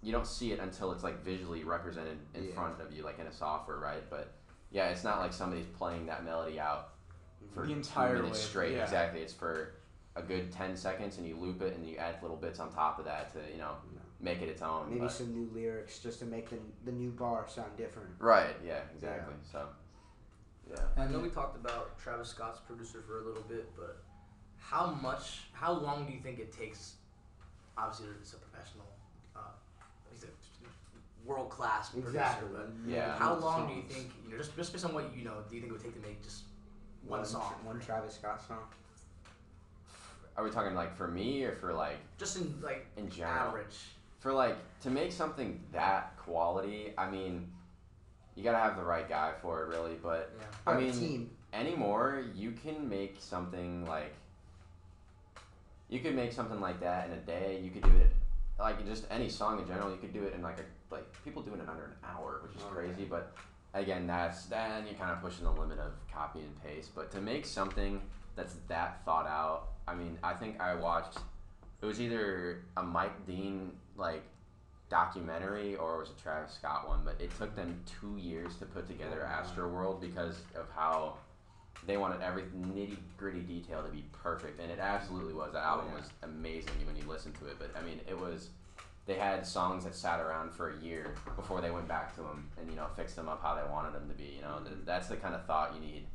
you 0.00 0.12
don't 0.12 0.26
see 0.28 0.52
it 0.52 0.60
until 0.60 0.92
it's 0.92 1.02
like 1.02 1.24
visually 1.24 1.64
represented 1.64 2.18
in 2.34 2.44
Yeah. 2.48 2.54
front 2.54 2.80
of 2.80 2.92
you, 2.92 3.02
like 3.02 3.18
in 3.18 3.26
a 3.26 3.32
software, 3.32 3.78
right? 3.78 4.08
But 4.08 4.32
yeah, 4.70 4.90
it's 4.90 5.02
not 5.02 5.18
like 5.18 5.32
somebody's 5.32 5.66
playing 5.66 6.06
that 6.06 6.24
melody 6.24 6.60
out 6.60 6.90
for 7.52 7.66
The 7.66 7.72
entire 7.72 8.14
minutes 8.22 8.38
way, 8.40 8.44
straight. 8.48 8.72
yeah. 8.76 8.82
Exactly, 8.84 9.20
it's 9.20 9.32
for 9.32 9.74
a 10.16 10.22
good 10.22 10.52
ten 10.52 10.76
seconds, 10.76 11.18
and 11.18 11.26
you 11.26 11.36
loop 11.36 11.60
it, 11.62 11.74
and 11.76 11.86
you 11.88 11.96
add 11.96 12.22
little 12.22 12.36
bits 12.36 12.60
on 12.60 12.72
top 12.72 12.98
of 12.98 13.04
that 13.04 13.32
to 13.32 13.38
you 13.52 13.58
know 13.58 13.76
You 13.92 13.98
make 14.20 14.40
it 14.42 14.48
its 14.48 14.62
own. 14.62 14.88
maybe 14.88 15.00
but- 15.00 15.12
some 15.12 15.32
new 15.32 15.50
lyrics 15.52 15.98
just 15.98 16.18
to 16.20 16.24
make 16.24 16.48
the 16.50 16.58
the 16.84 16.92
new 16.92 17.10
bar 17.10 17.46
sound 17.48 17.76
different. 17.76 18.10
right? 18.18 18.54
Yeah, 18.64 18.80
exactly. 18.94 19.34
So 19.50 19.66
yeah, 20.70 20.76
I 20.96 21.06
know 21.06 21.18
we 21.18 21.28
talked 21.28 21.56
about 21.56 21.98
Travis 21.98 22.28
Scott's 22.30 22.60
producer 22.60 23.02
for 23.06 23.20
a 23.20 23.24
little 23.24 23.42
bit, 23.42 23.68
but 23.76 24.02
how 24.58 24.86
much, 24.86 25.40
how 25.52 25.72
long 25.72 26.06
do 26.06 26.12
you 26.12 26.20
think 26.20 26.38
it 26.38 26.50
takes? 26.56 26.94
Obviously, 27.76 28.06
he's 28.18 28.32
a 28.32 28.36
professional. 28.36 28.86
Uh, 29.36 29.40
he's 30.10 30.24
a 30.24 30.28
world 31.28 31.50
class 31.50 31.90
producer. 31.90 32.08
Exactly. 32.16 32.48
But 32.52 32.70
Yeah. 32.86 33.14
how 33.18 33.34
long 33.34 33.68
do 33.68 33.74
you 33.74 33.82
think? 33.82 34.10
You 34.24 34.30
know, 34.32 34.38
just 34.38 34.56
just 34.56 34.72
based 34.72 34.84
on 34.86 34.94
what 34.94 35.14
you 35.14 35.24
know, 35.24 35.42
do 35.50 35.54
you 35.56 35.60
think 35.60 35.70
it 35.70 35.74
would 35.74 35.82
take 35.82 35.94
to 36.00 36.00
make 36.08 36.22
just 36.22 36.44
one, 37.06 37.24
song? 37.24 37.54
One 37.64 37.80
Travis 37.80 38.14
Scott 38.14 38.42
song. 38.46 38.58
are 40.36 40.44
we 40.44 40.50
talking 40.50 40.74
like 40.74 40.96
for 40.96 41.08
me 41.08 41.44
or 41.44 41.54
for 41.54 41.72
like 41.72 41.96
Just 42.18 42.36
in 42.36 42.54
like 42.62 42.86
in 42.96 43.08
general? 43.10 43.48
average. 43.48 43.76
For 44.20 44.32
like 44.32 44.56
to 44.80 44.90
make 44.90 45.12
something 45.12 45.60
that 45.72 46.16
quality, 46.16 46.92
I 46.96 47.10
mean, 47.10 47.50
you 48.34 48.42
gotta 48.42 48.58
have 48.58 48.76
the 48.76 48.82
right 48.82 49.08
guy 49.08 49.32
for 49.42 49.62
it, 49.62 49.68
really. 49.68 49.94
But 50.02 50.32
Yeah. 50.38 50.72
I 50.72 50.80
mean, 50.80 50.92
team. 50.92 51.30
anymore 51.52 52.24
you 52.34 52.52
can 52.52 52.88
make 52.88 53.16
something 53.20 53.84
like 53.86 54.12
you 55.88 56.00
could 56.00 56.14
make 56.16 56.32
something 56.32 56.60
like 56.60 56.80
that 56.80 57.06
in 57.08 57.12
a 57.12 57.18
day 57.20 57.60
you 57.62 57.70
could 57.70 57.82
do 57.82 57.96
it 57.98 58.10
like 58.58 58.84
just 58.86 59.04
any 59.10 59.28
song 59.28 59.60
in 59.60 59.66
general 59.66 59.90
you 59.90 59.96
could 59.98 60.12
do 60.12 60.22
it 60.24 60.32
in 60.34 60.42
like 60.42 60.58
a 60.58 60.64
like 60.94 61.04
people 61.24 61.42
do 61.42 61.52
it 61.52 61.60
in 61.60 61.68
under 61.68 61.84
an 61.84 61.92
hour 62.02 62.40
which 62.42 62.56
is 62.56 62.62
Oh, 62.66 62.72
crazy 62.72 63.04
but 63.04 63.34
again 63.74 64.06
that's 64.06 64.44
then 64.46 64.84
you're 64.86 64.94
kind 64.94 65.10
of 65.10 65.20
pushing 65.20 65.44
the 65.44 65.50
limit 65.50 65.78
of 65.78 65.92
copy 66.12 66.40
and 66.40 66.64
paste 66.64 66.90
but 66.94 67.10
to 67.10 67.20
make 67.20 67.44
something 67.44 68.00
that's 68.36 68.54
that 68.68 69.04
thought 69.04 69.26
out 69.26 69.68
i 69.86 69.94
mean 69.94 70.18
i 70.22 70.32
think 70.32 70.60
i 70.60 70.74
watched 70.74 71.18
it 71.82 71.86
was 71.86 72.00
either 72.00 72.62
a 72.76 72.82
mike 72.82 73.26
dean 73.26 73.70
like 73.96 74.22
documentary 74.90 75.76
or 75.76 75.96
it 75.96 75.98
was 75.98 76.10
a 76.10 76.22
travis 76.22 76.54
scott 76.54 76.86
one 76.88 77.00
but 77.04 77.20
it 77.20 77.36
took 77.36 77.54
them 77.56 77.78
two 78.00 78.16
years 78.16 78.54
to 78.56 78.64
put 78.64 78.86
together 78.86 79.28
Oh, 79.28 79.42
astroworld 79.42 80.00
because 80.00 80.36
of 80.54 80.66
how 80.74 81.14
they 81.86 81.96
wanted 81.96 82.22
every 82.22 82.42
nitty 82.44 82.96
gritty 83.18 83.40
detail 83.40 83.82
to 83.82 83.88
be 83.88 84.04
perfect, 84.12 84.60
and 84.60 84.70
it 84.70 84.78
absolutely 84.78 85.34
was. 85.34 85.52
That 85.52 85.64
oh, 85.64 85.80
album 85.80 85.92
was 85.92 86.10
amazing 86.22 86.72
when 86.86 86.96
you 86.96 87.02
listen 87.06 87.32
to 87.32 87.46
it. 87.46 87.56
But 87.58 87.70
I 87.78 87.84
mean, 87.84 88.00
it 88.08 88.18
was. 88.18 88.48
They 89.06 89.14
had 89.14 89.46
songs 89.46 89.84
that 89.84 89.94
sat 89.94 90.20
around 90.20 90.52
for 90.52 90.70
a 90.70 90.76
year 90.82 91.14
before 91.36 91.60
they 91.60 91.70
went 91.70 91.86
back 91.86 92.14
to 92.16 92.22
them 92.22 92.48
and 92.58 92.70
you 92.70 92.76
know 92.76 92.86
fixed 92.96 93.16
them 93.16 93.28
up 93.28 93.42
how 93.42 93.54
they 93.54 93.70
wanted 93.70 93.92
them 93.92 94.08
to 94.08 94.14
be. 94.14 94.34
You 94.36 94.42
know, 94.42 94.60
Th- 94.64 94.76
that's 94.86 95.08
the 95.08 95.16
kind 95.16 95.34
of 95.34 95.44
thought 95.44 95.74
you 95.74 95.80
need, 95.80 96.06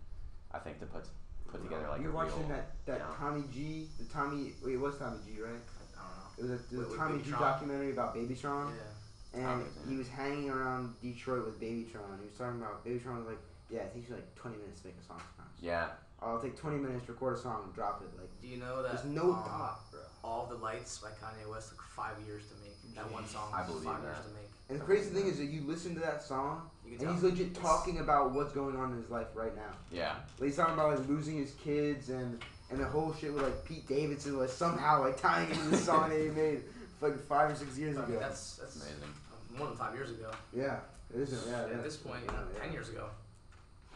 I 0.52 0.58
think, 0.60 0.80
to 0.80 0.86
put 0.88 1.06
put 1.48 1.62
together 1.64 1.88
like 1.90 2.02
you 2.02 2.10
a 2.10 2.12
watching 2.12 2.40
real. 2.40 2.50
that 2.50 2.72
that 2.88 2.94
you 2.94 3.00
know. 3.00 3.16
Tommy 3.18 3.44
G, 3.54 3.88
the 4.00 4.06
Tommy. 4.06 4.54
Wait, 4.64 4.74
it 4.74 4.80
was 4.80 4.98
Tommy 4.98 5.18
G, 5.26 5.40
right? 5.42 5.52
I 5.52 5.54
don't 5.54 5.60
know. 5.60 6.38
It 6.38 6.42
was 6.44 6.52
a, 6.52 6.58
the 6.74 6.78
With- 6.80 6.90
with 6.90 6.98
Tommy 6.98 7.22
G 7.22 7.30
Tron? 7.30 7.42
documentary 7.42 7.92
about 7.92 8.16
Babytron, 8.16 8.72
Yeah. 9.36 9.40
and 9.52 9.64
he 9.88 9.96
was 9.98 10.08
hanging 10.08 10.50
around 10.50 10.96
Detroit 11.02 11.46
with 11.46 11.60
Babytron. 11.62 12.18
He 12.22 12.26
was 12.26 12.38
talking 12.40 12.60
about 12.60 12.84
Babytron 12.84 13.18
was 13.20 13.28
like, 13.28 13.42
yeah, 13.70 13.82
it 13.82 13.94
takes 13.94 14.10
you 14.10 14.16
like 14.16 14.34
20 14.36 14.58
minutes 14.58 14.82
to 14.82 14.88
make 14.88 14.98
a 15.00 15.06
song 15.06 15.22
sometimes. 15.38 15.54
Yeah, 15.62 15.90
I'll 16.24 16.42
take 16.42 16.58
20 16.58 16.78
minutes, 16.78 17.06
to 17.06 17.12
record 17.12 17.38
a 17.38 17.40
song, 17.40 17.62
and 17.66 17.74
drop 17.76 18.02
it. 18.02 18.10
Like 18.20 18.30
Do 18.42 18.48
you 18.48 18.58
know 18.58 18.82
that 18.82 18.94
there's 18.94 19.06
no 19.06 19.34
um, 19.34 19.44
thought, 19.44 19.92
bro. 19.92 20.00
All 20.24 20.48
the 20.48 20.56
Lights 20.56 20.98
by 20.98 21.10
Kanye 21.10 21.50
West 21.50 21.70
took 21.70 21.82
five 21.96 22.16
years 22.28 22.44
to 22.48 22.56
make. 22.56 22.59
That 23.00 23.12
one 23.12 23.28
song 23.28 23.52
I 23.56 23.64
believe 23.64 23.84
that. 23.86 24.24
to 24.24 24.30
make. 24.36 24.50
And 24.70 24.80
the 24.80 24.84
crazy 24.86 25.10
thing 25.10 25.28
is 25.28 25.38
that 25.38 25.46
you 25.46 25.62
listen 25.66 25.96
to 25.96 26.00
that 26.02 26.22
song, 26.22 26.62
You 26.88 26.98
can 26.98 27.08
and 27.08 27.16
he's 27.16 27.24
legit 27.24 27.56
talking 27.56 28.00
about 28.00 28.32
what's 28.34 28.54
going 28.54 28.76
on 28.76 28.92
in 28.92 28.98
his 29.02 29.10
life 29.10 29.28
right 29.34 29.56
now. 29.56 29.72
Yeah. 29.92 30.14
Like, 30.38 30.48
he's 30.50 30.56
talking 30.58 30.76
about 30.76 30.98
like 31.00 31.08
losing 31.08 31.38
his 31.38 31.52
kids 31.64 32.10
and 32.10 32.40
and 32.72 32.80
the 32.80 32.86
whole 32.86 33.14
shit 33.16 33.34
with 33.34 33.42
like 33.44 33.66
Pete 33.66 33.88
Davidson 33.88 34.38
was 34.38 34.54
somehow 34.54 35.02
like 35.02 35.20
tying 35.20 35.50
into 35.50 35.70
the 35.70 35.78
song 35.78 36.10
that 36.10 36.20
he 36.20 36.28
made 36.42 36.62
like 37.02 37.20
five 37.20 37.50
or 37.52 37.56
six 37.56 37.78
years 37.80 37.98
I 37.98 38.02
ago. 38.04 38.12
mean, 38.12 38.20
that's 38.20 38.58
that's 38.58 38.76
amazing. 38.76 39.14
more 39.58 39.68
than 39.68 39.76
five 39.78 39.96
years 39.96 40.12
ago. 40.12 40.30
yeah, 40.56 40.78
it 41.16 41.22
isn't. 41.22 41.50
Yeah, 41.52 41.66
yeah. 41.68 41.74
At 41.74 41.84
this 41.84 41.98
point, 41.98 42.20
you 42.22 42.28
know, 42.28 42.44
ten 42.62 42.72
years 42.72 42.90
ago. 42.90 43.08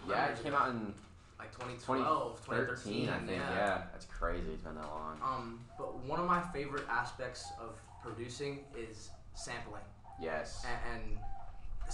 Yeah, 0.10 0.26
it 0.28 0.42
came 0.44 0.54
ago. 0.54 0.64
out 0.64 0.70
in 0.72 0.94
like 1.38 1.52
2012, 1.52 2.40
13, 2.40 2.66
2013. 2.66 3.10
I 3.10 3.18
think. 3.20 3.30
Yeah. 3.32 3.82
that's 3.92 4.06
crazy. 4.06 4.48
It's 4.54 4.64
been 4.64 4.76
that 4.76 4.88
long. 4.88 5.18
Um, 5.24 5.60
but 5.78 5.96
one 6.06 6.20
of 6.20 6.26
my 6.26 6.42
favorite 6.54 6.86
aspects 6.90 7.46
of 7.62 7.76
producing 8.04 8.60
is 8.78 9.10
sampling, 9.34 9.82
Yes. 10.22 10.66
and, 10.94 11.02
and 11.04 11.18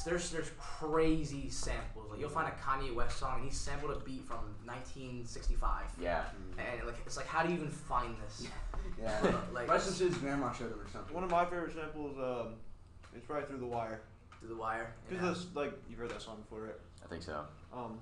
there's 0.05 0.31
there's 0.31 0.51
crazy 0.59 1.49
samples. 1.49 2.09
Like 2.11 2.19
you'll 2.19 2.29
find 2.29 2.47
a 2.47 2.51
Kanye 2.63 2.93
West 2.93 3.17
song, 3.17 3.35
and 3.41 3.45
he 3.45 3.51
sampled 3.51 3.91
a 3.91 3.99
beat 3.99 4.25
from 4.25 4.37
1965, 4.65 5.83
Yeah. 6.01 6.23
and 6.57 6.85
like 6.87 6.95
it's 7.05 7.17
like 7.17 7.27
how 7.27 7.43
do 7.43 7.49
you 7.49 7.55
even 7.57 7.69
find 7.69 8.15
this? 8.25 8.47
yeah. 9.01 9.19
like 9.53 9.67
Probably 9.67 9.79
since 9.83 9.99
his 9.99 10.17
grandma 10.17 10.51
showed 10.53 10.71
him 10.71 10.79
or 10.79 10.87
something. 10.91 11.13
One 11.13 11.23
of 11.23 11.31
my 11.31 11.45
favorite 11.45 11.73
samples, 11.73 12.17
um, 12.17 12.53
it's 13.15 13.25
probably 13.25 13.45
through 13.47 13.59
the 13.59 13.65
wire. 13.65 14.01
through 14.39 14.49
the 14.49 14.55
wire. 14.55 14.93
Because 15.09 15.23
Yeah. 15.23 15.29
this, 15.33 15.45
like, 15.53 15.73
you've 15.89 15.99
heard 15.99 16.09
that 16.11 16.21
song 16.21 16.37
before, 16.41 16.61
right? 16.61 16.75
I 17.03 17.07
think 17.09 17.23
so. 17.23 17.43
Um, 17.73 17.99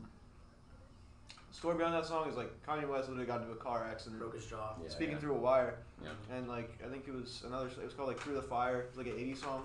story 1.58 1.76
behind 1.76 1.96
that 1.96 2.06
song 2.06 2.30
is 2.30 2.36
like 2.36 2.52
Kanye 2.66 2.88
West 2.88 3.10
literally 3.10 3.26
got 3.26 3.42
into 3.42 3.52
a 3.52 3.56
car 3.56 3.88
accident, 3.90 4.20
broke 4.20 4.36
his 4.36 4.46
jaw. 4.46 4.76
Yeah. 4.82 4.90
speaking 4.90 5.14
yeah. 5.16 5.20
through 5.20 5.36
a 5.36 5.40
wire, 5.40 5.80
Yeah. 6.04 6.36
and 6.36 6.48
like 6.48 6.72
I 6.86 6.90
think 6.90 7.08
it 7.08 7.14
was 7.14 7.44
another. 7.46 7.68
It 7.68 7.84
was 7.84 7.94
called 7.94 8.10
like 8.10 8.20
Through 8.20 8.36
the 8.36 8.44
Fire, 8.44 8.82
it 8.82 8.90
was 8.90 8.98
like 8.98 9.08
an 9.08 9.20
'80s 9.20 9.38
song, 9.42 9.64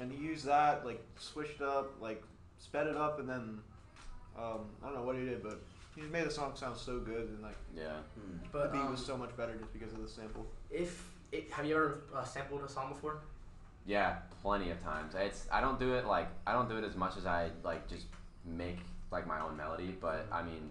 and 0.00 0.12
he 0.12 0.24
used 0.24 0.44
that 0.46 0.86
like 0.86 1.02
switched 1.18 1.60
up, 1.60 1.90
like 2.00 2.22
sped 2.58 2.86
it 2.86 2.96
up, 2.96 3.18
and 3.18 3.28
then 3.28 3.58
um, 4.38 4.60
I 4.82 4.86
don't 4.86 4.94
know 4.94 5.02
what 5.02 5.16
he 5.16 5.24
did, 5.24 5.42
but 5.42 5.60
he 5.96 6.02
made 6.02 6.24
the 6.24 6.30
song 6.30 6.52
sound 6.54 6.76
so 6.76 7.00
good, 7.00 7.28
and 7.28 7.42
like 7.42 7.56
Yeah. 7.76 7.96
Hmm. 8.14 8.36
But 8.52 8.72
the 8.72 8.78
beat 8.78 8.84
um, 8.84 8.92
was 8.92 9.04
so 9.04 9.16
much 9.16 9.36
better 9.36 9.56
just 9.56 9.72
because 9.72 9.92
of 9.92 10.02
the 10.02 10.08
sample. 10.08 10.46
if 10.70 11.10
it, 11.32 11.50
have 11.50 11.66
you 11.66 11.74
ever 11.74 12.02
uh, 12.14 12.24
sampled 12.24 12.62
a 12.62 12.68
song 12.68 12.92
before? 12.92 13.18
Yeah, 13.86 14.16
plenty 14.40 14.70
of 14.70 14.80
times. 14.82 15.14
It's 15.16 15.46
I 15.50 15.60
don't 15.60 15.80
do 15.80 15.94
it 15.94 16.06
like 16.06 16.28
I 16.46 16.52
don't 16.52 16.68
do 16.68 16.76
it 16.76 16.84
as 16.84 16.94
much 16.94 17.16
as 17.16 17.26
I 17.26 17.50
like 17.64 17.88
just 17.88 18.06
make 18.44 18.78
like 19.10 19.26
my 19.26 19.40
own 19.40 19.56
melody, 19.56 19.96
but 20.00 20.26
I 20.30 20.42
mean 20.42 20.70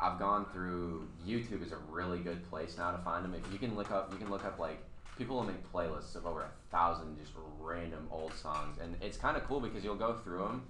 I've 0.00 0.18
gone 0.18 0.46
through 0.52 1.06
YouTube 1.26 1.64
is 1.64 1.72
a 1.72 1.78
really 1.90 2.18
good 2.18 2.48
place 2.48 2.76
now 2.78 2.90
to 2.90 2.98
find 2.98 3.24
them. 3.24 3.34
If 3.34 3.52
you 3.52 3.58
can 3.58 3.76
look 3.76 3.90
up 3.90 4.10
you 4.12 4.18
can 4.18 4.30
look 4.30 4.44
up 4.44 4.58
like 4.58 4.82
people 5.18 5.36
will 5.36 5.44
make 5.44 5.72
playlists 5.72 6.14
of 6.16 6.26
over 6.26 6.40
a 6.42 6.50
thousand 6.70 7.18
just 7.18 7.32
random 7.60 8.08
old 8.10 8.32
songs 8.34 8.78
and 8.82 8.96
it's 9.02 9.16
kind 9.18 9.36
of 9.36 9.44
cool 9.44 9.60
because 9.60 9.84
you'll 9.84 9.94
go 9.94 10.14
through 10.14 10.38
them 10.38 10.62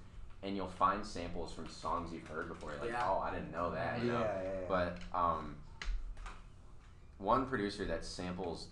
and 0.42 0.56
you'll 0.56 0.66
find 0.68 1.04
samples 1.04 1.52
from 1.52 1.68
songs 1.68 2.12
you've 2.12 2.26
heard 2.26 2.48
before. 2.48 2.70
You're 2.72 2.80
like, 2.80 2.90
Yeah. 2.90 3.06
"Oh, 3.08 3.20
I 3.20 3.30
didn't 3.30 3.52
know 3.52 3.70
that." 3.72 4.00
You 4.00 4.06
yeah, 4.06 4.12
know? 4.14 4.20
yeah, 4.20 4.42
yeah. 4.42 4.50
But 4.68 4.98
um, 5.14 5.54
one 7.18 7.46
producer 7.46 7.84
that 7.84 8.04
samples, 8.04 8.68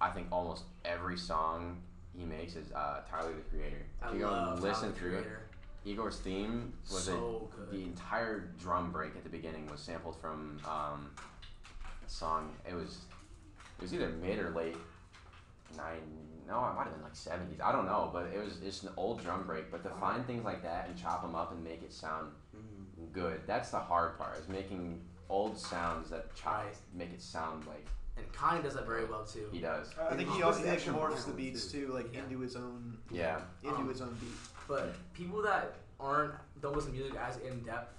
I 0.00 0.10
think 0.10 0.28
almost 0.30 0.64
every 0.84 1.16
song 1.16 1.78
he 2.16 2.24
makes 2.24 2.54
is 2.54 2.70
uh, 2.72 3.00
Tyler 3.10 3.32
the 3.32 3.40
Creator. 3.56 3.86
If 4.02 4.08
I 4.08 4.12
you 4.12 4.18
go 4.20 4.30
love 4.30 4.52
and 4.54 4.62
listen 4.62 4.80
Tyler, 4.82 4.92
the 4.92 4.98
through 4.98 5.08
it, 5.14 5.22
Creator. 5.22 5.45
Igor's 5.86 6.16
theme 6.18 6.72
was 6.90 7.04
so 7.04 7.48
a, 7.52 7.56
good. 7.70 7.70
the 7.80 7.84
entire 7.84 8.50
drum 8.60 8.90
break 8.90 9.14
at 9.16 9.22
the 9.22 9.30
beginning 9.30 9.66
was 9.70 9.80
sampled 9.80 10.16
from 10.20 10.58
um, 10.66 11.08
a 12.04 12.10
song. 12.10 12.52
It 12.68 12.74
was 12.74 12.98
it 13.78 13.82
was 13.82 13.94
either 13.94 14.08
mid 14.08 14.38
or 14.40 14.50
late 14.50 14.76
nine. 15.76 16.00
No, 16.48 16.58
it 16.66 16.74
might 16.74 16.84
have 16.84 16.92
been 16.92 17.02
like 17.02 17.14
seventies. 17.14 17.60
I 17.62 17.70
don't 17.70 17.86
know, 17.86 18.10
but 18.12 18.26
it 18.34 18.44
was 18.44 18.56
just 18.56 18.82
an 18.82 18.90
old 18.96 19.22
drum 19.22 19.46
break. 19.46 19.70
But 19.70 19.84
to 19.84 19.90
find 19.90 20.26
things 20.26 20.44
like 20.44 20.62
that 20.64 20.88
and 20.88 20.98
chop 20.98 21.22
them 21.22 21.36
up 21.36 21.52
and 21.52 21.62
make 21.62 21.82
it 21.82 21.92
sound 21.92 22.32
Mhm. 22.56 23.12
good. 23.12 23.40
That's 23.46 23.70
the 23.70 23.78
hard 23.80 24.18
part 24.18 24.36
is 24.38 24.48
making 24.48 25.00
old 25.28 25.56
sounds 25.56 26.10
that 26.10 26.34
chop 26.34 26.64
Right. 26.64 26.76
make 26.94 27.12
it 27.12 27.22
sound 27.22 27.64
like 27.66 27.86
and 28.16 28.32
Kanye 28.32 28.62
does 28.62 28.74
that 28.74 28.86
very 28.86 29.04
well 29.04 29.24
too. 29.24 29.46
he 29.52 29.60
does. 29.60 29.92
I 29.98 30.16
think 30.16 30.30
he 30.30 30.42
also 30.42 30.62
the 30.62 30.68
like, 30.70 30.80
morphs 30.80 31.26
the 31.26 31.32
beats 31.32 31.66
too. 31.70 31.86
too, 31.88 31.92
like 31.92 32.12
Yeah. 32.14 32.22
into 32.24 32.40
his 32.40 32.56
own 32.56 32.96
Yeah. 33.10 33.40
into 33.62 33.76
Um, 33.76 33.88
his 33.88 34.00
own 34.00 34.14
beat. 34.14 34.32
But 34.68 34.94
people 35.14 35.42
that 35.42 35.74
aren't 36.00 36.34
don't 36.60 36.74
listen 36.74 36.92
to 36.92 36.98
music 36.98 37.18
as 37.18 37.36
in 37.38 37.60
depth, 37.60 37.92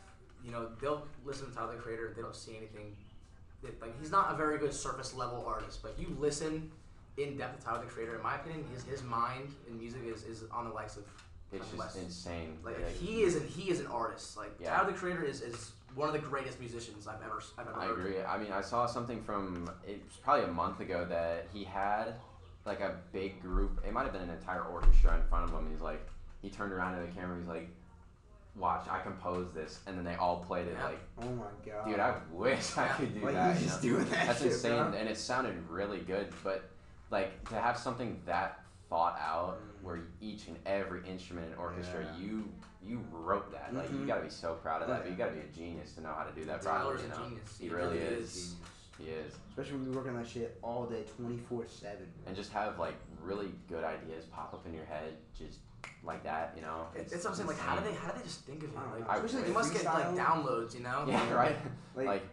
you 0.44 0.52
know, 0.52 0.68
they'll 0.82 1.04
listen 1.26 1.50
to 1.50 1.56
Tyler 1.56 1.76
the 1.76 1.82
Creator. 1.82 2.14
They 2.16 2.22
don't 2.22 2.36
see 2.36 2.56
anything. 2.58 2.96
That, 3.64 3.82
like 3.82 4.00
he's 4.00 4.12
not 4.12 4.32
a 4.34 4.38
very 4.38 4.58
good 4.60 4.74
surface 4.74 5.14
level 5.16 5.44
artist, 5.48 5.82
but 5.82 5.96
you 5.98 6.16
listen 6.20 6.72
in 7.18 7.38
depth 7.38 7.60
to 7.60 7.66
Tyler 7.66 7.80
the 7.84 7.90
Creator. 7.90 8.16
In 8.18 8.24
my 8.24 8.36
opinion, 8.36 8.66
his 8.74 8.84
his 8.84 9.04
mind 9.04 9.54
in 9.70 9.80
music 9.80 10.02
is, 10.06 10.24
is 10.24 10.44
on 10.52 10.66
the 10.68 10.74
likes 10.74 10.98
of 10.98 11.04
It's 11.52 11.66
just 11.66 11.78
West. 11.78 11.98
insane. 11.98 12.58
Like 12.64 12.96
he 12.98 13.22
is 13.22 13.36
an 13.36 13.48
he 13.48 13.70
is 13.72 13.80
an 13.80 13.88
artist. 13.88 14.38
Like 14.38 14.52
Yeah. 14.60 14.76
Tyler 14.76 14.92
the 14.92 14.98
Creator 14.98 15.24
is, 15.24 15.42
is 15.42 15.72
one 15.96 16.08
of 16.08 16.14
the 16.14 16.20
greatest 16.20 16.60
musicians 16.60 17.08
I've 17.08 17.22
ever 17.26 17.42
I've 17.58 17.68
ever 17.68 17.80
I 17.80 17.86
heard. 17.88 17.98
agree. 18.00 18.22
I 18.22 18.38
mean, 18.38 18.52
I 18.52 18.62
saw 18.62 18.86
something 18.86 19.24
from 19.24 19.70
it 19.88 20.04
was 20.06 20.18
probably 20.18 20.46
a 20.46 20.52
month 20.52 20.80
ago 20.80 21.06
that 21.10 21.48
he 21.52 21.64
had 21.64 22.14
like 22.66 22.82
a 22.82 22.98
big 23.12 23.42
group. 23.42 23.82
It 23.88 23.92
might 23.94 24.04
have 24.04 24.14
been 24.14 24.22
an 24.22 24.30
entire 24.30 24.62
orchestra 24.64 25.16
in 25.16 25.24
front 25.30 25.46
of 25.50 25.58
him. 25.58 25.68
He's 25.72 25.82
like, 25.82 26.06
he 26.42 26.50
turned 26.50 26.72
around 26.74 27.00
to 27.00 27.06
the 27.06 27.12
camera. 27.12 27.32
And 27.36 27.42
he's 27.42 27.48
like, 27.50 27.70
"Watch, 28.56 28.88
I 28.90 29.00
composed 29.02 29.54
this," 29.54 29.80
and 29.88 29.98
then 29.98 30.04
they 30.06 30.16
all 30.16 30.38
played 30.46 30.68
it. 30.68 30.74
Yeah. 30.78 30.86
Like, 30.86 31.00
Oh 31.22 31.30
my 31.32 31.46
god. 31.66 31.88
dude, 31.88 32.00
I 32.00 32.16
wish 32.32 32.78
I 32.78 32.88
could 32.90 33.14
do 33.14 33.26
like 33.26 33.34
that. 33.36 33.54
he's 33.56 33.64
you 33.64 33.68
just 33.70 33.84
know? 33.84 33.90
doing 33.90 34.06
that 34.10 34.28
That's 34.28 34.40
shit, 34.42 34.52
insane, 34.54 34.72
bro. 34.92 35.00
and 35.00 35.10
it 35.10 35.18
sounded 35.18 35.56
really 35.70 36.00
good. 36.00 36.28
But 36.44 36.70
like 37.12 37.48
to 37.50 37.56
have 37.56 37.78
something 37.78 38.20
that 38.26 38.62
thought 38.90 39.20
out, 39.20 39.58
Mm. 39.60 39.84
where 39.84 40.00
each 40.22 40.48
and 40.48 40.58
every 40.66 41.06
instrument 41.08 41.48
and 41.48 41.56
orchestra, 41.60 42.04
Yeah. 42.04 42.18
you 42.18 42.50
you 42.82 43.04
wrote 43.12 43.52
that. 43.52 43.74
Like 43.76 43.90
you 43.92 43.98
Mhm. 43.98 44.08
gotta 44.08 44.22
be 44.22 44.30
so 44.30 44.54
proud 44.56 44.82
of 44.82 44.88
that. 44.88 45.00
Yeah. 45.00 45.02
But 45.04 45.10
you 45.12 45.18
gotta 45.18 45.34
be 45.34 45.40
a 45.42 45.48
genius 45.48 45.94
to 45.96 46.02
know 46.02 46.14
how 46.14 46.24
to 46.24 46.32
do 46.32 46.46
that 46.46 46.62
Tyler's 46.62 47.02
properly. 47.02 47.04
You 47.04 47.08
a 47.14 47.18
know, 47.18 47.24
genius. 47.30 47.58
he 47.58 47.70
really 47.70 47.98
is. 47.98 48.56
he 48.98 49.10
is. 49.10 49.36
Especially 49.50 49.74
when 49.74 49.86
you're 49.86 49.94
working 49.96 50.12
on 50.16 50.18
that 50.24 50.28
shit 50.28 50.58
all 50.64 50.86
day, 50.86 51.04
24 51.18 51.68
7. 51.68 52.08
and 52.26 52.36
just 52.36 52.52
have 52.54 52.80
like 52.80 52.96
really 53.22 53.54
good 53.68 53.84
ideas 53.84 54.26
pop 54.26 54.54
up 54.54 54.66
in 54.66 54.74
your 54.74 54.86
head 54.86 55.18
just 55.38 55.60
like 56.04 56.24
that 56.24 56.54
you 56.56 56.62
know 56.62 56.88
It's, 56.96 57.12
it's 57.14 57.24
what 57.24 57.32
I'm 57.32 57.36
saying. 57.36 57.48
Like 57.50 57.60
how 57.60 57.76
do 57.76 57.84
they 57.84 57.94
how 57.96 58.10
do 58.12 58.18
they 58.18 58.24
just 58.24 58.42
think 58.46 58.64
of 58.64 58.70
it? 58.70 58.76
Like 58.76 59.00
know. 59.02 59.06
I- 59.10 59.16
Especially 59.18 59.42
they 59.42 59.48
like 59.48 59.58
must 59.58 59.74
get 59.74 59.86
like 59.86 60.16
downloads, 60.16 60.74
you 60.76 60.82
know? 60.82 61.06
yeah 61.08 61.32
right 61.44 61.58
Like, 61.96 62.06
like 62.08 62.28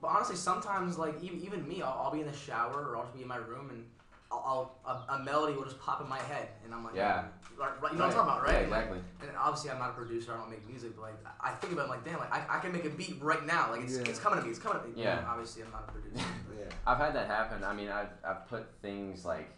But 0.00 0.08
honestly, 0.08 0.36
sometimes 0.36 0.98
like 0.98 1.22
even, 1.22 1.40
even 1.40 1.66
me, 1.66 1.82
I'll, 1.82 2.02
I'll 2.04 2.12
be 2.12 2.20
in 2.20 2.26
the 2.26 2.32
shower 2.36 2.78
or 2.90 2.96
I'll 2.96 3.04
just 3.04 3.14
be 3.14 3.22
in 3.22 3.28
my 3.28 3.36
room 3.36 3.70
and 3.70 3.84
I'll, 4.30 4.76
I'll 4.86 5.06
a, 5.08 5.14
a 5.14 5.24
melody 5.24 5.54
will 5.54 5.64
just 5.64 5.78
pop 5.80 6.00
in 6.00 6.08
my 6.08 6.18
head 6.18 6.48
and 6.64 6.72
I'm 6.74 6.84
like, 6.84 6.94
Yeah. 6.94 7.24
like, 7.58 7.82
right, 7.82 7.92
you 7.92 7.98
know 7.98 8.06
what 8.06 8.14
I'm 8.16 8.24
talking 8.26 8.32
about, 8.32 8.42
right? 8.44 8.52
yeah 8.52 8.58
exactly 8.60 8.98
And 9.22 9.30
obviously, 9.36 9.70
I'm 9.70 9.78
not 9.78 9.90
a 9.90 9.94
producer. 9.94 10.32
I 10.32 10.36
don't 10.38 10.50
make 10.50 10.66
music, 10.68 10.94
but 10.96 11.02
like 11.02 11.14
I 11.40 11.50
think 11.52 11.72
about 11.72 11.86
it 11.86 11.90
like, 11.90 12.04
damn, 12.04 12.18
like 12.18 12.32
I, 12.32 12.56
I 12.56 12.58
can 12.60 12.72
make 12.72 12.84
a 12.84 12.90
beat 12.90 13.18
right 13.20 13.44
now. 13.46 13.70
Like 13.70 13.82
it's, 13.82 13.96
Yeah. 13.96 14.02
it's 14.08 14.18
coming 14.18 14.38
to 14.38 14.44
me. 14.44 14.50
It's 14.50 14.58
coming 14.58 14.80
to 14.82 14.88
me. 14.88 14.94
Yeah. 15.02 15.16
You 15.16 15.22
know, 15.22 15.28
obviously, 15.28 15.62
I'm 15.64 15.70
not 15.72 15.84
a 15.88 15.92
producer. 15.92 16.24
yeah. 16.58 16.64
i've 16.86 16.98
had 16.98 17.14
that 17.14 17.26
happen 17.26 17.64
i 17.64 17.72
mean 17.72 17.88
i've, 17.88 18.10
I've 18.24 18.46
put 18.48 18.66
things 18.82 19.24
like 19.24 19.50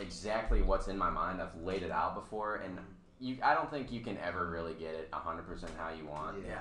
exactly 0.00 0.62
what's 0.62 0.88
in 0.88 0.96
my 0.98 1.10
mind 1.10 1.40
i've 1.40 1.54
laid 1.62 1.82
it 1.82 1.90
out 1.90 2.14
before 2.14 2.56
and 2.64 2.78
you 3.20 3.36
i 3.42 3.54
don't 3.54 3.70
think 3.70 3.92
you 3.92 4.00
can 4.00 4.16
ever 4.18 4.46
really 4.48 4.74
get 4.74 4.94
it 4.94 5.10
100% 5.10 5.64
how 5.78 5.90
you 5.90 6.06
want 6.06 6.36
Yeah. 6.46 6.58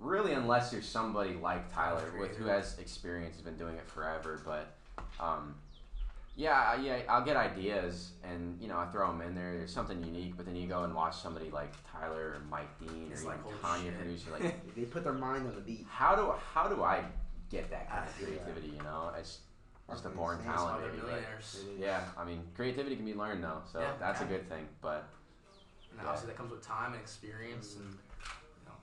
really 0.00 0.32
unless 0.32 0.72
you're 0.72 0.82
somebody 0.82 1.34
like 1.34 1.72
Tyler 1.72 2.12
with 2.18 2.36
who 2.36 2.46
has 2.46 2.78
experience 2.78 3.36
has 3.36 3.42
been 3.44 3.56
doing 3.56 3.76
it 3.76 3.86
forever 3.86 4.40
but 4.44 4.74
um, 5.20 5.54
yeah 6.36 6.72
I- 6.72 6.76
yeah 6.76 6.98
I'll 7.08 7.24
get 7.24 7.36
ideas 7.36 8.12
and 8.24 8.58
you 8.60 8.68
know 8.68 8.78
I 8.78 8.86
throw 8.86 9.06
them 9.08 9.20
in 9.20 9.34
there 9.34 9.52
there's 9.58 9.72
something 9.72 10.02
unique 10.02 10.36
but 10.36 10.46
then 10.46 10.56
you 10.56 10.66
go 10.66 10.84
and 10.84 10.94
watch 10.94 11.16
somebody 11.16 11.50
like 11.50 11.72
Tyler 11.92 12.36
or 12.36 12.42
Mike 12.50 12.70
Dean 12.80 13.08
It's 13.12 13.22
or 13.22 13.28
like, 13.28 13.38
even 13.46 13.58
holy 13.60 13.80
Kanye 13.80 13.84
shit. 13.84 13.98
producer 13.98 14.30
like 14.32 14.74
They 14.76 14.82
put 14.82 15.04
their 15.04 15.12
mind 15.12 15.46
on 15.46 15.54
the 15.54 15.60
beat. 15.60 15.86
how 15.90 16.16
do 16.16 16.32
how 16.54 16.68
do 16.68 16.82
I 16.82 17.04
get 17.50 17.70
that 17.70 17.88
kind 17.90 18.04
of 18.04 18.10
Ah, 18.10 18.18
yeah. 18.20 18.26
creativity 18.26 18.68
you 18.68 18.82
know 18.82 19.12
it's 19.18 19.40
just 19.92 20.04
a 20.06 20.08
born 20.10 20.36
insane. 20.38 20.50
That's 20.52 20.62
why 20.62 20.68
talent 20.68 20.82
they're 20.84 20.92
maybe 20.92 21.06
millionaires. 21.06 21.64
It 21.68 21.74
is. 21.74 21.80
yeah 21.80 22.00
I 22.18 22.24
mean 22.24 22.42
creativity 22.54 22.96
can 22.96 23.04
be 23.04 23.14
learned 23.14 23.42
though 23.44 23.62
so 23.70 23.80
Yeah, 23.80 23.92
that's 24.00 24.20
a 24.20 24.24
good 24.24 24.48
thing 24.48 24.66
but 24.80 25.08
And 25.98 26.00
obviously, 26.06 26.28
that 26.28 26.36
comes 26.36 26.50
with 26.50 26.62
time 26.66 26.92
and 26.94 27.00
experience. 27.02 27.76
And 27.76 27.98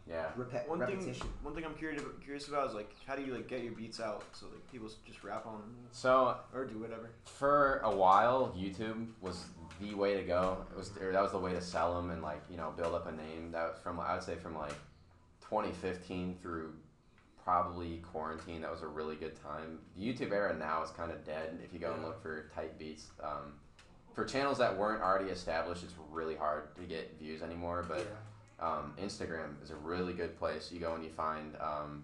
yeah 0.07 0.25
Repe- 0.37 0.67
One 0.67 0.79
thing, 0.85 1.15
one 1.43 1.53
thing 1.53 1.65
I'm 1.65 1.75
curious 1.75 2.01
curious 2.23 2.47
about 2.47 2.67
is 2.69 2.73
like 2.75 2.91
how 3.05 3.15
do 3.15 3.21
you 3.23 3.33
like 3.35 3.47
get 3.47 3.63
your 3.63 3.73
beats 3.73 3.99
out 3.99 4.23
so 4.33 4.47
like 4.47 4.71
people 4.71 4.89
just 5.05 5.23
rap 5.23 5.45
on 5.45 5.59
them 5.59 5.75
so 5.91 6.37
or 6.53 6.65
do 6.65 6.79
whatever. 6.79 7.11
for 7.25 7.79
a 7.83 7.95
while, 7.95 8.53
YouTube 8.57 9.07
was 9.21 9.45
the 9.79 9.93
way 9.93 10.15
to 10.17 10.23
go. 10.23 10.57
It 10.71 10.77
was 10.77 10.91
or 10.99 11.11
that 11.13 11.21
was 11.21 11.31
the 11.31 11.37
way 11.37 11.53
to 11.53 11.61
sell 11.61 11.95
them 11.95 12.09
and 12.11 12.21
like 12.21 12.41
you 12.49 12.57
know 12.57 12.73
build 12.75 12.93
up 12.95 13.07
a 13.07 13.11
name. 13.11 13.51
That 13.51 13.69
was 13.69 13.77
from 13.83 13.99
I 13.99 14.13
would 14.15 14.23
say 14.23 14.35
from 14.35 14.55
like 14.57 14.73
2015 15.41 16.37
through 16.41 16.73
probably 17.49 17.97
quarantine. 18.11 18.61
That 18.61 18.69
was 18.69 18.83
a 18.83 18.87
really 18.87 19.15
good 19.15 19.35
time. 19.41 19.79
The 19.97 20.03
YouTube 20.03 20.31
era 20.31 20.55
now 20.55 20.83
is 20.83 20.91
kind 20.91 21.11
of 21.11 21.25
dead. 21.25 21.57
If 21.63 21.73
you 21.73 21.79
go 21.79 21.91
and 21.93 22.03
look 22.03 22.21
for 22.21 22.51
type 22.53 22.77
beats, 22.77 23.07
um, 23.23 23.53
for 24.13 24.23
channels 24.23 24.59
that 24.59 24.77
weren't 24.77 25.01
already 25.01 25.31
established, 25.31 25.83
it's 25.83 25.95
really 26.11 26.35
hard 26.35 26.75
to 26.75 26.83
get 26.83 27.17
views 27.19 27.41
anymore. 27.41 27.83
But 27.87 28.05
um, 28.63 28.93
Instagram 29.01 29.61
is 29.63 29.71
a 29.71 29.75
really 29.77 30.13
good 30.13 30.37
place. 30.37 30.71
You 30.71 30.79
go 30.79 30.93
and 30.93 31.03
you 31.03 31.09
find 31.09 31.55
um, 31.59 32.03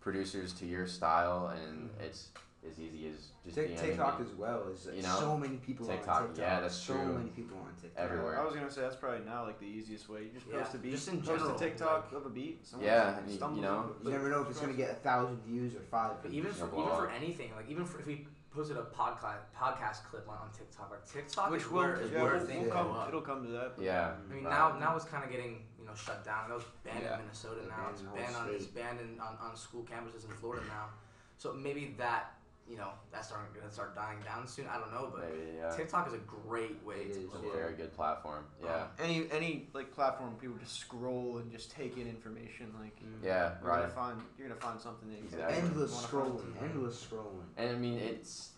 producers 0.00 0.52
to 0.54 0.66
your 0.66 0.88
style, 0.88 1.54
and 1.54 1.88
it's 2.04 2.30
as 2.70 2.78
easy 2.78 3.08
as 3.08 3.32
just 3.44 3.56
Tik- 3.56 3.76
DMing 3.76 3.80
TikTok 3.80 4.20
me 4.20 4.26
as 4.26 4.32
well 4.34 4.68
is 4.68 4.88
You 4.94 5.02
know? 5.02 5.16
so 5.18 5.36
many 5.36 5.56
people 5.56 5.84
TikTok, 5.86 6.20
on 6.22 6.26
TikTok. 6.28 6.38
yeah, 6.44 6.60
that's 6.60 6.76
so 6.76 6.94
true. 6.94 7.12
many 7.18 7.30
people 7.30 7.56
on 7.58 7.74
TikTok. 7.80 8.04
Everywhere. 8.04 8.40
I 8.40 8.44
was 8.44 8.54
gonna 8.54 8.70
say 8.70 8.82
that's 8.82 8.96
probably 8.96 9.24
now 9.26 9.44
like 9.44 9.58
the 9.58 9.66
easiest 9.66 10.08
way. 10.08 10.22
You 10.24 10.30
just 10.34 10.46
Yeah, 10.46 10.58
post 10.62 10.74
a 10.74 10.78
beat, 10.78 10.92
just 10.92 11.08
in 11.08 11.22
general, 11.22 11.50
post 11.50 11.60
a 11.62 11.64
TikTok 11.64 12.04
like- 12.12 12.20
of 12.20 12.26
a 12.26 12.30
beat. 12.30 12.64
someone 12.66 12.86
Yeah, 12.86 13.18
and 13.18 13.28
you- 13.28 13.34
you 13.56 13.62
know, 13.62 13.94
You 14.02 14.10
never 14.10 14.28
know 14.28 14.42
if 14.42 14.50
it's 14.50 14.60
gonna 14.60 14.72
get 14.74 14.90
a 14.90 14.94
thousand 14.94 15.38
views 15.42 15.74
or 15.74 15.80
five. 15.80 16.22
But 16.22 16.30
even 16.30 16.52
for 16.52 16.66
even 16.68 16.90
for 16.90 17.10
anything, 17.10 17.50
like 17.56 17.68
even 17.68 17.84
for 17.84 17.98
if 17.98 18.06
we 18.06 18.28
posted 18.54 18.76
a 18.76 18.82
podcast 18.82 19.40
podcast 19.56 20.04
clip 20.04 20.28
on, 20.28 20.36
on 20.36 20.50
TikTok, 20.52 20.90
like 20.90 21.04
TikTok 21.06 21.50
which 21.50 21.62
is 21.62 21.68
will, 21.68 21.78
where, 21.82 21.94
is 22.00 22.12
yeah, 22.12 22.22
where 22.22 22.34
will, 22.38 22.46
things 22.46 22.66
will 22.66 22.72
come, 22.72 22.90
up. 22.92 23.08
it'll 23.08 23.22
come 23.22 23.44
to 23.46 23.50
that. 23.50 23.74
but- 23.76 23.84
Yeah. 23.84 24.12
I 24.14 24.32
mean, 24.34 24.44
Right. 24.44 24.52
now 24.52 24.78
now 24.78 24.94
it's 24.94 25.06
kind 25.06 25.24
of 25.24 25.30
getting 25.30 25.66
you 25.80 25.86
know 25.86 25.94
shut 25.94 26.22
down. 26.24 26.48
That 26.48 26.54
was 26.56 26.64
banned 26.84 27.02
Yeah. 27.02 27.14
in 27.14 27.22
Minnesota 27.22 27.66
now. 27.66 27.88
It's 27.90 28.00
in 28.00 28.06
the 28.06 28.10
whole 28.12 28.20
banned 28.20 28.36
on 28.36 28.50
it's 28.50 28.66
banned 28.66 29.20
on, 29.20 29.36
on 29.38 29.56
school 29.56 29.82
campuses 29.84 30.26
in 30.26 30.30
Florida 30.36 30.64
now. 30.68 30.90
So 31.38 31.52
maybe 31.54 31.94
that 31.98 32.34
you 32.68 32.76
know 32.76 32.90
that's 33.12 33.28
starting 33.28 33.48
gonna 33.58 33.70
start 33.70 33.94
dying 33.94 34.18
down 34.24 34.46
soon. 34.46 34.66
I 34.66 34.78
don't 34.78 34.92
know, 34.92 35.10
but 35.14 35.28
Maybe 35.30 35.56
yeah. 35.58 35.74
TikTok 35.76 36.06
is 36.08 36.14
a 36.14 36.18
great 36.18 36.82
way 36.84 36.96
It 37.02 37.12
to 37.14 37.18
is, 37.20 37.24
It's 37.26 37.34
a 37.34 37.56
very 37.56 37.74
good 37.74 37.92
platform. 37.94 38.44
Yeah. 38.62 38.86
Any 38.98 39.26
any 39.30 39.68
like 39.74 39.92
platform 39.92 40.34
people 40.40 40.56
just 40.58 40.78
scroll 40.78 41.38
and 41.38 41.50
just 41.50 41.70
take 41.72 41.96
in 41.96 42.06
information 42.06 42.72
like 42.80 42.96
Mm. 43.02 43.22
Yeah. 43.24 43.54
you're 43.60 43.70
Right. 43.70 43.80
gonna 43.82 43.92
find 43.92 44.22
you're 44.38 44.48
gonna 44.48 44.60
find 44.60 44.80
something 44.80 45.08
that 45.10 45.18
you 45.18 45.24
Exactly. 45.24 45.56
Endless 45.58 45.92
wanna 45.92 46.06
find. 46.08 46.38
scrolling, 46.38 46.62
endless 46.62 47.04
scrolling. 47.06 47.44
And 47.56 47.70
I 47.70 47.78
mean, 47.78 47.98
it's 47.98 48.50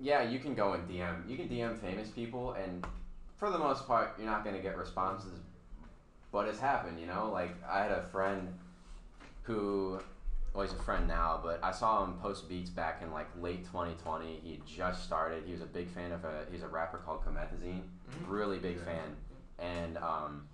yeah, 0.00 0.22
you 0.22 0.38
can 0.38 0.54
go 0.54 0.74
and 0.74 0.88
DM. 0.88 1.28
You 1.28 1.36
can 1.36 1.48
DM 1.48 1.76
famous 1.80 2.08
people, 2.10 2.52
and 2.52 2.86
for 3.36 3.50
the 3.50 3.58
most 3.58 3.86
part, 3.86 4.14
you're 4.16 4.26
not 4.30 4.44
gonna 4.44 4.60
get 4.60 4.76
responses. 4.78 5.40
But 6.30 6.46
it's 6.46 6.60
happened, 6.60 7.00
you 7.00 7.06
know. 7.06 7.30
Like 7.32 7.50
I 7.68 7.82
had 7.82 7.90
a 7.90 8.02
friend 8.02 8.54
who, 9.42 9.98
well, 10.58 10.66
he's 10.66 10.76
a 10.76 10.82
friend 10.82 11.06
now, 11.06 11.38
but 11.40 11.60
I 11.62 11.70
saw 11.70 12.02
him 12.04 12.14
post 12.14 12.48
beats 12.48 12.68
back 12.68 13.00
in 13.00 13.12
like 13.12 13.28
late 13.40 13.64
2020. 13.66 14.40
He 14.42 14.50
had 14.54 14.66
just 14.66 15.04
started. 15.04 15.44
He 15.46 15.52
was 15.52 15.60
a 15.60 15.66
big 15.66 15.88
fan 15.88 16.10
of 16.10 16.24
a. 16.24 16.46
He's 16.50 16.62
a 16.64 16.66
rapper 16.68 16.98
called 16.98 17.24
Comethazine. 17.24 17.82
Mhm. 17.82 18.26
Really 18.26 18.58
big 18.58 18.78
Yeah. 18.78 18.84
fan, 18.84 19.16
and 19.60 19.98
um, 19.98 20.48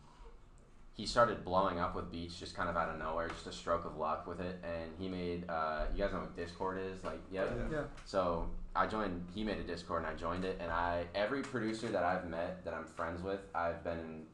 he 0.92 1.06
started 1.06 1.42
blowing 1.42 1.80
up 1.80 1.94
with 1.96 2.12
beats 2.12 2.38
just 2.38 2.54
kind 2.54 2.68
of 2.68 2.76
out 2.76 2.90
of 2.90 2.98
nowhere, 2.98 3.28
just 3.28 3.46
a 3.46 3.52
stroke 3.52 3.86
of 3.86 3.96
luck 3.96 4.26
with 4.26 4.40
it. 4.40 4.62
And 4.62 4.92
he 4.98 5.08
made. 5.08 5.48
Uh, 5.48 5.86
you 5.94 6.04
guys 6.04 6.12
know 6.12 6.20
what 6.20 6.36
Discord 6.36 6.78
is? 6.78 7.02
Like, 7.02 7.20
yeah. 7.32 7.46
Yeah. 7.72 7.84
So 8.04 8.50
I 8.76 8.86
joined. 8.86 9.24
He 9.34 9.42
made 9.42 9.56
a 9.56 9.62
Discord, 9.64 10.02
and 10.02 10.12
I 10.12 10.14
joined 10.14 10.44
it. 10.44 10.58
And 10.60 10.70
I 10.70 11.06
every 11.14 11.40
producer 11.40 11.88
that 11.88 12.02
I've 12.04 12.28
met 12.28 12.62
that 12.66 12.74
I'm 12.74 12.84
friends 12.84 13.22
with, 13.22 13.40
I've 13.54 13.82
been 13.82 14.26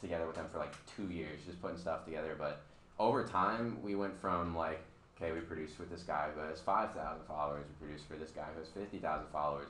together 0.00 0.26
with 0.26 0.36
them 0.36 0.46
for 0.50 0.56
like 0.58 0.72
two 0.86 1.08
years, 1.12 1.38
just 1.44 1.60
putting 1.60 1.76
stuff 1.76 2.06
together. 2.06 2.34
But 2.38 2.62
over 2.98 3.24
time, 3.24 3.82
we 3.82 3.94
went 3.94 4.18
from 4.18 4.56
like, 4.56 4.80
okay, 5.20 5.32
we 5.32 5.40
produced 5.40 5.78
with 5.78 5.90
this 5.90 6.02
guy 6.02 6.28
who 6.34 6.40
has 6.42 6.60
five 6.60 6.92
thousand 6.94 7.24
followers. 7.26 7.64
We 7.80 7.86
produced 7.86 8.08
for 8.08 8.14
this 8.16 8.30
guy 8.30 8.44
who 8.54 8.60
has 8.60 8.68
fifty 8.68 8.98
thousand 8.98 9.26
followers. 9.32 9.68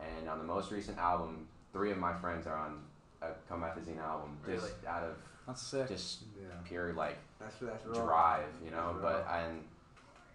And 0.00 0.28
on 0.28 0.38
the 0.38 0.44
most 0.44 0.70
recent 0.70 0.98
album, 0.98 1.48
three 1.72 1.90
of 1.90 1.98
my 1.98 2.14
friends 2.14 2.46
are 2.46 2.56
on 2.56 2.80
a 3.22 3.30
Comethazine 3.52 3.98
album, 3.98 4.36
just 4.46 4.62
Really? 4.62 4.74
out 4.86 5.02
of 5.02 5.16
That's 5.46 5.60
sick. 5.62 5.88
just 5.88 6.22
Yeah, 6.40 6.46
pure 6.64 6.92
like 6.92 7.18
that's 7.40 7.56
that's 7.60 7.84
raw. 7.86 8.04
drive, 8.04 8.44
you 8.64 8.70
know. 8.70 8.96
That's 9.00 9.02
But 9.26 9.26
and 9.34 9.64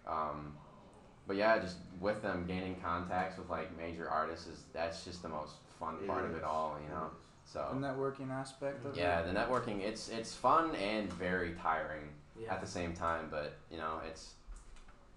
um, 0.06 0.54
but 1.26 1.36
yeah, 1.36 1.58
just 1.58 1.76
with 2.00 2.20
them 2.22 2.44
gaining 2.46 2.76
contacts 2.82 3.38
with 3.38 3.48
like 3.48 3.74
major 3.78 4.08
artists 4.08 4.46
is 4.46 4.62
that's 4.74 5.04
just 5.04 5.22
the 5.22 5.28
most 5.30 5.54
fun 5.80 5.96
It 6.02 6.06
part 6.06 6.24
of 6.24 6.34
it 6.36 6.44
all, 6.44 6.76
you 6.82 6.88
know. 6.94 7.08
So 7.46 7.66
the 7.72 7.86
networking 7.86 8.30
aspect 8.30 8.84
of 8.84 8.96
yeah, 8.96 9.20
it. 9.20 9.26
Yeah, 9.26 9.32
the 9.32 9.38
networking 9.38 9.80
it's 9.80 10.08
it's 10.10 10.34
fun 10.34 10.74
and 10.76 11.10
very 11.14 11.52
tiring 11.54 12.08
Yeah. 12.38 12.52
at 12.52 12.60
the 12.60 12.66
same 12.66 12.92
time, 12.94 13.28
but 13.30 13.54
you 13.70 13.78
know 13.78 14.00
it's 14.06 14.34
it's 14.42 14.43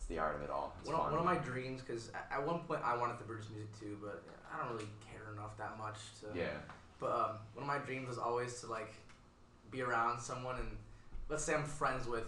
the 0.09 0.19
art 0.19 0.35
of 0.35 0.41
it 0.41 0.49
all. 0.49 0.73
One 0.85 0.95
of, 0.95 1.11
one 1.11 1.19
of 1.19 1.25
my 1.25 1.35
dreams, 1.35 1.81
because 1.81 2.11
at 2.31 2.45
one 2.45 2.59
point 2.59 2.81
I 2.83 2.95
wanted 2.95 3.17
to 3.17 3.23
produce 3.25 3.49
music 3.49 3.77
too, 3.79 3.97
but 4.01 4.23
I 4.53 4.63
don't 4.63 4.73
really 4.73 4.87
care 5.11 5.33
enough 5.33 5.57
that 5.57 5.77
much 5.77 5.97
to. 6.21 6.37
yeah, 6.37 6.45
But 6.99 7.11
um, 7.11 7.29
one 7.53 7.63
of 7.63 7.67
my 7.67 7.77
dreams 7.79 8.07
was 8.07 8.17
always 8.17 8.59
to 8.61 8.67
like 8.67 8.93
be 9.71 9.81
around 9.81 10.19
someone 10.19 10.55
and 10.57 10.69
let's 11.29 11.43
say 11.43 11.53
I'm 11.53 11.63
friends 11.65 12.07
with 12.07 12.23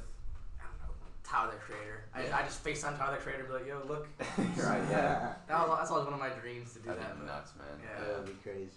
I 0.59 0.63
don't 0.63 0.79
know 0.89 0.93
Tyler 1.23 1.51
the 1.51 1.57
Creator. 1.57 2.03
Yeah. 2.17 2.35
I, 2.37 2.41
I 2.41 2.43
just 2.45 2.63
FaceTime 2.63 2.97
Tyler 2.97 3.15
the 3.15 3.21
Creator, 3.23 3.43
and 3.43 3.47
be 3.49 3.53
like, 3.55 3.67
yo, 3.67 3.81
look. 3.87 4.07
right, 4.57 4.83
yeah. 4.89 5.33
That 5.47 5.67
was, 5.67 5.77
that's 5.79 5.89
always 5.91 6.05
one 6.05 6.13
of 6.13 6.19
my 6.19 6.29
dreams 6.29 6.73
to 6.73 6.79
do 6.79 6.89
That'd 6.89 7.01
that. 7.01 7.13
be 7.15 7.25
but- 7.25 7.33
nuts, 7.33 7.53
man. 7.57 7.67
Yeah. 7.81 8.07
That'd 8.11 8.25
be 8.25 8.33
crazy. 8.43 8.71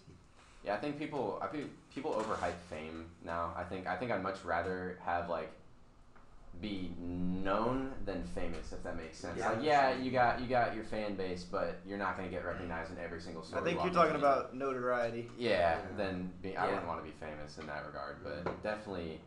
Yeah, 0.64 0.74
I 0.74 0.76
think 0.76 0.96
people 0.96 1.40
I 1.42 1.48
think 1.48 1.70
people 1.92 2.12
overhype 2.12 2.54
fame 2.70 3.06
now. 3.24 3.52
I 3.56 3.64
think 3.64 3.88
I 3.88 3.96
think 3.96 4.12
I'd 4.12 4.22
much 4.22 4.44
rather 4.44 4.96
have 5.04 5.28
like 5.28 5.50
be 6.60 6.92
known 7.00 7.92
than 8.04 8.22
famous, 8.34 8.72
if 8.72 8.82
that 8.84 8.96
makes 8.96 9.18
sense. 9.18 9.38
Yeah. 9.38 9.50
Like, 9.50 9.62
yeah, 9.62 9.96
you 9.98 10.10
got 10.10 10.40
you 10.40 10.46
got 10.46 10.74
your 10.74 10.84
fan 10.84 11.14
base, 11.16 11.44
but 11.44 11.80
you're 11.86 11.98
not 11.98 12.16
gonna 12.16 12.28
get 12.28 12.44
recognized 12.44 12.92
in 12.92 12.98
every 12.98 13.20
single 13.20 13.42
I 13.42 13.46
story. 13.46 13.64
think 13.64 13.78
while 13.78 13.86
you're 13.86 13.94
talking 13.94 14.16
about 14.16 14.54
notoriety. 14.54 15.28
Yeah, 15.38 15.50
Yeah. 15.50 15.78
then 15.96 16.30
be, 16.42 16.56
I 16.56 16.64
Yeah. 16.66 16.70
wouldn't 16.70 16.86
want 16.86 17.00
to 17.00 17.04
be 17.04 17.14
famous 17.18 17.58
in 17.58 17.66
that 17.66 17.84
regard, 17.86 18.18
but 18.22 18.62
definitely, 18.62 19.20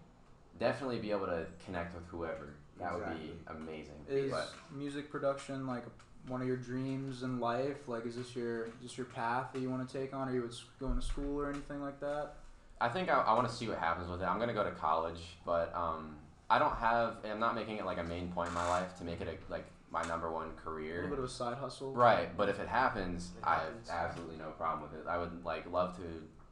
definitely 0.60 1.00
be 1.00 1.12
able 1.12 1.26
to 1.26 1.46
connect 1.66 1.94
with 1.96 2.06
whoever. 2.08 2.54
That 2.80 2.94
would 2.94 3.06
be 3.18 3.34
amazing. 3.48 4.06
Is 4.10 4.32
but 4.32 4.54
music 4.72 5.10
production 5.10 5.66
like 5.68 5.84
one 6.28 6.42
of 6.42 6.48
your 6.48 6.58
dreams 6.58 7.24
in 7.24 7.40
life? 7.40 7.88
Like, 7.88 8.06
is 8.06 8.16
this 8.16 8.36
your 8.36 8.68
just 8.82 8.98
your 8.98 9.06
path 9.08 9.48
that 9.54 9.60
you 9.62 9.70
want 9.70 9.88
to 9.90 9.98
take 10.00 10.14
on? 10.14 10.30
Are 10.30 10.34
you 10.34 10.46
s- 10.48 10.64
going 10.80 10.96
to 10.96 11.02
school 11.02 11.40
or 11.40 11.50
anything 11.50 11.82
like 11.82 12.00
that? 12.02 12.36
I 12.82 12.90
think 12.90 13.10
I, 13.10 13.20
I 13.22 13.34
want 13.34 13.48
to 13.50 13.54
see 13.54 13.68
what 13.68 13.78
happens 13.78 14.10
with 14.10 14.22
it. 14.22 14.26
I'm 14.26 14.38
gonna 14.40 14.54
go 14.54 14.64
to 14.64 14.72
college, 14.72 15.38
but 15.46 15.74
um, 15.76 16.18
I 16.50 16.60
don't 16.60 16.76
have. 16.78 17.18
I'm 17.30 17.40
not 17.40 17.56
making 17.56 17.78
it 17.78 17.86
like 17.86 17.98
a 17.98 18.04
main 18.04 18.32
point 18.32 18.50
in 18.50 18.54
my 18.56 18.68
life 18.68 18.96
to 19.00 19.04
make 19.04 19.22
it 19.22 19.28
a, 19.28 19.52
like 19.52 19.66
my 19.92 20.04
number 20.04 20.30
one 20.32 20.52
career. 20.64 20.94
A 21.00 21.02
little 21.04 21.10
bit 21.10 21.20
of 21.20 21.26
a 21.26 21.30
side 21.30 21.58
hustle. 21.58 21.92
Right, 21.94 22.36
but 22.38 22.50
if 22.50 22.60
it 22.60 22.68
happens, 22.68 23.32
It 23.38 23.44
I 23.48 23.56
have 23.56 23.74
absolutely 23.90 24.38
no 24.38 24.50
problem 24.52 24.82
with 24.90 25.00
it. 25.00 25.08
I 25.08 25.18
would 25.18 25.44
like 25.46 25.72
love 25.72 25.96
to 25.98 26.04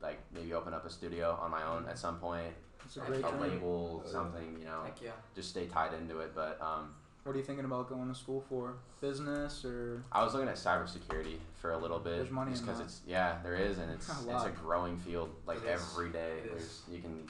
like 0.01 0.19
maybe 0.34 0.53
open 0.53 0.73
up 0.73 0.86
a 0.86 0.89
studio 0.89 1.38
on 1.41 1.51
my 1.51 1.63
own 1.63 1.86
at 1.88 1.97
some 1.97 2.17
point, 2.19 2.53
It's 2.86 2.97
a 2.97 3.01
A 3.01 3.06
great 3.06 3.19
a 3.25 3.29
dream. 3.29 3.41
label, 3.41 4.03
Oh, 4.06 4.10
something, 4.12 4.58
you 4.60 4.65
know, 4.65 4.82
Heck 4.84 5.01
yeah. 5.01 5.12
just 5.36 5.49
stay 5.49 5.65
tied 5.67 5.93
into 5.93 6.19
it. 6.19 6.34
But 6.36 6.60
um, 6.62 6.93
What 7.23 7.36
are 7.36 7.38
you 7.38 7.43
thinking 7.45 7.63
about 7.65 7.88
going 7.88 8.10
to 8.10 8.15
school 8.15 8.43
for? 8.49 8.73
Business 8.99 9.63
or 9.63 10.03
I 10.12 10.23
was 10.23 10.34
looking 10.34 10.49
at 10.49 10.56
cybersecurity 10.56 11.38
for 11.62 11.71
a 11.71 11.77
little 11.77 11.99
bit, 11.99 12.17
There's 12.17 12.32
money 12.32 12.51
just 12.51 12.63
in 12.63 12.67
because 12.67 12.79
that. 12.79 12.86
it's 12.86 13.01
yeah, 13.08 13.38
there 13.43 13.56
is, 13.56 13.77
and 13.77 13.91
it's 13.91 14.10
A 14.27 14.36
it's 14.36 14.43
a 14.45 14.49
growing 14.49 14.97
field 14.97 15.29
like 15.45 15.58
It 15.63 15.69
is. 15.69 15.82
every 15.93 16.10
day. 16.10 16.39
It 16.43 16.49
There's 16.51 16.63
is. 16.63 16.82
you 16.91 16.99
can 16.99 17.25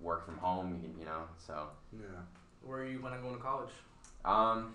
work 0.00 0.24
from 0.24 0.38
home, 0.38 0.72
you 0.74 0.88
can 0.88 0.98
you 0.98 1.04
know. 1.04 1.22
So 1.38 1.68
Yeah. 1.92 2.00
Where 2.62 2.80
are 2.80 2.86
you 2.86 3.00
when 3.00 3.12
I'm 3.12 3.22
going 3.22 3.36
to 3.36 3.40
college? 3.42 3.70
um, 4.24 4.74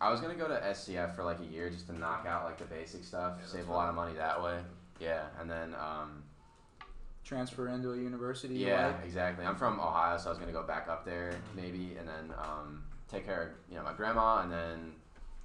I 0.00 0.10
was 0.10 0.20
gonna 0.20 0.34
go 0.34 0.46
to 0.48 0.54
SCF 0.54 1.16
for 1.16 1.24
like 1.24 1.40
a 1.40 1.44
year 1.46 1.70
just 1.70 1.86
to 1.86 1.98
knock 1.98 2.26
out 2.28 2.44
like 2.44 2.58
the 2.58 2.66
basic 2.66 3.02
stuff, 3.04 3.38
Yeah, 3.40 3.46
save 3.46 3.68
a 3.68 3.72
lot 3.72 3.88
of 3.88 3.94
money 3.94 4.12
that 4.14 4.42
way. 4.42 4.58
Yeah, 5.00 5.24
and 5.40 5.50
then 5.50 5.74
um, 5.74 6.22
transfer 7.24 7.68
into 7.68 7.92
a 7.92 7.96
university? 7.96 8.54
yeah, 8.56 8.88
like? 8.88 9.04
exactly. 9.06 9.46
I'm 9.46 9.56
from 9.56 9.80
Ohio, 9.80 10.18
so 10.18 10.26
I 10.26 10.30
was 10.30 10.38
gonna 10.38 10.52
go 10.52 10.62
back 10.62 10.88
up 10.88 11.06
there 11.06 11.34
maybe, 11.54 11.96
and 11.98 12.06
then 12.06 12.34
um, 12.38 12.82
take 13.10 13.24
care 13.24 13.42
of 13.42 13.48
you 13.70 13.76
know 13.78 13.84
my 13.84 13.94
grandma, 13.94 14.42
and 14.42 14.52
then 14.52 14.92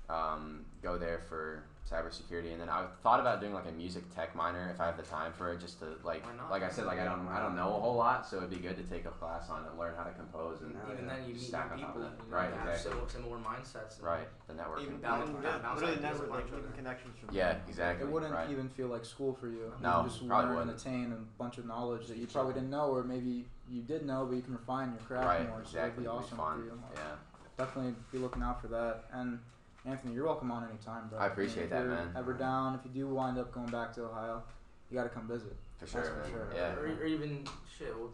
um, 0.10 0.66
go 0.84 0.98
there 0.98 1.20
for 1.30 1.64
cybersecurity, 1.92 2.52
and 2.54 2.62
then 2.62 2.70
I 2.70 2.86
thought 3.04 3.20
about 3.20 3.42
doing 3.42 3.54
like 3.54 3.66
a 3.68 3.72
music 3.72 4.04
tech 4.16 4.36
minor 4.36 4.70
if 4.74 4.80
I 4.80 4.86
have 4.86 4.98
the 4.98 5.04
time 5.04 5.34
for 5.34 5.52
it, 5.52 5.60
just 5.60 5.80
to 5.80 5.88
like 6.04 6.24
like 6.50 6.64
I 6.64 6.70
said, 6.70 6.86
like 6.86 7.00
I 7.00 7.04
don't 7.04 7.28
I 7.28 7.42
don't 7.42 7.56
know 7.56 7.76
a 7.76 7.80
whole 7.80 7.96
lot, 7.96 8.26
so 8.26 8.38
it'd 8.38 8.50
be 8.50 8.56
good 8.58 8.78
to 8.78 8.84
take 8.84 9.06
a 9.06 9.10
class 9.10 9.50
on 9.50 9.66
it, 9.66 9.78
learn 9.78 9.94
how 9.98 10.04
to 10.04 10.12
compose, 10.14 10.62
and 10.62 10.76
Even 10.92 11.08
then, 11.08 11.20
you 11.28 11.34
meet 11.34 11.42
Stack 11.42 11.76
new 11.76 11.84
on 11.84 11.88
top 11.88 11.96
people. 11.96 12.08
of 12.08 12.18
that. 12.18 12.24
You 12.26 12.32
know, 12.32 12.38
Right, 12.38 12.52
that 12.52 12.60
have 12.60 12.68
exactly. 12.70 12.92
similar, 12.92 13.10
similar 13.10 13.38
mindsets. 13.38 13.98
and- 13.98 14.08
right 14.08 14.28
the 14.48 14.54
networking. 14.54 14.82
Even, 14.84 14.98
balance- 14.98 15.30
even, 15.30 15.42
balance 15.42 15.82
really 15.82 15.94
ideas 15.94 16.02
never 16.20 16.28
like 16.28 16.46
each 16.48 16.54
even 16.54 16.72
connections 16.74 17.16
from 17.20 17.36
yeah, 17.36 17.58
exactly. 17.68 18.08
It 18.08 18.12
wouldn't 18.12 18.34
right. 18.34 18.50
even 18.50 18.70
feel 18.70 18.88
like 18.88 19.06
school 19.06 19.34
for 19.34 19.48
you. 19.48 19.74
No, 19.82 20.02
you 20.04 20.10
just 20.10 20.28
probably 20.28 20.50
learn 20.50 20.58
and 20.62 20.70
wouldn't. 20.72 20.82
attain 20.82 21.12
a 21.14 21.38
bunch 21.42 21.58
of 21.58 21.66
knowledge 21.66 22.08
that 22.08 22.18
you 22.18 22.28
probably 22.28 22.54
didn't 22.54 22.70
know, 22.70 22.88
or 22.92 23.04
maybe 23.04 23.46
you 23.70 23.82
did 23.82 24.06
know, 24.06 24.26
but 24.26 24.36
you 24.36 24.42
can 24.42 24.54
refine 24.54 24.92
your 24.92 25.02
craft 25.08 25.26
right, 25.26 25.48
more. 25.50 25.60
So 25.64 25.78
exactly. 25.80 26.04
it'd 26.04 26.04
be 26.04 26.08
awesome 26.08 26.38
fun. 26.38 26.60
for 26.60 26.66
you. 26.66 26.82
Yeah. 26.96 27.02
Definitely 27.58 27.96
be 28.12 28.18
looking 28.18 28.42
out 28.44 28.62
for 28.62 28.68
that. 28.68 29.06
And 29.14 29.40
Anthony, 29.86 30.14
you're 30.14 30.26
welcome 30.26 30.52
on 30.52 30.68
anytime, 30.70 31.08
bro. 31.10 31.18
I 31.20 31.28
appreciate 31.28 31.64
if 31.66 31.70
that, 31.72 31.82
you're 31.84 31.90
man. 31.96 32.14
Ever 32.16 32.34
down? 32.34 32.76
If 32.76 32.82
you 32.86 32.92
do 32.92 33.08
wind 33.08 33.38
up 33.40 33.52
going 33.52 33.68
back 33.68 33.94
to 33.96 34.04
Ohio, 34.06 34.44
you 34.90 34.98
got 34.98 35.04
to 35.04 35.10
come 35.10 35.28
visit. 35.28 35.56
For 35.80 35.88
sure, 35.88 36.02
That's 36.04 36.28
for 36.30 36.32
sure. 36.32 36.48
Yeah. 36.56 36.74
Or, 36.76 36.86
or 37.02 37.06
even 37.06 37.44
shit, 37.80 37.88
we'll 37.98 38.12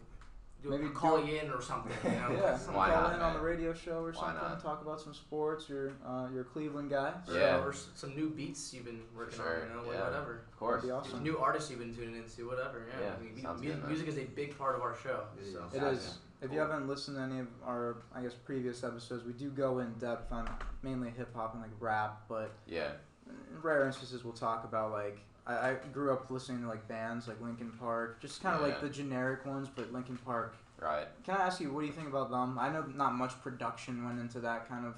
do 0.63 0.69
Maybe 0.69 0.88
call 0.88 1.21
do- 1.21 1.27
you 1.30 1.39
in 1.39 1.51
or 1.51 1.62
something. 1.62 1.91
You 2.06 2.10
know? 2.19 2.32
yeah, 2.41 2.56
Something 2.58 2.75
Why 2.75 2.89
call 2.91 3.01
not, 3.03 3.15
in 3.15 3.21
on 3.21 3.34
the 3.34 3.41
radio 3.41 3.73
show 3.73 3.99
or 4.06 4.12
Why 4.13 4.19
something. 4.27 4.36
not? 4.47 4.63
Talk 4.63 4.82
about 4.82 5.01
some 5.01 5.13
sports. 5.13 5.67
You're 5.67 5.91
uh, 6.08 6.27
you're 6.32 6.41
a 6.43 6.45
Cleveland 6.45 6.89
guy. 6.89 7.12
Or, 7.27 7.34
Yeah. 7.38 7.58
or 7.62 7.73
some 7.95 8.15
new 8.15 8.30
beats 8.30 8.73
you've 8.73 8.86
been 8.86 9.01
working 9.15 9.36
sure, 9.38 9.63
on, 9.63 9.67
you 9.67 9.75
know, 9.88 9.91
yeah. 9.91 10.06
whatever. 10.06 10.43
Of 10.49 10.58
course. 10.58 10.84
That'd 10.84 10.88
be 10.89 10.91
awesome. 10.93 11.21
New 11.23 11.38
artists 11.38 11.69
you've 11.69 11.80
been 11.80 11.93
tuning 11.93 12.15
into, 12.15 12.47
whatever. 12.47 12.86
Yeah, 12.97 13.08
Yeah, 13.08 13.13
I 13.19 13.21
mean, 13.21 13.36
mu- 13.36 13.41
sounds 13.41 13.62
good, 13.62 13.88
music 13.89 14.08
is 14.08 14.17
a 14.17 14.23
big 14.23 14.58
part 14.58 14.75
of 14.77 14.82
our 14.82 14.95
show. 15.03 15.23
It 15.38 15.51
So 15.51 15.60
is. 15.67 15.73
It 15.75 15.80
Gotcha. 15.82 15.89
is. 15.97 16.17
If 16.41 16.52
you 16.54 16.60
haven't 16.60 16.88
listened 16.88 17.17
to 17.17 17.23
any 17.23 17.39
of 17.39 17.47
our, 17.65 17.97
I 18.13 18.21
guess, 18.21 18.34
previous 18.34 18.84
episodes, 18.84 19.23
we 19.26 19.34
do 19.34 19.50
go 19.50 19.79
in 19.79 19.94
depth 19.94 20.31
on 20.31 20.48
mainly 20.83 21.10
hip 21.10 21.35
hop 21.35 21.54
and 21.54 21.62
like 21.63 21.71
rap, 21.79 22.21
but 22.29 22.52
Yeah. 22.67 22.92
in 23.27 23.62
rare 23.62 23.85
instances 23.85 24.23
we'll 24.23 24.33
talk 24.33 24.63
about 24.63 24.92
like 24.92 25.19
I, 25.48 25.71
I 25.71 25.73
grew 25.94 26.12
up 26.12 26.29
listening 26.29 26.62
to 26.63 26.67
like 26.67 26.88
bands 26.88 27.27
like 27.27 27.42
Linkin 27.42 27.71
Park, 27.79 28.21
just 28.21 28.44
kind 28.44 28.56
of 28.56 28.62
like 28.62 28.81
the 28.81 28.90
generic 28.90 29.46
ones, 29.46 29.67
but 29.73 29.92
Linkin 29.94 30.17
Park. 30.17 30.56
Right. 30.79 31.08
Can 31.23 31.35
I 31.38 31.44
ask 31.46 31.60
you 31.60 31.71
what 31.73 31.81
do 31.81 31.88
you 31.88 31.94
think 31.94 32.08
about 32.08 32.29
them? 32.29 32.60
I 32.60 32.69
know 32.69 32.83
not 32.96 33.13
much 33.15 33.40
production 33.42 34.06
went 34.06 34.19
into 34.19 34.40
that 34.42 34.67
kind 34.69 34.85
of 34.85 34.96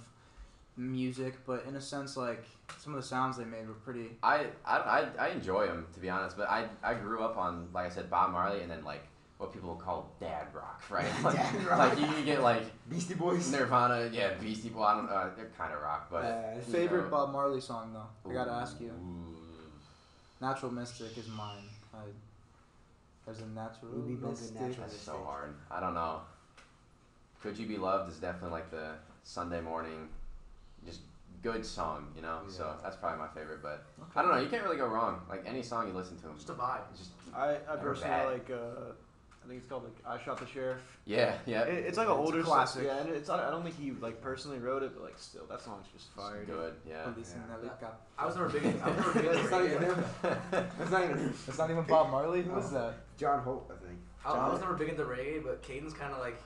music, 0.76 1.38
but 1.46 1.66
in 1.68 1.76
a 1.76 1.82
sense, 1.82 2.18
like 2.18 2.44
some 2.78 2.94
of 2.96 3.02
the 3.02 3.08
sounds 3.08 3.38
they 3.38 3.46
made 3.46 3.68
were 3.68 3.74
pretty. 3.76 4.12
I, 4.24 4.48
I, 4.66 4.78
I, 4.78 5.08
I 5.20 5.28
enjoy 5.30 5.68
them 5.68 5.86
to 5.94 6.00
be 6.00 6.10
honest, 6.10 6.36
but 6.36 6.50
I, 6.50 6.68
I 6.84 6.96
grew 6.96 7.24
up 7.24 7.38
on 7.38 7.70
like 7.74 7.86
I 7.86 7.90
said 7.90 8.10
Bob 8.10 8.32
Marley 8.32 8.62
and 8.62 8.70
then 8.72 8.84
like 8.84 9.04
what 9.40 9.54
people 9.54 9.74
call 9.76 10.12
dad 10.20 10.48
rock, 10.54 10.84
right? 10.92 11.06
Like, 11.24 11.36
Dad 11.38 11.66
rock. 11.66 11.80
like 11.80 12.00
you, 12.00 12.18
you 12.18 12.26
get 12.26 12.44
like 12.44 12.62
Beastie 12.90 13.16
Boys. 13.16 13.52
Nirvana, 13.52 14.10
yeah, 14.14 14.34
Beastie 14.34 14.70
Boys. 14.70 14.84
I 14.86 14.96
don't, 14.96 15.10
uh, 15.10 15.30
they're 15.36 15.50
kind 15.58 15.74
of 15.74 15.82
rock, 15.82 16.10
but 16.12 16.24
Uh, 16.26 16.60
Favorite 16.70 17.06
know. 17.06 17.10
Bob 17.10 17.32
Marley 17.32 17.62
song 17.62 17.94
though? 17.94 18.30
I 18.30 18.34
gotta 18.34 18.52
ask 18.52 18.80
you. 18.80 18.90
Ooh. 18.90 19.36
Natural 20.42 20.72
Mystic 20.72 21.18
is 21.18 21.28
mine. 21.30 21.64
I, 21.94 21.98
there's 23.26 23.40
a 23.40 23.48
natural 23.48 23.92
Ruby 23.92 24.14
mystic. 24.26 24.54
Natural 24.60 24.76
That's 24.88 25.00
so 25.00 25.18
hard. 25.26 25.56
I 25.72 25.80
don't 25.80 25.94
know. 25.94 26.22
Could 27.42 27.58
You 27.58 27.66
Be 27.68 27.78
Loved 27.78 28.12
is 28.12 28.18
definitely 28.18 28.52
like 28.52 28.70
the 28.72 28.92
Sunday 29.24 29.62
morning, 29.62 30.10
just 30.86 31.02
good 31.44 31.66
song, 31.66 32.08
you 32.16 32.22
know. 32.22 32.40
So 32.50 32.74
that's 32.84 32.98
probably 32.98 33.20
my 33.20 33.28
favorite. 33.30 33.62
But 33.64 33.86
I 34.16 34.22
don't 34.22 34.32
know. 34.32 34.40
You 34.42 34.50
can't 34.50 34.64
really 34.64 34.78
go 34.78 34.88
wrong. 34.88 35.22
Like 35.30 35.44
any 35.48 35.62
song 35.64 35.88
you 35.88 35.94
listen 35.94 36.18
to, 36.20 36.28
Just 36.36 36.50
a 36.50 36.54
vibe. 36.54 36.82
just 36.98 37.12
I, 37.34 37.56
I 37.72 37.76
personally 37.78 38.10
bad. 38.10 38.28
like. 38.28 38.50
Uh, 38.52 38.92
I 39.44 39.48
think 39.48 39.60
it's 39.62 39.70
called 39.70 39.84
like 39.86 39.96
I 40.22 40.24
Shot 40.24 40.38
the 40.40 40.46
Sheriff. 40.46 40.78
yeah, 41.06 41.36
yeah. 41.46 41.62
It, 41.64 41.86
it's 41.86 41.98
like 41.98 42.08
an 42.08 42.14
It's 42.14 42.20
older 42.26 42.44
classic. 42.44 42.84
Song, 42.84 42.92
yeah, 42.98 43.02
and 43.02 43.10
it's 43.10 43.28
not, 43.30 43.40
I 43.40 43.50
don't 43.50 43.64
think 43.64 43.80
he 43.80 43.92
like 43.92 44.22
personally 44.22 44.60
wrote 44.60 44.84
it, 44.84 44.92
but 44.94 45.04
like 45.04 45.18
still, 45.18 45.46
that 45.50 45.62
song's 45.62 45.88
just 45.94 46.12
fire. 46.14 46.42
It's 46.42 46.50
good. 46.52 46.74
Yeah. 46.88 47.04
Police 47.04 47.34
in 47.34 47.42
Yeah. 47.82 47.88
I 48.18 48.26
was 48.26 48.36
never 48.36 48.50
big. 48.50 48.64
in- 48.64 48.82
I 48.82 48.88
was 48.90 48.98
never 48.98 49.14
big 49.14 49.26
into 49.26 49.38
That's 49.38 49.52
not 49.52 49.66
even 49.66 49.78
reggae. 49.78 49.96
him. 49.96 50.40
That's 50.78 50.92
not 50.92 51.04
even. 51.04 51.34
That's 51.48 51.58
not 51.58 51.72
even 51.72 51.84
Bob 51.84 52.12
Marley. 52.12 52.42
Who 52.44 52.52
Oh. 52.54 52.60
that? 52.62 52.94
John 53.18 53.40
Holt, 53.44 53.72
I 53.74 53.86
think. 53.86 54.00
I, 54.26 54.32
I 54.34 54.50
was 54.52 54.60
never 54.62 54.74
big 54.76 54.90
into 54.90 55.04
reggae, 55.04 55.44
but 55.44 55.64
Kayden's 55.64 55.94
kind 55.94 56.14
of 56.14 56.20
like 56.20 56.40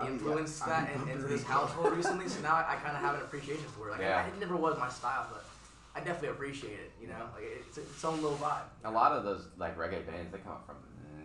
I 0.00 0.04
mean, 0.04 0.14
influenced 0.14 0.62
yeah, 0.66 0.72
I 0.72 0.80
that 0.96 0.98
mean, 1.06 1.08
into 1.16 1.26
reggae. 1.26 1.28
this 1.28 1.44
household 1.44 1.92
recently. 1.96 2.28
So 2.28 2.40
now 2.40 2.54
I, 2.54 2.72
I 2.72 2.76
kind 2.76 2.96
of 2.96 3.02
have 3.02 3.14
an 3.16 3.20
appreciation 3.20 3.66
for 3.76 3.88
it. 3.88 3.92
Like 3.92 4.00
Yeah. 4.00 4.24
I, 4.24 4.28
it 4.28 4.40
never 4.40 4.56
was 4.56 4.76
my 4.78 4.88
style, 4.88 5.26
but 5.30 5.44
I 5.94 5.98
definitely 6.00 6.30
appreciate 6.30 6.80
it. 6.80 6.92
You 7.00 7.08
know, 7.08 7.20
like 7.34 7.44
it's 7.68 7.76
its 7.78 8.04
own 8.04 8.20
little 8.22 8.38
vibe. 8.38 8.62
A 8.84 8.90
lot 8.90 9.12
of 9.12 9.22
those 9.24 9.46
like 9.58 9.76
reggae 9.76 10.04
bands, 10.06 10.32
they 10.32 10.38
come 10.38 10.56
from 10.66 10.76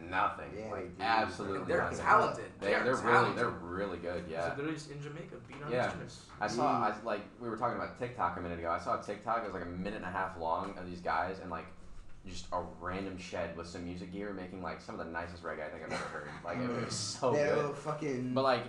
nothing. 0.10 0.50
Yeah, 0.58 0.72
like 0.72 0.98
they 0.98 1.04
absolutely 1.04 1.66
They're 1.68 1.84
nothing. 1.84 1.98
talented. 2.00 2.46
They, 2.60 2.68
They're 2.68 2.84
they're 2.84 2.96
really, 2.96 3.34
they're 3.36 3.50
really 3.50 3.98
good. 3.98 4.26
So 4.28 4.32
Yeah. 4.32 4.54
they're 4.58 4.72
just 4.72 4.92
in 4.92 5.02
Jamaica 5.02 5.36
beating 5.48 5.64
on 5.64 5.72
Yeah. 5.72 5.84
instruments. 5.86 6.26
I 6.42 6.48
saw, 6.48 6.68
I 6.88 6.94
like, 7.04 7.22
we 7.40 7.50
were 7.50 7.58
talking 7.58 7.76
about 7.78 7.98
TikTok 8.00 8.38
a 8.38 8.42
minute 8.42 8.60
ago. 8.60 8.70
I 8.72 8.80
saw 8.80 9.00
a 9.00 9.04
TikTok. 9.04 9.40
It 9.44 9.46
was 9.46 9.54
like 9.54 9.64
a 9.64 9.66
minute 9.66 9.96
and 9.96 10.06
a 10.06 10.12
half 10.12 10.38
long 10.40 10.78
of 10.78 10.86
these 10.86 11.02
guys 11.02 11.40
and 11.40 11.50
like 11.52 11.66
just 12.26 12.46
a 12.52 12.62
random 12.82 13.18
shed 13.18 13.56
with 13.56 13.68
some 13.68 13.86
music 13.86 14.12
gear 14.12 14.34
making 14.34 14.62
like 14.62 14.82
some 14.82 15.00
of 15.00 15.06
the 15.06 15.12
nicest 15.12 15.44
reggae 15.44 15.66
I 15.66 15.70
think 15.70 15.84
I've 15.86 15.94
ever 15.94 16.04
heard. 16.06 16.30
Like 16.44 16.58
it 16.60 16.70
was 16.86 16.94
so 17.20 17.34
That 17.34 17.56
good. 17.56 17.76
fucking. 17.78 18.34
But 18.34 18.44
like, 18.44 18.64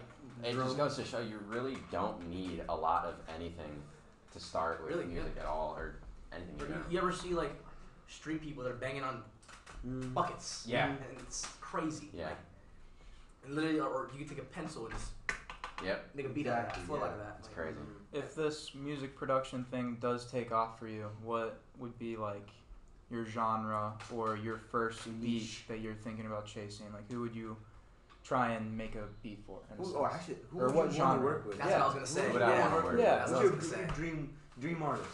it 0.44 0.52
drum. 0.52 0.66
just 0.66 0.76
goes 0.76 0.96
to 0.96 1.04
show 1.04 1.18
you 1.20 1.38
really 1.48 1.76
don't 1.90 2.28
need 2.30 2.62
a 2.68 2.74
lot 2.74 3.04
of 3.04 3.14
anything 3.34 3.82
to 4.32 4.38
start 4.40 4.82
with 4.84 4.90
Really, 4.92 5.06
music 5.06 5.32
at 5.40 5.46
all 5.46 5.74
or 5.76 5.96
anything. 6.32 6.54
You 6.60 6.66
you, 6.66 6.82
you 6.92 6.98
ever 6.98 7.10
see 7.12 7.30
like 7.34 7.52
street 8.06 8.40
people 8.40 8.62
that 8.62 8.70
are 8.70 8.76
banging 8.76 9.02
on 9.02 9.22
Mm. 9.86 10.14
buckets? 10.14 10.64
Yeah. 10.66 10.86
And 10.88 10.98
it's 11.20 11.46
crazy. 11.60 12.08
Yeah. 12.12 12.26
Like, 12.26 12.36
and 13.44 13.54
literally, 13.54 13.80
or, 13.80 13.86
or 13.88 14.10
you 14.12 14.18
can 14.24 14.28
take 14.36 14.38
a 14.44 14.46
pencil 14.48 14.84
and 14.86 14.94
just 14.94 15.10
Yep. 15.84 16.10
make 16.14 16.26
a 16.26 16.28
beat 16.30 16.46
out 16.48 16.50
of 16.50 16.56
that, 16.56 16.68
Exactly, 16.70 16.84
flow 16.86 16.96
yeah. 16.96 17.02
like 17.02 17.18
that. 17.18 17.36
It's 17.38 17.48
Like, 17.48 17.56
crazy. 17.56 17.78
If 18.12 18.34
this 18.34 18.74
music 18.74 19.16
production 19.16 19.64
thing 19.70 19.96
does 20.00 20.30
take 20.30 20.50
off 20.50 20.78
for 20.78 20.88
you, 20.88 21.08
what 21.22 21.60
would 21.78 21.96
be 21.98 22.16
like 22.16 22.48
your 23.10 23.24
genre 23.24 23.92
or 24.12 24.36
your 24.36 24.56
first 24.58 25.04
beat 25.20 25.48
that 25.68 25.78
you're 25.80 25.94
thinking 25.94 26.26
about 26.26 26.46
chasing? 26.46 26.86
Like, 26.92 27.10
who 27.10 27.20
would 27.20 27.34
you 27.34 27.56
try 28.24 28.50
and 28.52 28.76
make 28.76 28.96
a 28.96 29.04
beat 29.22 29.38
for? 29.46 29.60
Who, 29.76 29.96
oh, 29.96 30.06
actually, 30.06 30.36
who 30.50 30.58
Or 30.60 30.66
would 30.66 30.74
what 30.74 30.92
you 30.92 30.98
want 31.02 31.12
genre? 31.14 31.18
to 31.18 31.24
work 31.24 31.46
with? 31.46 31.58
That's 31.58 31.70
Yeah. 31.70 31.76
what 31.76 31.82
I 31.82 31.86
was 31.86 31.94
gonna 31.94 32.06
say. 32.06 32.26
Who 32.26 32.32
would 32.32 32.42
I 32.42 32.50
yeah. 32.50 32.60
wanna 32.64 32.74
work 32.74 32.90
with? 32.92 33.00
Yeah. 33.00 33.16
That's 33.18 33.30
what 33.30 33.40
I 33.40 33.42
your, 33.44 33.54
was 33.54 33.70
gonna 33.70 33.88
say. 33.88 33.94
dream 33.94 34.34
dream 34.58 34.82
artist? 34.82 35.08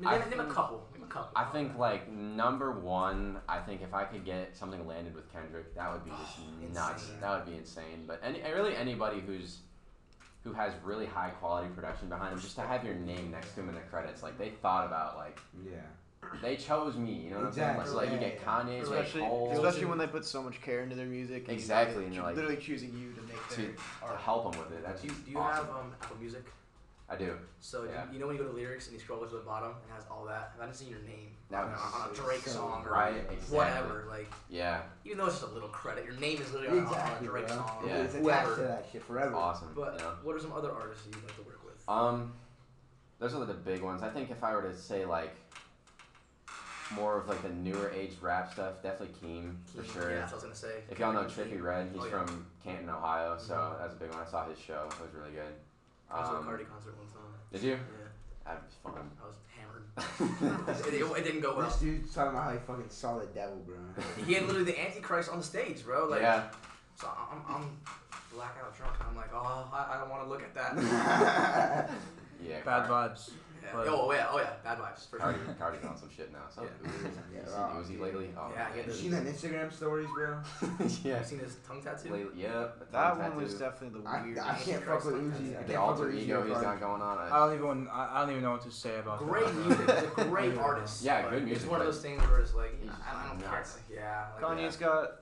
Name, 0.00 0.08
I 0.08 0.18
name 0.18 0.40
a 0.40 0.42
think- 0.44 0.48
couple. 0.54 0.86
Name 0.94 1.02
a 1.04 1.06
couple. 1.06 1.30
I 1.36 1.44
think 1.44 1.76
like 1.78 2.10
number 2.10 2.72
one, 2.72 3.38
I 3.48 3.58
think 3.58 3.82
if 3.82 3.92
I 3.94 4.04
could 4.04 4.24
get 4.24 4.56
something 4.56 4.86
landed 4.86 5.14
with 5.14 5.30
Kendrick, 5.32 5.74
that 5.74 5.92
would 5.92 6.04
be 6.04 6.10
just 6.10 6.38
nuts. 6.74 7.02
insane. 7.04 7.20
That 7.20 7.30
would 7.36 7.50
be 7.52 7.58
insane. 7.58 8.04
But 8.06 8.20
any 8.22 8.40
really 8.42 8.74
anybody 8.76 9.20
who's 9.20 9.58
who 10.42 10.52
has 10.54 10.72
really 10.82 11.04
high 11.06 11.28
quality 11.30 11.68
production 11.74 12.08
behind 12.08 12.32
them, 12.32 12.40
just 12.40 12.56
to 12.56 12.62
have 12.62 12.82
your 12.84 12.94
name 12.94 13.30
next 13.30 13.54
to 13.54 13.60
him 13.60 13.68
in 13.68 13.74
the 13.74 13.80
credits, 13.82 14.22
like 14.22 14.38
they 14.38 14.48
thought 14.62 14.86
about 14.86 15.16
like 15.18 15.38
Yeah. 15.62 15.72
they 16.40 16.56
chose 16.56 16.96
me. 16.96 17.12
You 17.12 17.30
know 17.30 17.36
what 17.36 17.42
I'm 17.42 17.48
Exactly, 17.48 17.84
saying? 17.84 17.90
So 17.92 17.96
like 18.02 18.10
you 18.12 18.18
get 18.18 18.40
yeah. 18.42 18.50
Kanye, 18.62 18.76
J. 18.76 18.80
Especially, 18.80 19.20
Cole, 19.20 19.50
especially 19.52 19.84
when 19.84 19.98
they 19.98 20.06
put 20.06 20.24
so 20.24 20.42
much 20.42 20.62
care 20.62 20.82
into 20.82 20.96
their 20.96 21.04
music. 21.06 21.46
and 21.48 21.58
Exactly, 21.58 22.04
and 22.04 22.06
they're 22.06 22.20
you're 22.20 22.22
like- 22.22 22.36
literally 22.36 22.56
choosing 22.56 22.90
you 22.98 23.12
to 23.12 23.20
make 23.28 23.48
to, 23.50 23.56
their 23.62 23.66
to 23.72 23.76
art. 24.02 24.16
help 24.20 24.50
them 24.52 24.62
with 24.62 24.72
it. 24.72 24.82
That's 24.82 25.02
Do 25.02 25.08
you, 25.08 25.14
do 25.26 25.30
you 25.32 25.38
awesome. 25.38 25.66
have 25.66 25.74
um, 25.74 25.92
Apple 26.02 26.16
Music? 26.18 26.44
I 27.10 27.16
do. 27.16 27.36
So 27.58 27.84
Yeah. 27.84 28.04
you, 28.06 28.14
you 28.14 28.18
know 28.20 28.28
when 28.28 28.36
you 28.36 28.42
go 28.42 28.48
to 28.48 28.54
lyrics 28.54 28.86
and 28.86 28.94
you 28.94 29.00
scroll 29.00 29.20
to 29.20 29.26
the 29.26 29.40
bottom, 29.40 29.70
and 29.70 29.78
it 29.90 29.94
has 29.94 30.04
all 30.10 30.24
that. 30.26 30.52
I 30.56 30.60
haven't 30.60 30.76
seeing 30.76 30.90
your 30.92 31.00
name 31.00 31.36
That 31.50 31.64
on, 31.64 31.72
a- 31.72 31.76
on 32.04 32.10
a 32.10 32.14
Drake 32.14 32.42
so 32.42 32.50
song 32.52 32.84
or 32.86 32.92
right, 32.92 33.16
exactly. 33.16 33.56
whatever. 33.56 34.06
Like 34.08 34.30
Yeah, 34.48 34.82
even 35.04 35.18
though 35.18 35.26
it's 35.26 35.40
just 35.40 35.50
a 35.50 35.54
little 35.54 35.68
credit, 35.70 36.04
your 36.04 36.14
name 36.14 36.40
is 36.40 36.52
literally 36.52 36.78
on- 36.78 36.86
on, 36.86 37.10
a 37.22 37.26
Drake 37.26 37.48
bro. 37.48 37.56
song. 37.56 37.82
Yeah. 37.84 37.98
or 37.98 38.04
It's 38.04 38.14
attached 38.14 38.22
whoever. 38.24 38.54
to 38.56 38.62
that 38.62 38.86
shit 38.92 39.02
forever. 39.02 39.34
awesome. 39.34 39.72
But 39.74 39.94
you 39.94 39.98
know? 39.98 40.14
what 40.22 40.36
are 40.36 40.40
some 40.40 40.52
other 40.52 40.70
artists 40.70 41.04
that 41.06 41.14
you'd 41.16 41.24
like 41.24 41.34
to 41.36 41.42
work 41.42 41.60
with? 41.64 41.82
Um, 41.88 42.32
those 43.18 43.34
are 43.34 43.44
the 43.44 43.54
big 43.54 43.82
ones. 43.82 44.02
I 44.04 44.08
think 44.10 44.30
if 44.30 44.44
I 44.44 44.54
were 44.54 44.62
to 44.62 44.76
say 44.76 45.04
like 45.04 45.34
more 46.92 47.18
of 47.18 47.28
like 47.28 47.42
the 47.42 47.48
newer 47.50 47.90
age 47.94 48.14
rap 48.20 48.52
stuff, 48.52 48.82
definitely 48.84 49.14
Keem 49.20 49.56
for 49.66 49.84
sure. 49.84 50.10
Yeah, 50.10 50.20
that's 50.20 50.32
what 50.32 50.44
I 50.44 50.48
was 50.48 50.60
gonna 50.60 50.72
say. 50.74 50.82
If 50.90 50.98
y'all 51.00 51.12
know 51.12 51.24
Keem. 51.24 51.30
Trippie 51.50 51.62
Redd, 51.62 51.90
he's 51.92 52.02
Oh, 52.02 52.04
yeah. 52.04 52.10
from 52.24 52.46
Canton, 52.64 52.88
Ohio, 52.90 53.36
so 53.38 53.54
Mhm. 53.54 53.78
that's 53.78 53.94
a 53.94 53.96
big 53.96 54.10
one. 54.12 54.20
I 54.20 54.30
saw 54.30 54.44
his 54.48 54.58
show; 54.58 54.88
it 54.90 55.00
was 55.00 55.12
really 55.14 55.32
good. 55.32 55.54
I 56.10 56.14
went 56.16 56.26
to 56.26 56.34
a 56.34 56.38
Um, 56.38 56.44
Carti 56.46 56.68
concert 56.68 56.94
one 56.98 57.06
time. 57.08 57.32
did 57.52 57.62
you? 57.62 57.70
Yeah, 57.70 57.76
That 58.44 58.62
was 58.64 58.74
fun. 58.82 59.10
I 59.22 59.26
was 59.26 59.36
hammered. 59.56 59.84
it, 60.88 60.94
it, 60.94 61.18
it 61.18 61.24
didn't 61.24 61.40
go 61.40 61.56
well. 61.56 61.66
This 61.66 61.76
dude's 61.78 62.14
talking 62.14 62.32
about 62.32 62.44
how 62.44 62.50
he 62.52 62.58
fucking 62.58 62.88
saw 62.90 63.18
the 63.18 63.26
devil, 63.26 63.56
bro. 63.66 63.76
He 64.26 64.34
had 64.34 64.44
literally 64.44 64.64
the 64.64 64.80
Antichrist 64.80 65.30
on 65.30 65.38
the 65.38 65.44
stage, 65.44 65.84
bro. 65.84 66.06
Like, 66.06 66.22
yeah, 66.22 66.44
so 66.96 67.08
I'm, 67.08 67.42
I'm 67.56 67.76
blackout 68.32 68.76
drunk. 68.76 68.94
I'm 69.06 69.16
like, 69.16 69.30
oh, 69.34 69.68
I, 69.72 69.94
I 69.96 70.00
don't 70.00 70.10
want 70.10 70.22
to 70.24 70.28
look 70.28 70.42
at 70.42 70.54
that. 70.54 70.76
yeah. 72.44 72.60
Bad 72.64 72.86
Car- 72.86 73.08
vibes. 73.10 73.30
Yeah. 73.62 73.68
But- 73.74 73.88
Oh 73.88 74.12
yeah, 74.12 74.26
oh 74.30 74.38
yeah, 74.38 74.50
bad 74.64 74.78
vibes 74.78 75.08
for 75.08 75.18
sure. 75.18 75.32
Carti, 75.32 75.58
Carti's 75.58 75.84
on 75.84 75.96
some 75.96 76.08
shit 76.16 76.32
now. 76.32 76.40
So 76.54 76.62
Yeah. 76.62 76.88
Uzi, 76.90 77.10
Yeah, 77.34 77.40
you 77.40 77.46
oh, 77.54 77.82
Uzi 77.82 78.00
lately? 78.00 78.28
Oh, 78.36 78.50
Yeah, 78.54 78.64
man. 78.64 78.84
he 78.84 78.90
you 78.90 78.92
seen 78.96 79.10
that 79.12 79.24
Instagram 79.24 79.72
stories, 79.72 80.08
bro? 80.14 80.38
yeah. 81.04 81.18
I've 81.18 81.26
seen 81.26 81.38
his 81.40 81.56
tongue 81.66 81.82
tattoo. 81.82 82.12
Lately, 82.12 82.42
yeah. 82.42 82.68
That 82.92 82.92
tongue 82.92 83.18
one 83.18 83.36
was 83.36 83.54
definitely 83.54 84.00
the 84.00 84.08
I, 84.08 84.22
weirdest. 84.22 84.46
I 84.46 84.54
can't 84.58 84.84
fuck 84.84 85.04
with 85.04 85.14
Uzi. 85.14 85.50
I 85.50 85.54
can't 85.54 85.66
the 85.68 85.76
alter 85.76 86.06
with 86.06 86.14
Uzi 86.14 86.22
ego 86.22 86.40
or 86.42 86.46
he's 86.46 86.56
Carti. 86.56 86.62
got 86.62 86.80
going 86.80 87.02
on. 87.02 87.18
I 87.18 87.26
I, 87.36 87.38
don't 87.46 87.54
even. 87.56 87.88
I, 87.88 88.08
I 88.12 88.20
don't 88.22 88.30
even 88.30 88.42
know 88.42 88.52
what 88.52 88.62
to 88.62 88.70
say 88.70 88.98
about 88.98 89.18
Great 89.18 89.44
that. 89.46 89.54
music. 89.54 89.90
He's 90.16 90.24
a 90.26 90.28
great 90.28 90.56
artist. 90.58 91.02
Yeah, 91.04 91.28
good 91.30 91.44
music, 91.44 91.62
It's 91.62 91.70
one 91.70 91.80
of 91.80 91.86
those 91.86 92.00
things 92.02 92.22
where 92.22 92.38
it's 92.38 92.54
like, 92.54 92.80
he's 92.80 92.90
I, 92.90 93.24
I 93.24 93.28
don't 93.28 93.40
care. 93.40 93.64
yeah. 93.92 94.24
Kanye's 94.40 94.76
got 94.76 95.12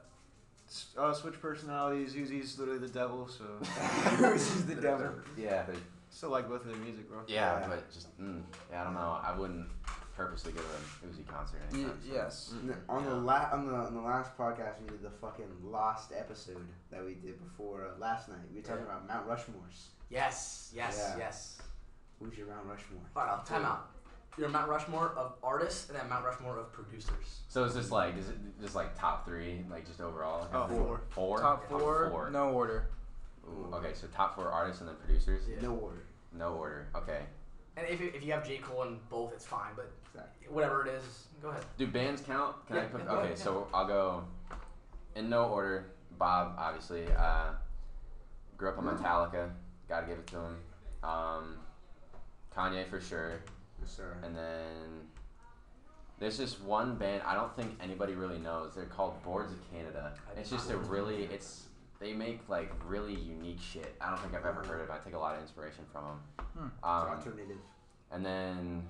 uh, 0.98 1.12
switch 1.12 1.40
personalities. 1.40 2.14
Uzi's 2.14 2.58
literally 2.58 2.80
the 2.80 2.88
devil, 2.88 3.26
so 3.28 3.44
Uzi's 3.62 4.66
the 4.66 4.74
devil. 4.76 5.10
yeah, 5.36 5.64
but 5.66 5.76
still 6.18 6.30
like 6.30 6.48
both 6.48 6.62
of 6.62 6.66
their 6.68 6.76
music, 6.76 7.08
bro. 7.08 7.20
Yeah, 7.28 7.60
Yeah. 7.60 7.68
but 7.68 7.92
just 7.92 8.18
mm, 8.20 8.42
yeah, 8.70 8.80
I 8.80 8.84
don't 8.84 8.94
know. 8.94 9.18
I 9.22 9.32
wouldn't 9.38 9.68
purposely 10.16 10.50
go 10.52 10.60
to 10.60 10.66
an 11.06 11.12
Uzi 11.14 11.24
concert 11.28 11.60
anytime 11.72 11.96
soon. 12.02 12.12
yes. 12.12 12.52
And 12.60 12.70
then 12.70 12.76
On 12.88 13.04
the 13.04 13.14
la- 13.14 13.48
on 13.52 13.66
the 13.68 13.74
on 13.74 13.94
the 13.94 14.00
last 14.00 14.36
podcast, 14.36 14.80
we 14.82 14.88
did 14.88 15.02
the 15.02 15.10
fucking 15.10 15.46
lost 15.62 16.10
episode 16.12 16.66
that 16.90 17.04
we 17.04 17.14
did 17.14 17.38
before 17.42 17.86
uh, 17.86 17.98
last 18.00 18.28
night. 18.28 18.38
We 18.50 18.56
were 18.56 18.62
talking 18.66 18.84
Yeah. 18.84 18.96
about 18.96 19.06
Mount 19.06 19.28
Rushmores. 19.28 19.90
Yes, 20.10 20.72
yes, 20.74 20.96
Yeah. 20.98 21.18
yes. 21.18 21.58
Who's 22.18 22.36
your 22.36 22.48
Mount 22.48 22.66
Rushmore? 22.66 23.00
All 23.14 23.22
right, 23.22 23.30
I'll 23.30 23.44
time 23.44 23.64
out. 23.64 23.90
You're 24.36 24.48
Mount 24.48 24.68
Rushmore 24.68 25.10
of 25.16 25.34
artists 25.42 25.88
and 25.88 25.96
then 25.98 26.08
Mount 26.08 26.24
Rushmore 26.24 26.58
of 26.58 26.72
producers. 26.72 27.42
So 27.48 27.62
is 27.64 27.74
this 27.74 27.92
like 27.92 28.16
is 28.16 28.28
it 28.28 28.36
just 28.60 28.74
like 28.74 28.98
top 28.98 29.24
three, 29.24 29.64
like 29.70 29.86
just 29.86 30.00
overall? 30.00 30.40
Like 30.40 30.54
Oh, 30.54 30.62
a 30.62 30.68
four. 30.68 31.00
Four. 31.10 31.38
Top 31.38 31.68
four, 31.68 32.08
four. 32.10 32.30
no 32.30 32.50
order. 32.50 32.88
Ooh, 33.46 33.72
okay, 33.76 33.94
so 33.94 34.06
top 34.08 34.34
four 34.34 34.48
artists 34.50 34.80
and 34.80 34.88
then 34.90 34.96
producers. 34.96 35.42
Yeah. 35.48 35.62
No 35.62 35.74
order. 35.76 36.02
No 36.32 36.54
order. 36.54 36.88
Okay. 36.94 37.20
And 37.76 37.86
if, 37.88 38.00
if 38.00 38.24
you 38.24 38.32
have 38.32 38.46
J. 38.46 38.58
Cole 38.58 38.82
in 38.84 38.98
both, 39.08 39.32
it's 39.32 39.46
fine. 39.46 39.72
But 39.76 39.90
Exactly. 40.14 40.48
whatever 40.52 40.86
it 40.86 40.94
is, 40.94 41.26
go 41.40 41.48
ahead. 41.50 41.64
Do 41.76 41.86
bands 41.86 42.20
count? 42.22 42.56
Can 42.66 42.76
I 42.76 42.80
Yeah, 42.82 42.86
put? 42.88 43.00
yeah, 43.00 43.06
go 43.06 43.12
okay, 43.16 43.24
ahead, 43.26 43.38
so 43.38 43.68
I'll 43.72 43.86
go 43.86 44.24
in 45.14 45.30
no 45.30 45.44
order. 45.44 45.86
Bob, 46.18 46.54
obviously. 46.58 47.06
Uh, 47.16 47.50
grew 48.56 48.70
up 48.70 48.78
on 48.78 48.84
Metallica. 48.84 49.50
Got 49.88 50.00
to 50.00 50.06
give 50.06 50.18
it 50.18 50.26
to 50.28 50.36
him. 50.36 50.56
Um, 51.04 51.56
Kanye 52.54 52.88
for 52.90 53.00
sure. 53.00 53.34
Yes, 53.80 53.92
sir. 53.92 54.16
And 54.24 54.36
then 54.36 55.06
there's 56.18 56.36
this 56.36 56.60
one 56.60 56.96
band 56.96 57.22
I 57.24 57.34
don't 57.34 57.54
think 57.54 57.78
anybody 57.80 58.14
really 58.14 58.38
knows. 58.38 58.74
They're 58.74 58.86
called 58.86 59.22
Boards 59.22 59.52
of 59.52 59.58
Canada. 59.72 60.12
I 60.34 60.40
It's 60.40 60.50
do 60.50 60.56
just 60.56 60.70
a 60.70 60.72
know 60.72 60.78
really 60.80 61.24
it's 61.32 61.66
they 62.00 62.12
make 62.12 62.48
like 62.48 62.72
really 62.86 63.14
unique 63.14 63.60
shit. 63.60 63.94
I 64.00 64.10
don't 64.10 64.20
think 64.20 64.34
I've 64.34 64.46
ever 64.46 64.62
heard 64.62 64.80
of 64.80 64.88
it. 64.88 64.92
I 64.92 64.98
take 64.98 65.14
a 65.14 65.18
lot 65.18 65.34
of 65.34 65.42
inspiration 65.42 65.84
from 65.92 66.04
them. 66.04 66.46
Hmm. 66.56 66.88
Um, 66.88 67.08
alternative. 67.08 67.56
and 68.12 68.24
then 68.24 68.82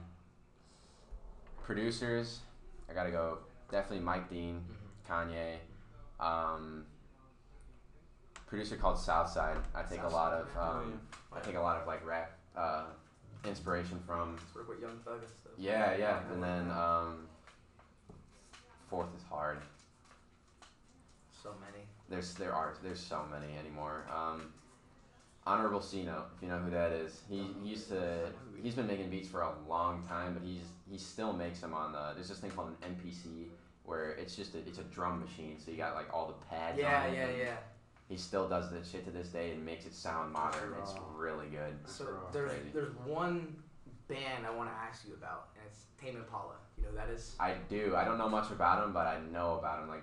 producers, 1.62 2.40
I 2.90 2.94
gotta 2.94 3.10
go. 3.10 3.38
Definitely 3.70 4.04
Mike 4.04 4.30
Dean, 4.30 4.64
Kanye. 5.08 5.56
Um, 6.20 6.84
producer 8.46 8.76
called 8.76 8.98
Southside. 8.98 9.58
I 9.74 9.82
take 9.82 10.02
a 10.02 10.08
lot 10.08 10.32
of 10.32 10.48
um, 10.58 11.00
I 11.32 11.40
take 11.40 11.56
a 11.56 11.60
lot 11.60 11.80
of 11.80 11.86
like 11.86 12.04
rap 12.06 12.32
uh, 12.56 12.84
inspiration 13.46 14.00
from. 14.06 14.36
Let's 14.36 14.54
work 14.54 14.68
with 14.68 14.80
Young 14.80 14.98
Thug 15.04 15.20
and 15.20 15.28
stuff. 15.28 15.52
Yeah, 15.58 15.96
yeah, 15.96 16.20
and 16.32 16.42
then 16.42 16.70
um, 16.70 17.26
fourth 18.88 19.08
is 19.16 19.22
hard. 19.28 19.58
So 21.42 21.50
many. 21.60 21.84
There's 22.08 22.34
there 22.34 22.54
are 22.54 22.74
there's 22.82 23.00
so 23.00 23.24
many 23.30 23.56
anymore. 23.58 24.06
Um, 24.14 24.52
Honorable 25.46 25.80
C 25.80 26.02
Note, 26.02 26.26
if 26.36 26.42
you 26.42 26.48
know 26.48 26.58
who 26.58 26.70
that 26.70 26.92
is, 26.92 27.20
he, 27.28 27.46
he 27.62 27.70
used 27.70 27.88
to 27.88 28.30
he's 28.62 28.74
been 28.74 28.86
making 28.86 29.10
beats 29.10 29.28
for 29.28 29.42
a 29.42 29.52
long 29.68 30.02
time, 30.06 30.34
but 30.34 30.42
he's 30.46 30.64
he 30.90 30.98
still 30.98 31.32
makes 31.32 31.60
them 31.60 31.74
on 31.74 31.92
the 31.92 32.12
there's 32.14 32.28
this 32.28 32.38
thing 32.38 32.50
called 32.50 32.70
an 32.82 32.94
MPC 32.94 33.46
where 33.84 34.10
it's 34.10 34.36
just 34.36 34.54
a, 34.54 34.58
it's 34.58 34.78
a 34.78 34.82
drum 34.84 35.20
machine, 35.20 35.56
so 35.58 35.70
you 35.70 35.78
got 35.78 35.94
like 35.94 36.12
all 36.12 36.26
the 36.26 36.46
pads. 36.54 36.78
Yeah, 36.78 37.02
on 37.02 37.10
it, 37.10 37.14
yeah, 37.16 37.30
yeah. 37.44 37.56
He 38.08 38.16
still 38.16 38.48
does 38.48 38.70
this 38.70 38.90
shit 38.90 39.04
to 39.04 39.10
this 39.10 39.28
day 39.28 39.52
and 39.52 39.64
makes 39.64 39.86
it 39.86 39.94
sound 39.94 40.32
modern. 40.32 40.74
It's 40.80 40.94
really 41.14 41.46
good. 41.46 41.74
So 41.84 42.06
there's 42.32 42.52
there's 42.72 42.94
one 43.06 43.56
band 44.08 44.46
I 44.46 44.50
want 44.54 44.70
to 44.70 44.76
ask 44.76 45.06
you 45.06 45.14
about, 45.14 45.48
and 45.56 45.64
it's 45.66 45.84
Tame 46.02 46.16
Impala. 46.16 46.56
You 46.88 46.96
know 46.96 47.00
who 47.02 47.06
that 47.06 47.14
is? 47.14 47.34
I 47.38 47.54
do. 47.68 47.94
I 47.96 48.04
don't 48.04 48.18
know 48.18 48.28
much 48.28 48.50
about 48.50 48.84
him, 48.84 48.92
but 48.92 49.06
I 49.06 49.18
know 49.32 49.58
about 49.58 49.82
him. 49.82 49.88
Like 49.88 50.02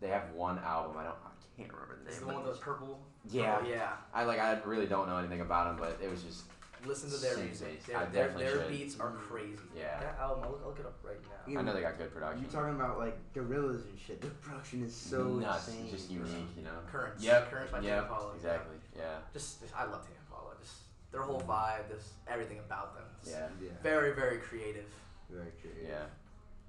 they 0.00 0.08
have 0.08 0.30
one 0.34 0.58
album. 0.58 0.96
I 0.98 1.04
don't. 1.04 1.14
I 1.24 1.62
can't 1.62 1.72
remember 1.72 1.98
the 2.02 2.10
It's 2.10 2.20
name. 2.20 2.28
the 2.28 2.34
one 2.34 2.42
but 2.42 2.50
with 2.52 2.60
the 2.60 2.64
purple. 2.64 3.00
Yeah. 3.30 3.58
Oh, 3.60 3.68
yeah. 3.68 3.90
I 4.14 4.24
like. 4.24 4.38
I 4.38 4.58
really 4.64 4.86
don't 4.86 5.08
know 5.08 5.18
anything 5.18 5.40
about 5.40 5.70
him, 5.70 5.76
but 5.78 5.98
it 6.02 6.10
was 6.10 6.22
just 6.22 6.44
Listen 6.86 7.10
to 7.10 7.16
their 7.16 7.34
Same 7.34 7.46
music. 7.46 7.86
Their, 7.86 7.96
I 7.96 8.04
their, 8.06 8.28
definitely 8.28 8.58
their 8.58 8.68
beats 8.68 8.98
are 8.98 9.10
mm. 9.10 9.18
crazy. 9.18 9.58
Yeah. 9.76 10.00
That 10.00 10.18
album, 10.20 10.44
I'll 10.44 10.50
look, 10.50 10.60
I'll 10.62 10.68
look 10.70 10.78
it 10.78 10.86
up 10.86 10.98
right 11.02 11.20
now. 11.22 11.52
You 11.52 11.58
I 11.58 11.62
know 11.62 11.74
they 11.74 11.82
got 11.82 11.98
good 11.98 12.12
production. 12.12 12.40
You're 12.40 12.50
talking 12.50 12.74
about 12.74 12.98
like 12.98 13.18
Gorillaz 13.34 13.84
and 13.84 13.98
shit? 13.98 14.20
The 14.20 14.28
production 14.28 14.84
is 14.84 14.94
so 14.94 15.24
nuts, 15.24 15.68
insane. 15.68 15.90
just 15.90 16.10
unique, 16.10 16.48
you 16.56 16.62
know. 16.62 16.70
Currents. 16.90 17.22
Yep. 17.22 17.50
Currents 17.50 17.72
by 17.72 17.78
Tame 17.80 17.88
Yep. 17.88 18.02
Impala. 18.04 18.34
Exactly. 18.34 18.76
Yeah. 18.96 19.04
Just, 19.32 19.60
just- 19.60 19.76
I 19.76 19.84
love 19.84 20.02
Tame 20.06 20.16
Impala. 20.26 20.54
Just 20.62 20.76
their 21.12 21.22
whole 21.22 21.40
vibe, 21.40 21.88
just 21.94 22.12
everything 22.26 22.58
about 22.60 22.94
them. 22.94 23.04
It's 23.20 23.30
Yeah. 23.30 23.48
Yeah. 23.60 23.70
Very, 23.82 24.14
very 24.14 24.38
creative. 24.38 24.86
Very 25.32 25.50
creative. 25.60 25.88
Yeah. 25.88 26.04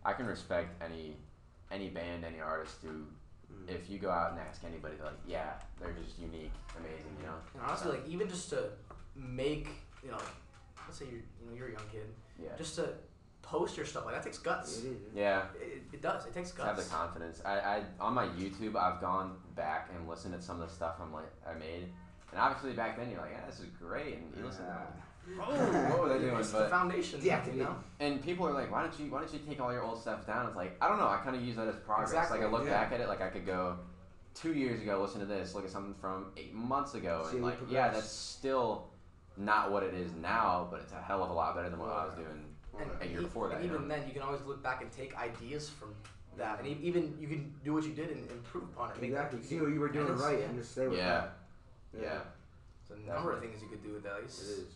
I 0.05 0.13
can 0.13 0.25
respect 0.25 0.81
any 0.83 1.17
any 1.71 1.89
band, 1.89 2.25
any 2.25 2.39
artist 2.41 2.75
who, 2.83 3.05
Mm. 3.51 3.69
if 3.69 3.89
you 3.89 3.97
go 3.99 4.09
out 4.09 4.31
and 4.31 4.39
ask 4.39 4.63
anybody, 4.63 4.95
like, 5.03 5.13
yeah, 5.27 5.53
they're 5.79 5.91
just 5.91 6.17
unique, 6.19 6.53
amazing, 6.77 7.15
you 7.19 7.25
know. 7.25 7.35
And 7.53 7.63
honestly, 7.63 7.91
like 7.97 8.07
even 8.07 8.29
just 8.29 8.49
to 8.51 8.69
make, 9.15 9.67
you 10.03 10.09
know, 10.11 10.15
like, 10.17 10.25
let's 10.87 10.99
say 10.99 11.05
you're, 11.05 11.15
you 11.39 11.45
know, 11.49 11.53
you're 11.53 11.67
a 11.67 11.71
young 11.73 11.87
kid, 11.91 12.07
Yeah. 12.41 12.55
just 12.57 12.75
to 12.75 12.93
post 13.41 13.75
your 13.75 13.85
stuff 13.85 14.05
like 14.05 14.15
that 14.15 14.23
takes 14.23 14.37
guts. 14.37 14.79
It 14.79 14.85
is. 14.91 14.97
Yeah. 15.13 15.47
It, 15.59 15.83
it 15.93 16.01
does. 16.01 16.25
It 16.25 16.33
takes 16.33 16.51
Just 16.51 16.61
have 16.63 16.77
the 16.77 16.83
confidence. 16.83 17.41
I, 17.45 17.59
I 17.59 17.83
on 17.99 18.13
my 18.13 18.27
YouTube, 18.27 18.75
I've 18.77 19.01
gone 19.01 19.37
back 19.55 19.89
and 19.93 20.07
listened 20.07 20.33
to 20.33 20.41
some 20.41 20.61
of 20.61 20.69
the 20.69 20.73
stuff 20.73 20.95
I'm 21.01 21.11
like 21.13 21.31
I 21.45 21.53
made, 21.53 21.91
and 22.31 22.39
obviously 22.39 22.71
back 22.73 22.97
then 22.97 23.09
you're 23.11 23.19
like, 23.19 23.31
yeah, 23.33 23.45
this 23.45 23.59
is 23.59 23.65
great, 23.77 24.15
and 24.17 24.33
you 24.37 24.45
listen. 24.45 24.63
Yeah. 24.65 24.85
Oh, 25.39 25.87
what 25.89 25.99
were 26.01 26.09
they 26.09 26.19
doing? 26.19 26.37
It's 26.37 26.51
the 26.51 26.59
But 26.59 26.69
foundation. 26.69 27.19
Yeah, 27.23 27.45
you 27.47 27.63
know. 27.63 27.75
and 27.99 28.21
people 28.23 28.47
are 28.47 28.53
like, 28.53 28.71
why 28.71 28.81
don't 28.81 28.99
you 28.99 29.11
why 29.11 29.19
don't 29.21 29.31
you 29.33 29.39
take 29.47 29.61
all 29.61 29.71
your 29.71 29.83
old 29.83 29.99
stuff 30.01 30.25
down? 30.25 30.47
It's 30.47 30.55
like 30.55 30.75
I 30.81 30.87
don't 30.89 30.97
know. 30.97 31.07
I 31.07 31.17
kind 31.23 31.35
of 31.35 31.41
use 31.43 31.55
that 31.55 31.67
as 31.67 31.75
progress. 31.75 32.09
Exactly, 32.09 32.39
Like 32.39 32.47
I 32.47 32.51
look 32.51 32.65
yeah. 32.65 32.71
back 32.83 32.91
at 32.91 32.99
it, 33.01 33.07
like 33.07 33.21
I 33.21 33.29
could 33.29 33.45
go 33.45 33.77
two 34.33 34.53
years 34.53 34.81
ago, 34.81 35.01
listen 35.01 35.19
to 35.19 35.25
this, 35.25 35.53
look 35.55 35.63
at 35.65 35.69
something 35.69 35.93
from 36.01 36.31
eight 36.37 36.53
months 36.53 36.93
ago, 36.95 37.25
See 37.29 37.37
and 37.37 37.45
how 37.45 37.51
you 37.51 37.55
like 37.59 37.69
yeah, 37.69 37.81
progress. 37.83 37.93
that's 38.03 38.11
still 38.13 38.87
not 39.37 39.71
what 39.71 39.83
it 39.83 39.93
is 39.93 40.11
now, 40.21 40.67
but 40.71 40.81
it's 40.81 40.91
a 40.93 41.01
hell 41.01 41.23
of 41.23 41.29
a 41.29 41.33
lot 41.33 41.55
better 41.55 41.69
than 41.69 41.79
what 41.79 41.89
I 41.89 42.05
was 42.05 42.15
doing 42.15 42.45
And, 42.79 42.89
a 43.01 43.05
year 43.07 43.19
e- 43.21 43.23
before 43.23 43.49
that. 43.49 43.55
and 43.55 43.65
you 43.65 43.71
even 43.71 43.87
know? 43.87 43.95
then, 43.95 44.07
you 44.07 44.13
can 44.13 44.21
always 44.21 44.41
look 44.45 44.61
back 44.63 44.81
and 44.81 44.91
take 44.91 45.15
ideas 45.17 45.69
from 45.69 45.93
that, 46.37 46.59
and 46.59 46.67
e- 46.67 46.77
even 46.81 47.15
you 47.19 47.27
can 47.27 47.53
do 47.63 47.73
what 47.73 47.83
you 47.83 47.91
did 47.93 48.09
and 48.09 48.29
improve 48.31 48.63
upon 48.63 48.91
it. 48.91 49.01
Make 49.01 49.13
that- 49.13 49.25
Exactly. 49.33 49.43
See 49.43 49.59
what 49.61 49.69
you 49.71 49.79
were 49.79 49.89
doing 49.89 50.07
and 50.07 50.15
it's- 50.15 50.29
right 50.29 50.39
yeah. 50.39 50.45
and 50.45 50.57
just 50.57 50.71
stay 50.71 50.87
with 50.87 50.97
Yeah. 50.97 51.27
that. 51.93 52.01
yeah, 52.01 52.19
There's 52.87 53.01
a 53.01 53.03
number 53.03 53.31
of 53.33 53.41
things 53.41 53.61
you 53.61 53.67
could 53.67 53.83
do 53.83 53.93
with 53.93 54.03
that. 54.03 54.13
It 54.17 54.23
It's- 54.25 54.39
is. 54.39 54.73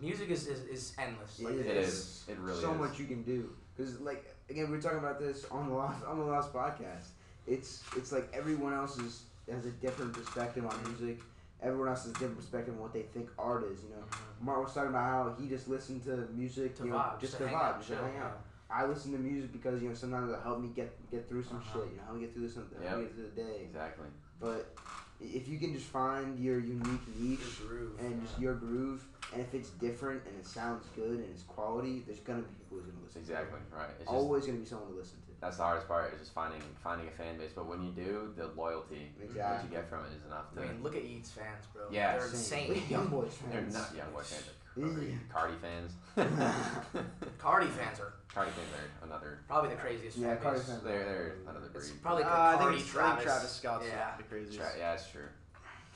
Music 0.00 0.30
is, 0.30 0.46
is, 0.46 0.60
is 0.66 0.92
endless. 0.98 1.40
Like, 1.40 1.54
It 1.54 1.66
it 1.66 1.76
is. 1.78 1.88
is. 1.88 2.24
It 2.28 2.38
really 2.38 2.60
so 2.60 2.72
is. 2.72 2.78
much 2.78 2.98
you 2.98 3.06
can 3.06 3.22
do. 3.22 3.50
Because 3.76 4.00
like 4.00 4.24
again, 4.50 4.66
we 4.70 4.76
were 4.76 4.82
talking 4.82 4.98
about 4.98 5.18
this 5.18 5.44
on 5.50 5.68
the 5.68 5.74
last 5.74 6.04
on 6.04 6.18
the 6.18 6.24
last 6.24 6.52
podcast. 6.52 7.08
It's 7.46 7.82
it's 7.96 8.12
like 8.12 8.28
everyone 8.32 8.72
else 8.72 8.98
is 8.98 9.22
has 9.50 9.64
a 9.66 9.70
different 9.70 10.12
perspective 10.12 10.64
on 10.66 10.74
music. 10.88 11.20
Everyone 11.62 11.88
else 11.88 12.02
has 12.04 12.10
a 12.10 12.14
different 12.14 12.36
perspective 12.38 12.74
on 12.74 12.80
what 12.80 12.92
they 12.92 13.02
think 13.02 13.28
art 13.38 13.64
is. 13.64 13.82
You 13.82 13.90
know, 13.90 14.02
Mhm. 14.10 14.44
Mark 14.44 14.64
was 14.64 14.74
talking 14.74 14.90
about 14.90 15.04
how 15.04 15.34
he 15.40 15.48
just 15.48 15.68
listened 15.68 16.04
to 16.04 16.28
music 16.34 16.74
To 16.76 16.84
you 16.84 16.90
know, 16.90 16.96
vibe, 16.96 17.20
just 17.20 17.32
to 17.34 17.38
to 17.38 17.44
vibe, 17.44 17.54
out, 17.54 17.76
just 17.78 17.88
to 17.90 17.94
chill, 17.96 18.04
hang 18.04 18.18
out. 18.18 18.40
I 18.68 18.84
listen 18.84 19.12
to 19.12 19.18
music 19.18 19.52
because 19.52 19.80
you 19.80 19.88
know 19.88 19.94
sometimes 19.94 20.28
it'll 20.30 20.42
help 20.42 20.60
me 20.60 20.68
get 20.74 20.90
get 21.10 21.28
through 21.28 21.44
some 21.44 21.58
Uh-huh. 21.58 21.80
shit. 21.80 21.90
You 21.92 21.96
know, 21.98 22.02
help 22.04 22.16
me 22.16 22.20
get 22.26 22.34
through 22.34 22.48
something, 22.50 22.82
help 22.82 22.98
me 22.98 23.04
get 23.06 23.14
through 23.14 23.30
the 23.34 23.42
day. 23.42 23.60
exactly. 23.62 24.08
But 24.40 24.74
if 25.20 25.48
you 25.48 25.58
can 25.58 25.72
just 25.74 25.86
find 25.86 26.38
your 26.38 26.58
unique 26.60 27.00
niche 27.18 27.40
Your 27.60 27.68
groove. 27.68 28.00
and 28.00 28.22
just 28.26 28.38
your 28.38 28.54
groove, 28.54 29.04
and 29.32 29.40
if 29.40 29.54
it's 29.54 29.70
different 29.70 30.22
and 30.26 30.36
it 30.38 30.46
sounds 30.46 30.84
good 30.94 31.18
and 31.18 31.24
it's 31.32 31.42
quality, 31.42 32.02
there's 32.06 32.20
gonna 32.20 32.40
be 32.42 32.54
people 32.58 32.78
who's 32.78 32.86
gonna 32.86 33.04
listen. 33.04 33.20
exactly 33.22 33.58
right. 33.72 33.88
It's 33.90 33.98
To 33.98 34.04
just. 34.04 34.14
Always 34.14 34.46
gonna 34.46 34.58
be 34.58 34.66
someone 34.66 34.88
to 34.90 34.94
listen 34.94 35.16
to. 35.18 35.32
that's 35.40 35.56
the 35.56 35.62
hardest 35.64 35.88
part 35.88 36.12
is 36.12 36.20
just 36.20 36.32
finding 36.32 36.60
finding 36.82 37.08
a 37.08 37.10
fan 37.10 37.36
base. 37.38 37.52
But 37.54 37.66
when 37.66 37.82
you 37.82 37.90
do, 37.92 38.32
the 38.36 38.48
loyalty 38.56 39.12
that 39.20 39.64
you 39.64 39.70
get 39.70 39.88
from 39.88 40.00
it 40.04 40.12
is 40.16 40.24
enough 40.26 40.52
to. 40.54 40.60
I 40.62 40.66
mean, 40.66 40.82
look 40.82 40.96
at 40.96 41.04
Yeat's 41.04 41.30
fans, 41.30 41.64
bro. 41.72 41.84
Yeah, 41.90 42.18
they're 42.18 42.28
Same. 42.28 42.72
insane. 42.72 42.74
Look 42.74 42.90
Young 42.96 43.06
Boys 43.08 43.32
fans. 43.34 43.52
They're 43.52 43.60
fans. 43.62 43.74
not 43.74 43.96
young 43.96 44.10
boy 44.12 44.22
fans. 44.22 44.44
Yeah. 44.76 44.86
They're 44.86 45.18
Carti 45.32 45.56
fans. 45.60 45.92
Carti 47.38 47.68
fans 47.70 48.00
are 48.00 48.12
Carti 48.34 48.50
fans 48.50 48.68
are 48.74 49.06
another. 49.06 49.38
probably 49.48 49.70
the 49.70 49.76
craziest. 49.76 50.18
Yeah, 50.18 50.36
Carti 50.36 50.60
fans. 50.60 50.82
They're 50.82 51.04
they're 51.04 51.32
another 51.48 51.66
breed. 51.72 51.76
It's 51.82 51.90
probably 52.02 52.24
Uh, 52.24 52.28
Carti, 52.28 52.54
I 52.54 52.58
think 52.70 52.80
it's, 52.80 52.90
Travis. 52.90 53.24
Travis 53.24 53.50
Scott's 53.52 53.86
Yeah. 53.88 54.10
the 54.16 54.22
craziest. 54.24 54.58
Tra- 54.58 54.78
yeah, 54.78 54.90
that's 54.92 55.10
true. 55.10 55.22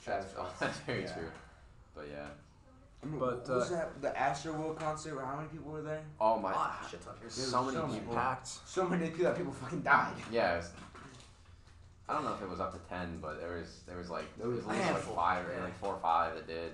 Travis 0.05 0.25
That's, 0.27 0.33
Scott. 0.33 0.55
that's 0.61 0.79
very 0.81 1.03
Yeah. 1.03 1.13
true. 1.13 1.31
But 1.95 2.09
yeah. 2.11 2.27
But 3.03 3.19
But, 3.19 3.21
what 3.21 3.49
was 3.49 3.73
uh, 3.73 3.77
that 3.77 4.03
the 4.03 4.09
Astroworld 4.19 4.79
concert? 4.79 5.19
How 5.25 5.37
many 5.37 5.49
people 5.49 5.73
were 5.73 5.83
there? 5.83 6.03
Oh 6.21 6.39
my. 6.39 6.53
Ah, 6.55 6.87
shit 6.91 7.03
ton. 7.03 7.15
There's 7.21 7.33
so 7.35 7.63
many 7.65 7.77
so 7.77 7.87
many. 7.87 7.99
people. 8.01 8.15
Packed. 8.15 8.47
So 8.67 8.87
many 8.89 9.07
people 9.09 9.25
that 9.25 9.37
people 9.37 9.53
fucking 9.53 9.81
died. 9.83 10.15
Yeah. 10.31 10.57
Was, 10.59 10.71
I 12.09 12.15
don't 12.15 12.25
know 12.25 12.35
if 12.35 12.43
it 12.43 12.49
was 12.51 12.61
up 12.61 12.73
to 12.73 12.89
ten, 12.91 13.19
but 13.23 13.41
there 13.41 13.57
was 13.59 13.81
there 13.87 13.97
was 13.97 14.11
like 14.11 14.25
There 14.37 14.47
there 14.49 14.57
was 14.57 14.65
was 14.67 14.77
at 14.77 14.83
least 14.95 15.09
like 15.09 15.17
five, 15.17 15.45
yeah. 15.55 15.65
like 15.65 15.79
four 15.79 15.95
or 15.95 16.01
five 16.01 16.35
that 16.35 16.47
did. 16.47 16.73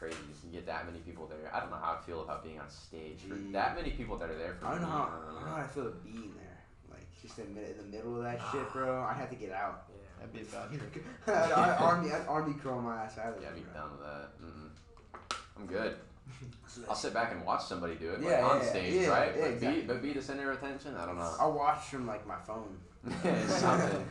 Yeah. 0.00 0.08
It's 0.08 0.16
crazy. 0.18 0.32
You 0.46 0.52
get 0.52 0.66
that 0.66 0.86
many 0.86 0.98
people 1.00 1.26
there. 1.26 1.50
I 1.54 1.60
don't 1.60 1.70
know 1.70 1.76
how 1.76 1.98
I 2.00 2.04
feel 2.06 2.22
about 2.22 2.44
being 2.44 2.58
on 2.60 2.68
stage 2.70 3.20
for 3.28 3.34
Gee. 3.36 3.52
that 3.52 3.74
many 3.76 3.90
people 3.90 4.16
that 4.18 4.30
are 4.30 4.36
there 4.38 4.54
for 4.54 4.66
I 4.66 4.70
don't 4.72 4.82
know 4.82 4.86
how 4.88 5.02
I 5.02 5.06
I 5.06 5.10
don't 5.10 5.24
don't 5.26 5.34
know. 5.34 5.40
know 5.50 5.56
how 5.56 5.62
I 5.62 5.66
feel 5.66 5.82
about 5.86 6.04
being 6.04 6.32
there. 6.36 6.58
Like 6.90 7.06
just 7.22 7.38
in 7.38 7.54
the, 7.54 7.60
mid- 7.60 7.70
in 7.70 7.76
the 7.78 7.96
middle 7.96 8.16
of 8.16 8.22
that 8.24 8.40
shit, 8.52 8.70
bro. 8.72 9.02
I 9.02 9.14
had 9.14 9.30
to 9.30 9.36
get 9.36 9.52
out. 9.52 9.84
Yeah. 9.88 10.26
That'd 10.26 10.32
be 10.34 10.40
a 10.42 10.44
bad 10.44 10.92
trip. 10.92 11.04
I'd, 11.28 11.52
I'd 11.52 11.78
army, 11.82 12.10
I'd 12.12 12.26
army 12.26 12.54
curl 12.62 12.80
my 12.80 13.04
ass 13.04 13.18
out 13.18 13.36
of 13.36 13.42
Yeah, 13.42 13.48
there. 13.50 13.56
be 13.58 13.62
bro. 13.62 13.72
done 13.74 13.90
with 13.92 14.00
that. 14.00 14.28
Mm-mm. 14.42 15.36
I'm 15.58 15.66
good. 15.66 15.96
So 16.68 16.82
I'll 16.90 16.94
sit 16.96 17.14
back 17.14 17.32
and 17.32 17.42
watch 17.46 17.64
somebody 17.64 17.94
do 17.94 18.10
it, 18.10 18.20
like 18.20 18.30
Yeah, 18.32 18.44
on 18.46 18.60
yeah, 18.60 18.68
stage, 18.68 18.94
yeah, 18.94 19.08
right? 19.08 19.32
yeah, 19.34 19.40
but 19.42 19.50
exactly. 19.52 19.80
be 19.80 19.86
but 19.86 20.02
be 20.02 20.12
the 20.12 20.20
center 20.20 20.50
of 20.50 20.58
attention. 20.62 20.94
I 20.94 21.06
don't 21.06 21.16
know. 21.16 21.32
I'll 21.40 21.52
watch 21.52 21.84
from 21.86 22.06
like 22.06 22.26
my 22.26 22.36
phone. 22.40 22.76
something. 23.22 24.06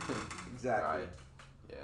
Exactly. 0.52 1.00
Right. 1.00 1.08
Yeah. 1.70 1.76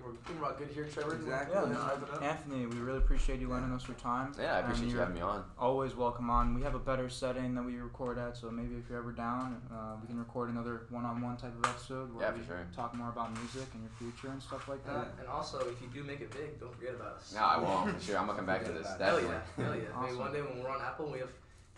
Think 0.00 0.12
we're, 0.12 0.32
think 0.32 0.42
we're 0.42 0.54
good 0.66 0.74
here, 0.74 0.84
Trevor. 0.84 1.14
Exactly. 1.16 1.54
Yeah, 1.54 1.62
Let's 1.62 1.74
no, 1.74 1.86
wrap 1.86 2.02
it 2.02 2.14
up. 2.14 2.22
Anthony, 2.22 2.66
we 2.66 2.76
really 2.78 2.98
appreciate 2.98 3.40
you 3.40 3.48
lending 3.48 3.72
us 3.72 3.86
your 3.86 3.96
time. 3.96 4.32
Yeah, 4.38 4.56
I 4.56 4.58
appreciate 4.60 4.86
you 4.86 4.92
you're 4.92 5.00
having 5.00 5.14
me 5.16 5.20
on. 5.20 5.44
Always 5.58 5.94
welcome 5.96 6.30
on. 6.30 6.54
We 6.54 6.62
have 6.62 6.74
a 6.74 6.78
better 6.78 7.08
setting 7.08 7.54
that 7.54 7.62
we 7.64 7.76
record 7.76 8.18
at, 8.18 8.36
so 8.36 8.50
maybe 8.50 8.74
if 8.76 8.84
you're 8.88 8.98
ever 8.98 9.12
down, 9.12 9.60
uh, 9.72 9.96
we 10.00 10.06
can 10.06 10.18
record 10.18 10.50
another 10.50 10.82
one-on-one 10.90 11.36
type 11.36 11.52
of 11.62 11.68
episode 11.70 12.14
where 12.14 12.26
Yeah, 12.26 12.34
we 12.34 12.44
sure. 12.46 12.66
talk 12.74 12.94
more 12.94 13.08
about 13.10 13.32
music 13.38 13.68
and 13.74 13.82
your 13.82 13.92
future 13.98 14.32
and 14.32 14.42
stuff 14.42 14.68
like 14.68 14.80
And, 14.86 14.96
that. 14.96 15.08
and 15.20 15.28
also, 15.28 15.58
if 15.68 15.80
you 15.82 15.88
do 15.92 16.02
make 16.04 16.20
it 16.20 16.30
big, 16.30 16.58
don't 16.60 16.74
forget 16.74 16.94
about 16.94 17.16
us. 17.16 17.32
No, 17.34 17.40
I 17.40 17.58
won't. 17.58 17.96
For 17.98 18.04
sure, 18.04 18.18
I'm 18.18 18.26
gonna 18.26 18.38
come 18.38 18.46
back 18.46 18.64
to 18.64 18.72
this. 18.72 18.86
Hell 18.86 19.18
Hell 19.18 19.20
yeah, 19.22 19.40
hell 19.64 19.76
yeah. 19.76 19.82
Maybe 20.02 20.16
one 20.16 20.32
day 20.32 20.42
when 20.42 20.62
we're 20.62 20.70
on 20.70 20.80
Apple, 20.80 21.10
we 21.10 21.18
have 21.18 21.30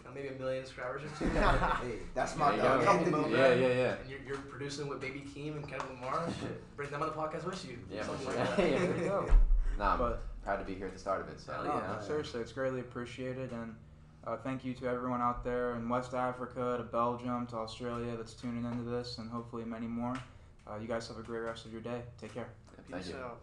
you 0.03 0.09
know, 0.09 0.15
maybe 0.15 0.29
a 0.35 0.39
million 0.39 0.65
subscribers 0.65 1.03
or 1.03 1.19
two. 1.19 1.31
hey, 1.31 1.99
that's 2.15 2.37
my 2.37 2.49
There 2.51 2.57
you 2.57 2.63
dog. 2.63 2.85
go. 2.85 2.91
Anthony, 2.91 3.33
Yeah, 3.35 3.55
yeah, 3.55 3.67
yeah. 3.69 3.95
and 4.01 4.11
you're, 4.11 4.21
you're 4.27 4.37
producing 4.39 4.89
with 4.89 5.01
Baby 5.01 5.25
Keem 5.35 5.57
and 5.57 5.69
Kendrick 5.69 5.91
Lamar. 6.01 6.27
Shit, 6.41 6.77
bring 6.77 6.91
them 6.91 7.03
on 7.03 7.09
the 7.09 7.15
podcast 7.15 7.45
with 7.45 7.65
you. 7.69 7.79
Yeah, 7.91 8.05
Something 8.05 8.27
for 8.27 8.37
like 8.37 8.47
sure. 8.47 8.57
that. 8.57 8.71
Yeah, 8.73 8.79
There 8.79 8.97
you 8.99 9.05
go. 9.09 9.31
No, 9.79 9.85
I'm 9.85 9.99
But 9.99 10.23
proud 10.45 10.57
to 10.59 10.65
be 10.65 10.75
here 10.75 10.87
at 10.87 10.93
the 10.93 10.99
start 10.99 11.23
of 11.23 11.29
it. 11.29 11.41
So 11.41 11.53
Hell 11.53 11.65
no, 11.65 11.71
yeah. 11.75 11.97
no, 11.99 12.07
seriously, 12.07 12.43
it's 12.43 12.53
greatly 12.53 12.81
appreciated, 12.81 13.53
and 13.53 13.75
uh, 14.27 14.37
thank 14.37 14.67
you 14.67 14.75
to 14.75 14.87
everyone 14.87 15.23
out 15.23 15.43
there 15.45 15.77
in 15.77 15.89
West 15.89 16.13
Africa, 16.13 16.75
to 16.77 16.83
Belgium, 16.85 17.47
to 17.49 17.57
Australia 17.57 18.15
that's 18.17 18.35
tuning 18.35 18.65
into 18.67 18.83
this, 18.91 19.17
and 19.17 19.31
hopefully 19.31 19.65
many 19.65 19.87
more. 19.87 20.13
Uh, 20.67 20.77
you 20.81 20.87
guys 20.87 21.09
have 21.09 21.17
a 21.19 21.23
great 21.23 21.41
rest 21.41 21.65
of 21.65 21.73
your 21.73 21.81
day. 21.81 22.03
Take 22.21 22.35
care. 22.35 22.49
thank 22.91 23.03
Peace 23.05 23.13
you. 23.15 23.19
out. 23.19 23.39